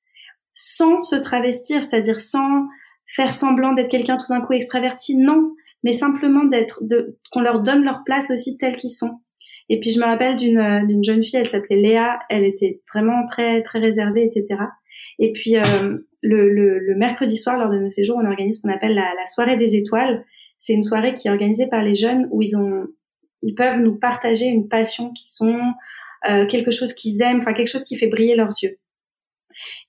sans 0.53 1.03
se 1.03 1.15
travestir, 1.15 1.83
c'est-à-dire 1.83 2.21
sans 2.21 2.67
faire 3.07 3.33
semblant 3.33 3.73
d'être 3.73 3.89
quelqu'un 3.89 4.17
tout 4.17 4.27
d'un 4.29 4.41
coup 4.41 4.53
extraverti, 4.53 5.17
non, 5.17 5.53
mais 5.85 5.93
simplement 5.93 6.43
d'être, 6.45 6.83
de, 6.83 7.19
qu'on 7.31 7.41
leur 7.41 7.61
donne 7.61 7.85
leur 7.85 8.03
place 8.03 8.31
aussi 8.31 8.57
tels 8.57 8.75
qu'ils 8.75 8.89
sont. 8.89 9.19
Et 9.69 9.79
puis 9.79 9.91
je 9.91 9.99
me 9.99 10.05
rappelle 10.05 10.35
d'une, 10.35 10.85
d'une 10.87 11.03
jeune 11.03 11.23
fille, 11.23 11.39
elle 11.39 11.47
s'appelait 11.47 11.77
Léa, 11.77 12.19
elle 12.29 12.43
était 12.43 12.81
vraiment 12.91 13.25
très 13.27 13.61
très 13.61 13.79
réservée, 13.79 14.23
etc. 14.23 14.59
Et 15.19 15.31
puis 15.31 15.57
euh, 15.57 15.61
le, 16.23 16.49
le, 16.51 16.79
le, 16.79 16.95
mercredi 16.95 17.37
soir, 17.37 17.57
lors 17.57 17.69
de 17.69 17.77
nos 17.77 17.89
séjours, 17.91 18.17
on 18.19 18.25
organise 18.25 18.57
ce 18.57 18.61
qu'on 18.63 18.73
appelle 18.73 18.95
la, 18.95 19.13
la 19.15 19.25
soirée 19.27 19.57
des 19.57 19.75
étoiles. 19.75 20.25
C'est 20.57 20.73
une 20.73 20.83
soirée 20.83 21.13
qui 21.13 21.27
est 21.27 21.31
organisée 21.31 21.67
par 21.67 21.83
les 21.83 21.93
jeunes 21.95 22.27
où 22.31 22.41
ils 22.41 22.57
ont 22.57 22.87
ils 23.43 23.53
peuvent 23.53 23.79
nous 23.79 23.95
partager 23.95 24.47
une 24.47 24.67
passion 24.67 25.13
qui 25.13 25.31
sont 25.31 25.59
euh, 26.27 26.47
quelque 26.47 26.71
chose 26.71 26.93
qu'ils 26.93 27.21
aiment, 27.21 27.41
enfin 27.41 27.53
quelque 27.53 27.69
chose 27.69 27.83
qui 27.83 27.95
fait 27.95 28.07
briller 28.07 28.35
leurs 28.35 28.53
yeux. 28.63 28.79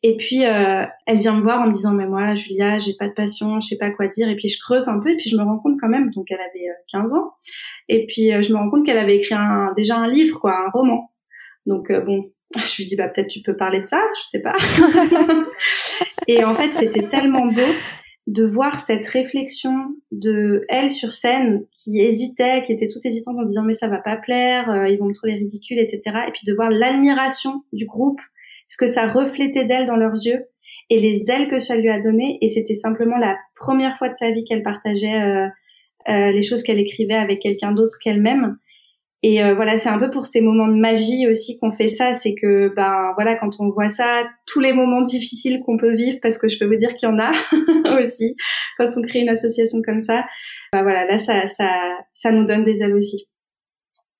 Et 0.02 0.16
puis 0.16 0.44
euh, 0.44 0.84
elle 1.06 1.18
vient 1.18 1.36
me 1.36 1.42
voir 1.42 1.62
en 1.62 1.68
me 1.68 1.72
disant 1.72 1.92
mais 1.92 2.06
moi 2.06 2.34
Julia 2.34 2.78
j'ai 2.78 2.94
pas 2.98 3.08
de 3.08 3.14
passion, 3.14 3.60
je 3.60 3.68
sais 3.68 3.78
pas 3.78 3.90
quoi 3.90 4.08
dire 4.08 4.28
et 4.28 4.36
puis 4.36 4.48
je 4.48 4.60
creuse 4.60 4.88
un 4.88 5.00
peu 5.00 5.10
et 5.10 5.16
puis 5.16 5.30
je 5.30 5.36
me 5.36 5.42
rends 5.42 5.58
compte 5.58 5.78
quand 5.80 5.88
même 5.88 6.10
donc 6.10 6.26
elle 6.30 6.40
avait 6.40 6.68
15 6.92 7.12
euh, 7.12 7.16
ans 7.16 7.32
et 7.88 8.06
puis 8.06 8.32
euh, 8.32 8.42
je 8.42 8.52
me 8.52 8.58
rends 8.58 8.70
compte 8.70 8.86
qu'elle 8.86 8.98
avait 8.98 9.16
écrit 9.16 9.34
un, 9.34 9.72
déjà 9.76 9.96
un 9.96 10.08
livre 10.08 10.40
quoi, 10.40 10.52
un 10.66 10.70
roman. 10.70 11.10
Donc 11.66 11.90
bon, 12.04 12.30
je 12.56 12.76
lui 12.76 12.86
dis 12.86 12.96
bah 12.96 13.08
peut-être 13.08 13.28
tu 13.28 13.40
peux 13.42 13.56
parler 13.56 13.80
de 13.80 13.86
ça, 13.86 14.02
je 14.16 14.22
sais 14.22 14.42
pas. 14.42 14.56
et 16.28 16.44
en 16.44 16.54
fait 16.54 16.72
c'était 16.72 17.08
tellement 17.08 17.46
beau 17.46 17.72
de 18.26 18.44
voir 18.44 18.80
cette 18.80 19.06
réflexion 19.06 19.72
de 20.10 20.64
elle 20.68 20.90
sur 20.90 21.14
scène 21.14 21.64
qui 21.72 22.00
hésitait, 22.00 22.64
qui 22.66 22.72
était 22.72 22.88
toute 22.88 23.06
hésitante 23.06 23.38
en 23.38 23.44
disant 23.44 23.62
mais 23.62 23.72
ça 23.72 23.88
va 23.88 23.98
pas 23.98 24.16
plaire, 24.16 24.68
euh, 24.68 24.88
ils 24.88 24.98
vont 24.98 25.06
me 25.06 25.14
trouver 25.14 25.34
ridicule, 25.34 25.78
etc. 25.78 26.00
Et 26.28 26.32
puis 26.32 26.44
de 26.44 26.52
voir 26.52 26.68
l'admiration 26.68 27.62
du 27.72 27.86
groupe, 27.86 28.20
ce 28.68 28.76
que 28.76 28.86
ça 28.86 29.08
reflétait 29.08 29.64
d'elle 29.64 29.86
dans 29.86 29.96
leurs 29.96 30.16
yeux 30.24 30.46
et 30.90 31.00
les 31.00 31.30
ailes 31.30 31.48
que 31.48 31.58
ça 31.58 31.76
lui 31.76 31.90
a 31.90 32.00
donné. 32.00 32.38
Et 32.40 32.48
c'était 32.48 32.74
simplement 32.74 33.16
la 33.16 33.36
première 33.54 33.96
fois 33.98 34.08
de 34.08 34.14
sa 34.14 34.30
vie 34.30 34.44
qu'elle 34.44 34.62
partageait 34.62 35.22
euh, 35.22 35.46
euh, 36.08 36.30
les 36.32 36.42
choses 36.42 36.62
qu'elle 36.62 36.78
écrivait 36.78 37.14
avec 37.14 37.40
quelqu'un 37.40 37.72
d'autre 37.72 37.96
qu'elle-même. 38.02 38.56
Et 39.22 39.42
euh, 39.42 39.54
voilà, 39.54 39.76
c'est 39.78 39.88
un 39.88 39.98
peu 39.98 40.10
pour 40.10 40.26
ces 40.26 40.40
moments 40.40 40.68
de 40.68 40.78
magie 40.78 41.26
aussi 41.28 41.58
qu'on 41.58 41.72
fait 41.72 41.88
ça. 41.88 42.14
C'est 42.14 42.34
que, 42.34 42.72
ben 42.76 43.12
voilà, 43.16 43.36
quand 43.36 43.50
on 43.58 43.70
voit 43.70 43.88
ça, 43.88 44.24
tous 44.46 44.60
les 44.60 44.72
moments 44.72 45.00
difficiles 45.00 45.60
qu'on 45.64 45.78
peut 45.78 45.94
vivre, 45.96 46.18
parce 46.22 46.38
que 46.38 46.48
je 46.48 46.58
peux 46.58 46.66
vous 46.66 46.76
dire 46.76 46.94
qu'il 46.94 47.08
y 47.08 47.12
en 47.12 47.18
a 47.18 47.32
aussi 48.00 48.36
quand 48.78 48.90
on 48.96 49.02
crée 49.02 49.20
une 49.20 49.28
association 49.28 49.80
comme 49.82 50.00
ça. 50.00 50.24
Ben 50.72 50.82
voilà, 50.82 51.06
là, 51.06 51.18
ça, 51.18 51.46
ça, 51.46 51.98
ça 52.12 52.30
nous 52.30 52.44
donne 52.44 52.62
des 52.62 52.82
ailes 52.82 52.94
aussi. 52.94 53.26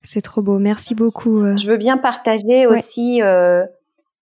C'est 0.03 0.21
trop 0.21 0.41
beau. 0.41 0.59
Merci 0.59 0.95
beaucoup. 0.95 1.39
Euh. 1.39 1.57
Je 1.57 1.69
veux 1.69 1.77
bien 1.77 1.97
partager 1.97 2.65
aussi 2.65 3.21
euh, 3.21 3.65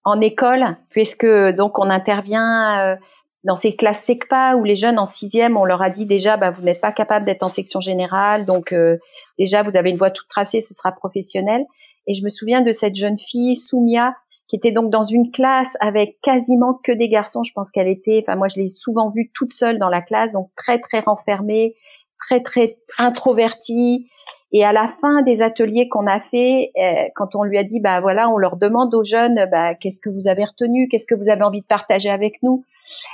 en 0.06 0.22
école, 0.22 0.78
puisque 0.90 1.26
donc 1.26 1.78
on 1.80 1.90
intervient 1.90 2.98
dans 3.46 3.56
ces 3.56 3.76
classes 3.76 4.04
SECPA 4.04 4.56
où 4.56 4.64
les 4.64 4.76
jeunes 4.76 4.98
en 4.98 5.06
sixième, 5.06 5.56
on 5.56 5.66
leur 5.66 5.82
a 5.84 5.92
dit 5.92 6.08
déjà, 6.08 6.36
bah, 6.36 6.50
vous 6.50 6.64
n'êtes 6.64 6.82
pas 6.82 6.92
capable 6.92 7.26
d'être 7.26 7.44
en 7.44 7.50
section 7.50 7.80
générale, 7.80 8.46
donc 8.46 8.74
euh, 8.74 8.98
déjà 9.38 9.62
vous 9.62 9.78
avez 9.78 9.92
une 9.92 9.98
voie 9.98 10.10
toute 10.10 10.28
tracée, 10.28 10.62
ce 10.62 10.74
sera 10.74 10.92
professionnel. 10.92 11.64
Et 12.08 12.16
je 12.16 12.24
me 12.24 12.30
souviens 12.30 12.62
de 12.62 12.72
cette 12.72 12.96
jeune 12.96 13.20
fille, 13.20 13.56
Soumia, 13.56 14.16
qui 14.48 14.56
était 14.56 14.72
donc 14.72 14.90
dans 14.90 15.06
une 15.06 15.32
classe 15.32 15.74
avec 15.80 16.20
quasiment 16.22 16.74
que 16.74 16.92
des 16.92 17.08
garçons. 17.08 17.44
Je 17.44 17.54
pense 17.54 17.70
qu'elle 17.70 17.88
était, 17.88 18.24
enfin 18.26 18.36
moi 18.36 18.48
je 18.48 18.60
l'ai 18.60 18.68
souvent 18.68 19.12
vue 19.12 19.32
toute 19.34 19.54
seule 19.54 19.78
dans 19.78 19.90
la 19.90 20.02
classe, 20.02 20.34
donc 20.34 20.50
très 20.56 20.80
très 20.80 21.02
renfermée, 21.02 21.76
très 22.20 22.42
très 22.42 22.80
introvertie. 22.98 24.10
Et 24.58 24.64
à 24.64 24.72
la 24.72 24.88
fin 25.02 25.22
des 25.22 25.42
ateliers 25.42 25.90
qu'on 25.90 26.08
a 26.08 26.22
fait, 26.22 26.72
euh, 26.82 27.10
quand 27.14 27.36
on 27.36 27.44
lui 27.44 27.58
a 27.58 27.66
dit, 27.66 27.82
bah 27.82 28.00
voilà, 28.00 28.30
on 28.30 28.38
leur 28.38 28.56
demande 28.56 28.96
aux 28.96 29.04
jeunes, 29.04 29.50
bah 29.52 29.76
qu'est-ce 29.76 30.00
que 30.00 30.10
vous 30.10 30.30
avez 30.30 30.46
retenu, 30.46 30.88
qu'est-ce 30.88 31.06
que 31.06 31.14
vous 31.14 31.28
avez 31.28 31.44
envie 31.44 31.60
de 31.60 31.66
partager 31.66 32.10
avec 32.10 32.42
nous, 32.42 32.64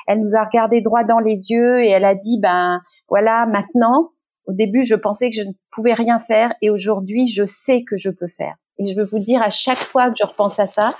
elle 0.06 0.20
nous 0.20 0.36
a 0.36 0.44
regardé 0.44 0.82
droit 0.82 1.04
dans 1.04 1.18
les 1.18 1.50
yeux 1.50 1.84
et 1.84 1.90
elle 1.90 2.06
a 2.06 2.14
dit, 2.14 2.38
ben 2.40 2.84
voilà, 3.10 3.48
maintenant, 3.48 4.12
au 4.46 4.54
début, 4.54 4.84
je 4.84 4.94
pensais 4.94 5.32
que 5.32 5.36
je 5.36 5.42
ne 5.42 5.54
pouvais 5.72 5.96
rien 5.96 6.20
faire 6.20 6.54
et 6.62 6.70
aujourd'hui, 6.70 7.26
je 7.26 7.44
sais 7.44 7.86
que 7.86 7.98
je 7.98 8.12
peux 8.12 8.28
faire. 8.28 8.54
Et 8.78 8.86
je 8.86 8.96
veux 8.96 9.06
vous 9.06 9.18
dire, 9.18 9.42
à 9.42 9.50
chaque 9.50 9.80
fois 9.80 10.12
que 10.12 10.18
je 10.20 10.28
repense 10.28 10.60
à 10.60 10.68
ça, 10.68 10.92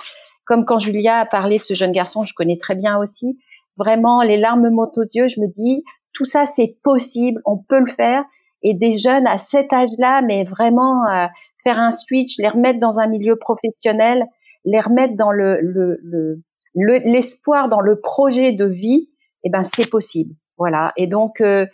comme 0.44 0.64
quand 0.64 0.80
Julia 0.80 1.20
a 1.20 1.24
parlé 1.24 1.60
de 1.60 1.64
ce 1.64 1.74
jeune 1.74 1.92
garçon, 1.92 2.24
je 2.24 2.34
connais 2.34 2.58
très 2.58 2.74
bien 2.74 2.98
aussi, 2.98 3.38
vraiment, 3.76 4.24
les 4.24 4.38
larmes 4.38 4.70
montent 4.70 4.98
aux 4.98 5.02
yeux, 5.02 5.28
je 5.28 5.40
me 5.40 5.46
dis, 5.46 5.84
tout 6.12 6.24
ça, 6.24 6.46
c'est 6.46 6.78
possible, 6.82 7.40
on 7.44 7.58
peut 7.58 7.78
le 7.78 7.92
faire. 7.92 8.24
Et 8.62 8.74
des 8.74 8.92
jeunes 8.92 9.26
à 9.26 9.38
cet 9.38 9.72
âge-là, 9.72 10.22
mais 10.22 10.44
vraiment 10.44 11.06
euh, 11.08 11.26
faire 11.62 11.78
un 11.78 11.92
switch, 11.92 12.38
les 12.38 12.48
remettre 12.48 12.78
dans 12.78 12.98
un 12.98 13.06
milieu 13.06 13.36
professionnel, 13.36 14.24
les 14.64 14.80
remettre 14.80 15.16
dans 15.16 15.32
le, 15.32 15.58
le, 15.60 15.98
le 16.02 16.42
l'espoir 16.74 17.68
dans 17.68 17.80
le 17.80 18.00
projet 18.00 18.52
de 18.52 18.64
vie, 18.64 19.10
eh 19.44 19.50
ben 19.50 19.64
c'est 19.64 19.90
possible. 19.90 20.34
Voilà. 20.58 20.92
Et 20.96 21.06
donc, 21.06 21.40
euh, 21.40 21.66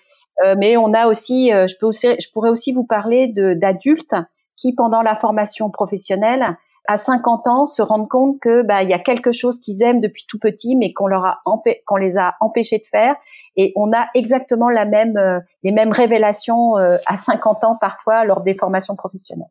euh, 0.44 0.54
mais 0.58 0.76
on 0.76 0.94
a 0.94 1.08
aussi, 1.08 1.52
euh, 1.52 1.66
je 1.66 1.76
peux 1.78 1.86
aussi, 1.86 2.08
je 2.20 2.28
pourrais 2.32 2.50
aussi 2.50 2.72
vous 2.72 2.84
parler 2.84 3.28
d'adultes 3.28 4.14
qui, 4.56 4.74
pendant 4.74 5.02
la 5.02 5.16
formation 5.16 5.70
professionnelle, 5.70 6.56
à 6.88 6.96
50 6.96 7.46
ans, 7.46 7.66
se 7.66 7.82
rendent 7.82 8.08
compte 8.08 8.40
que 8.40 8.62
bah 8.62 8.82
il 8.82 8.88
y 8.88 8.94
a 8.94 8.98
quelque 8.98 9.30
chose 9.30 9.60
qu'ils 9.60 9.82
aiment 9.82 10.00
depuis 10.00 10.24
tout 10.26 10.38
petit, 10.38 10.74
mais 10.74 10.92
qu'on 10.92 11.06
leur 11.06 11.24
a 11.24 11.40
qu'on 11.86 11.96
les 11.96 12.16
a 12.16 12.34
empêchés 12.40 12.78
de 12.78 12.86
faire. 12.86 13.14
Et 13.56 13.72
on 13.76 13.92
a 13.92 14.08
exactement 14.14 14.70
la 14.70 14.84
même, 14.84 15.20
les 15.62 15.72
mêmes 15.72 15.92
révélations 15.92 16.76
à 16.76 17.16
50 17.16 17.64
ans 17.64 17.76
parfois 17.80 18.24
lors 18.24 18.40
des 18.40 18.54
formations 18.54 18.96
professionnelles. 18.96 19.50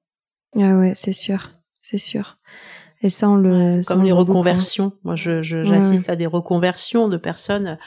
Ah 0.56 0.78
ouais, 0.78 0.94
c'est 0.96 1.12
sûr, 1.12 1.52
c'est 1.82 1.98
sûr. 1.98 2.38
Et 3.02 3.12
ça, 3.12 3.30
on 3.30 3.36
le 3.36 3.84
comme 3.86 4.04
les 4.04 4.12
reconversions. 4.12 4.92
Moi, 5.04 5.16
je 5.16 5.44
j'assiste 5.44 6.10
à 6.10 6.16
des 6.16 6.26
reconversions 6.26 7.08
de 7.08 7.18
personnes 7.18 7.78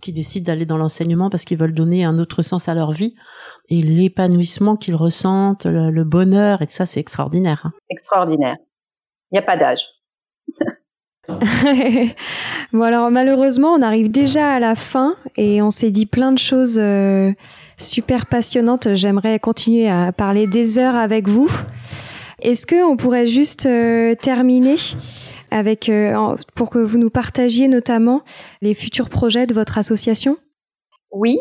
qui 0.00 0.12
décident 0.12 0.46
d'aller 0.46 0.64
dans 0.64 0.76
l'enseignement 0.76 1.28
parce 1.28 1.44
qu'ils 1.44 1.58
veulent 1.58 1.74
donner 1.74 2.04
un 2.04 2.18
autre 2.18 2.42
sens 2.42 2.68
à 2.68 2.74
leur 2.74 2.92
vie 2.92 3.16
et 3.68 3.82
l'épanouissement 3.82 4.76
qu'ils 4.76 4.94
ressentent, 4.94 5.66
le, 5.66 6.04
bonheur 6.04 6.62
et 6.62 6.66
tout 6.66 6.72
ça, 6.72 6.86
c'est 6.86 7.00
extraordinaire. 7.00 7.62
Hein. 7.64 7.72
Extraordinaire. 7.88 8.56
Il 9.30 9.34
n'y 9.34 9.38
a 9.38 9.42
pas 9.42 9.56
d'âge. 9.56 9.86
bon 12.72 12.82
alors 12.82 13.10
malheureusement 13.10 13.72
on 13.72 13.82
arrive 13.82 14.10
déjà 14.10 14.54
à 14.54 14.58
la 14.58 14.74
fin 14.74 15.16
et 15.36 15.62
on 15.62 15.70
s'est 15.70 15.90
dit 15.90 16.06
plein 16.06 16.32
de 16.32 16.38
choses 16.38 16.78
euh, 16.78 17.32
super 17.76 18.26
passionnantes. 18.26 18.94
J'aimerais 18.94 19.38
continuer 19.38 19.88
à 19.88 20.12
parler 20.12 20.46
des 20.46 20.78
heures 20.78 20.96
avec 20.96 21.28
vous. 21.28 21.50
Est-ce 22.42 22.66
qu'on 22.66 22.96
pourrait 22.96 23.26
juste 23.26 23.66
euh, 23.66 24.14
terminer 24.14 24.76
avec 25.50 25.88
euh, 25.88 26.36
pour 26.54 26.70
que 26.70 26.78
vous 26.78 26.98
nous 26.98 27.10
partagiez 27.10 27.68
notamment 27.68 28.22
les 28.62 28.74
futurs 28.74 29.10
projets 29.10 29.46
de 29.46 29.54
votre 29.54 29.78
association? 29.78 30.36
Oui. 31.12 31.38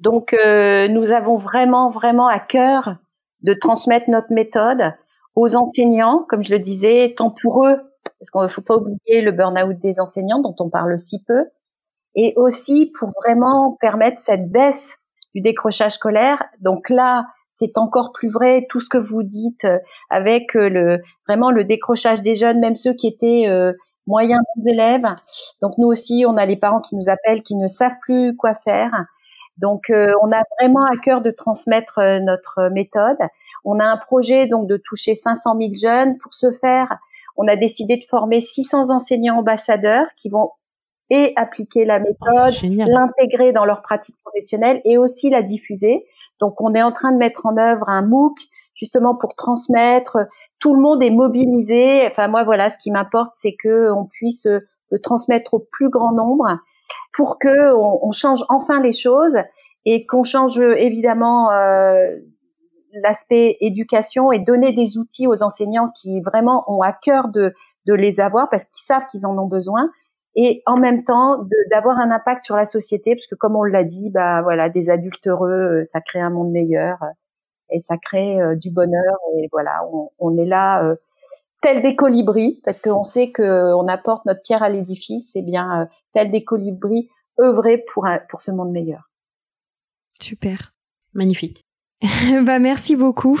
Donc 0.00 0.34
nous 0.34 1.12
avons 1.12 1.38
vraiment 1.38 1.88
vraiment 1.88 2.26
à 2.26 2.38
cœur 2.38 2.96
de 3.42 3.54
transmettre 3.54 4.10
notre 4.10 4.32
méthode 4.32 4.92
aux 5.34 5.56
enseignants, 5.56 6.24
comme 6.28 6.44
je 6.44 6.52
le 6.52 6.58
disais, 6.58 7.14
tant 7.16 7.30
pour 7.30 7.66
eux, 7.66 7.76
parce 8.18 8.30
qu'on 8.30 8.42
ne 8.42 8.48
faut 8.48 8.62
pas 8.62 8.76
oublier 8.76 9.22
le 9.22 9.32
burn-out 9.32 9.78
des 9.80 10.00
enseignants 10.00 10.40
dont 10.40 10.54
on 10.60 10.70
parle 10.70 10.98
si 10.98 11.22
peu, 11.22 11.44
et 12.14 12.32
aussi 12.36 12.92
pour 12.98 13.10
vraiment 13.24 13.76
permettre 13.80 14.18
cette 14.18 14.50
baisse 14.50 14.96
du 15.34 15.40
décrochage 15.40 15.92
scolaire. 15.92 16.42
Donc 16.60 16.88
là, 16.88 17.26
c'est 17.50 17.78
encore 17.78 18.12
plus 18.12 18.28
vrai 18.28 18.66
tout 18.68 18.80
ce 18.80 18.88
que 18.88 18.98
vous 18.98 19.22
dites 19.22 19.64
euh, 19.64 19.78
avec 20.10 20.56
euh, 20.56 20.68
le 20.68 21.02
vraiment 21.28 21.50
le 21.50 21.64
décrochage 21.64 22.20
des 22.20 22.34
jeunes, 22.34 22.60
même 22.60 22.76
ceux 22.76 22.94
qui 22.94 23.06
étaient 23.06 23.44
euh, 23.48 23.72
moyens 24.06 24.42
élèves. 24.66 25.06
Donc 25.62 25.78
nous 25.78 25.86
aussi, 25.86 26.24
on 26.28 26.36
a 26.36 26.46
les 26.46 26.56
parents 26.56 26.80
qui 26.80 26.96
nous 26.96 27.08
appellent, 27.08 27.42
qui 27.42 27.54
ne 27.54 27.66
savent 27.66 27.98
plus 28.02 28.36
quoi 28.36 28.54
faire. 28.54 28.90
Donc 29.56 29.84
on 29.88 30.32
a 30.32 30.42
vraiment 30.58 30.84
à 30.84 30.96
cœur 30.96 31.22
de 31.22 31.30
transmettre 31.30 32.00
notre 32.20 32.70
méthode. 32.72 33.18
On 33.64 33.78
a 33.80 33.84
un 33.84 33.96
projet 33.96 34.46
donc 34.46 34.68
de 34.68 34.76
toucher 34.76 35.14
500 35.14 35.56
000 35.58 35.70
jeunes. 35.74 36.18
Pour 36.18 36.34
ce 36.34 36.52
faire, 36.52 36.98
on 37.36 37.48
a 37.48 37.56
décidé 37.56 37.96
de 37.96 38.04
former 38.04 38.40
600 38.40 38.90
enseignants 38.90 39.38
ambassadeurs 39.38 40.06
qui 40.16 40.28
vont 40.28 40.50
et 41.10 41.32
appliquer 41.36 41.84
la 41.84 41.98
oh, 41.98 42.02
méthode, 42.02 42.54
l'intégrer 42.88 43.52
dans 43.52 43.64
leur 43.64 43.82
pratique 43.82 44.16
professionnelle 44.22 44.80
et 44.84 44.98
aussi 44.98 45.30
la 45.30 45.42
diffuser. 45.42 46.06
Donc 46.40 46.60
on 46.60 46.74
est 46.74 46.82
en 46.82 46.92
train 46.92 47.12
de 47.12 47.18
mettre 47.18 47.46
en 47.46 47.56
œuvre 47.56 47.88
un 47.88 48.02
MOOC 48.02 48.36
justement 48.74 49.14
pour 49.14 49.34
transmettre. 49.34 50.18
Tout 50.60 50.74
le 50.74 50.80
monde 50.80 51.02
est 51.02 51.10
mobilisé. 51.10 52.06
Enfin 52.10 52.28
moi 52.28 52.44
voilà, 52.44 52.70
ce 52.70 52.78
qui 52.78 52.90
m'importe, 52.90 53.32
c'est 53.34 53.54
que 53.62 53.90
on 53.92 54.06
puisse 54.06 54.46
le 54.46 55.00
transmettre 55.00 55.54
au 55.54 55.58
plus 55.58 55.90
grand 55.90 56.12
nombre 56.12 56.58
pour 57.12 57.38
que 57.38 57.74
on, 57.74 58.12
change 58.12 58.44
enfin 58.48 58.80
les 58.80 58.92
choses 58.92 59.36
et 59.84 60.06
qu'on 60.06 60.24
change 60.24 60.58
évidemment 60.58 61.50
euh, 61.52 62.16
l'aspect 63.02 63.56
éducation 63.60 64.32
et 64.32 64.38
donner 64.38 64.72
des 64.72 64.98
outils 64.98 65.26
aux 65.26 65.42
enseignants 65.42 65.90
qui 65.90 66.20
vraiment 66.20 66.64
ont 66.66 66.82
à 66.82 66.92
cœur 66.92 67.28
de, 67.28 67.52
de 67.86 67.94
les 67.94 68.20
avoir 68.20 68.48
parce 68.48 68.64
qu'ils 68.64 68.84
savent 68.84 69.06
qu'ils 69.06 69.26
en 69.26 69.36
ont 69.38 69.46
besoin 69.46 69.90
et 70.36 70.62
en 70.66 70.76
même 70.76 71.04
temps 71.04 71.46
d'avoir 71.70 71.98
un 71.98 72.10
impact 72.10 72.42
sur 72.42 72.56
la 72.56 72.64
société 72.64 73.14
parce 73.14 73.26
que 73.26 73.34
comme 73.34 73.56
on 73.56 73.62
l'a 73.62 73.84
dit 73.84 74.10
bah 74.10 74.42
voilà 74.42 74.68
des 74.68 74.90
adultes 74.90 75.26
heureux 75.26 75.80
euh, 75.80 75.84
ça 75.84 76.00
crée 76.00 76.20
un 76.20 76.30
monde 76.30 76.50
meilleur 76.50 77.02
euh, 77.02 77.08
et 77.70 77.80
ça 77.80 77.96
crée 77.96 78.40
euh, 78.40 78.56
du 78.56 78.70
bonheur 78.70 79.16
et 79.38 79.48
voilà 79.52 79.82
on, 79.92 80.10
on 80.18 80.36
est 80.36 80.44
là 80.44 80.84
euh, 80.84 80.96
tel 81.62 81.82
des 81.82 81.94
colibris 81.94 82.60
parce 82.64 82.80
qu'on 82.80 83.04
sait 83.04 83.30
que 83.30 83.72
on 83.74 83.86
apporte 83.86 84.26
notre 84.26 84.42
pierre 84.42 84.62
à 84.62 84.68
l'édifice 84.68 85.34
et 85.36 85.42
bien 85.42 85.88
tel 86.12 86.30
des 86.30 86.44
colibris 86.44 87.08
œuvrer 87.40 87.84
pour 87.92 88.06
un, 88.06 88.20
pour 88.28 88.42
ce 88.42 88.50
monde 88.50 88.70
meilleur. 88.70 89.10
Super. 90.20 90.74
Magnifique 91.14 91.64
bah 92.44 92.58
merci 92.58 92.96
beaucoup 92.96 93.40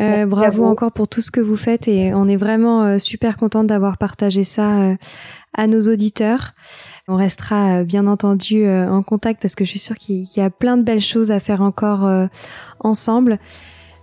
euh, 0.00 0.26
bravo 0.26 0.64
encore 0.64 0.90
pour 0.90 1.06
tout 1.06 1.22
ce 1.22 1.30
que 1.30 1.40
vous 1.40 1.56
faites 1.56 1.86
et 1.86 2.12
on 2.14 2.26
est 2.26 2.36
vraiment 2.36 2.98
super 2.98 3.36
contente 3.36 3.68
d'avoir 3.68 3.96
partagé 3.96 4.42
ça 4.42 4.96
à 5.54 5.66
nos 5.66 5.80
auditeurs. 5.80 6.52
On 7.06 7.16
restera 7.16 7.80
euh, 7.80 7.84
bien 7.84 8.06
entendu 8.06 8.64
euh, 8.64 8.90
en 8.90 9.02
contact 9.02 9.42
parce 9.42 9.54
que 9.54 9.64
je 9.64 9.70
suis 9.70 9.78
sûre 9.78 9.96
qu'il 9.96 10.26
y 10.36 10.40
a 10.40 10.50
plein 10.50 10.76
de 10.76 10.82
belles 10.82 11.00
choses 11.00 11.30
à 11.30 11.40
faire 11.40 11.60
encore 11.60 12.06
euh, 12.06 12.26
ensemble. 12.80 13.38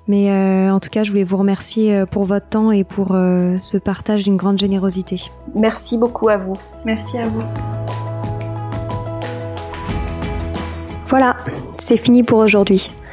Mais 0.07 0.29
en 0.69 0.79
tout 0.81 0.89
cas, 0.89 1.03
je 1.03 1.11
voulais 1.11 1.23
vous 1.23 1.37
remercier 1.37 2.03
pour 2.11 2.25
votre 2.25 2.49
temps 2.49 2.71
et 2.71 2.83
pour 2.83 3.09
ce 3.09 3.77
partage 3.77 4.23
d'une 4.23 4.35
grande 4.35 4.59
générosité. 4.59 5.31
Merci 5.55 5.97
beaucoup 5.97 6.27
à 6.27 6.35
vous. 6.35 6.57
Merci 6.83 7.19
à 7.19 7.29
vous. 7.29 7.43
Voilà, 11.05 11.37
c'est 11.79 11.95
fini 11.95 12.23
pour 12.23 12.39
aujourd'hui. 12.39 12.91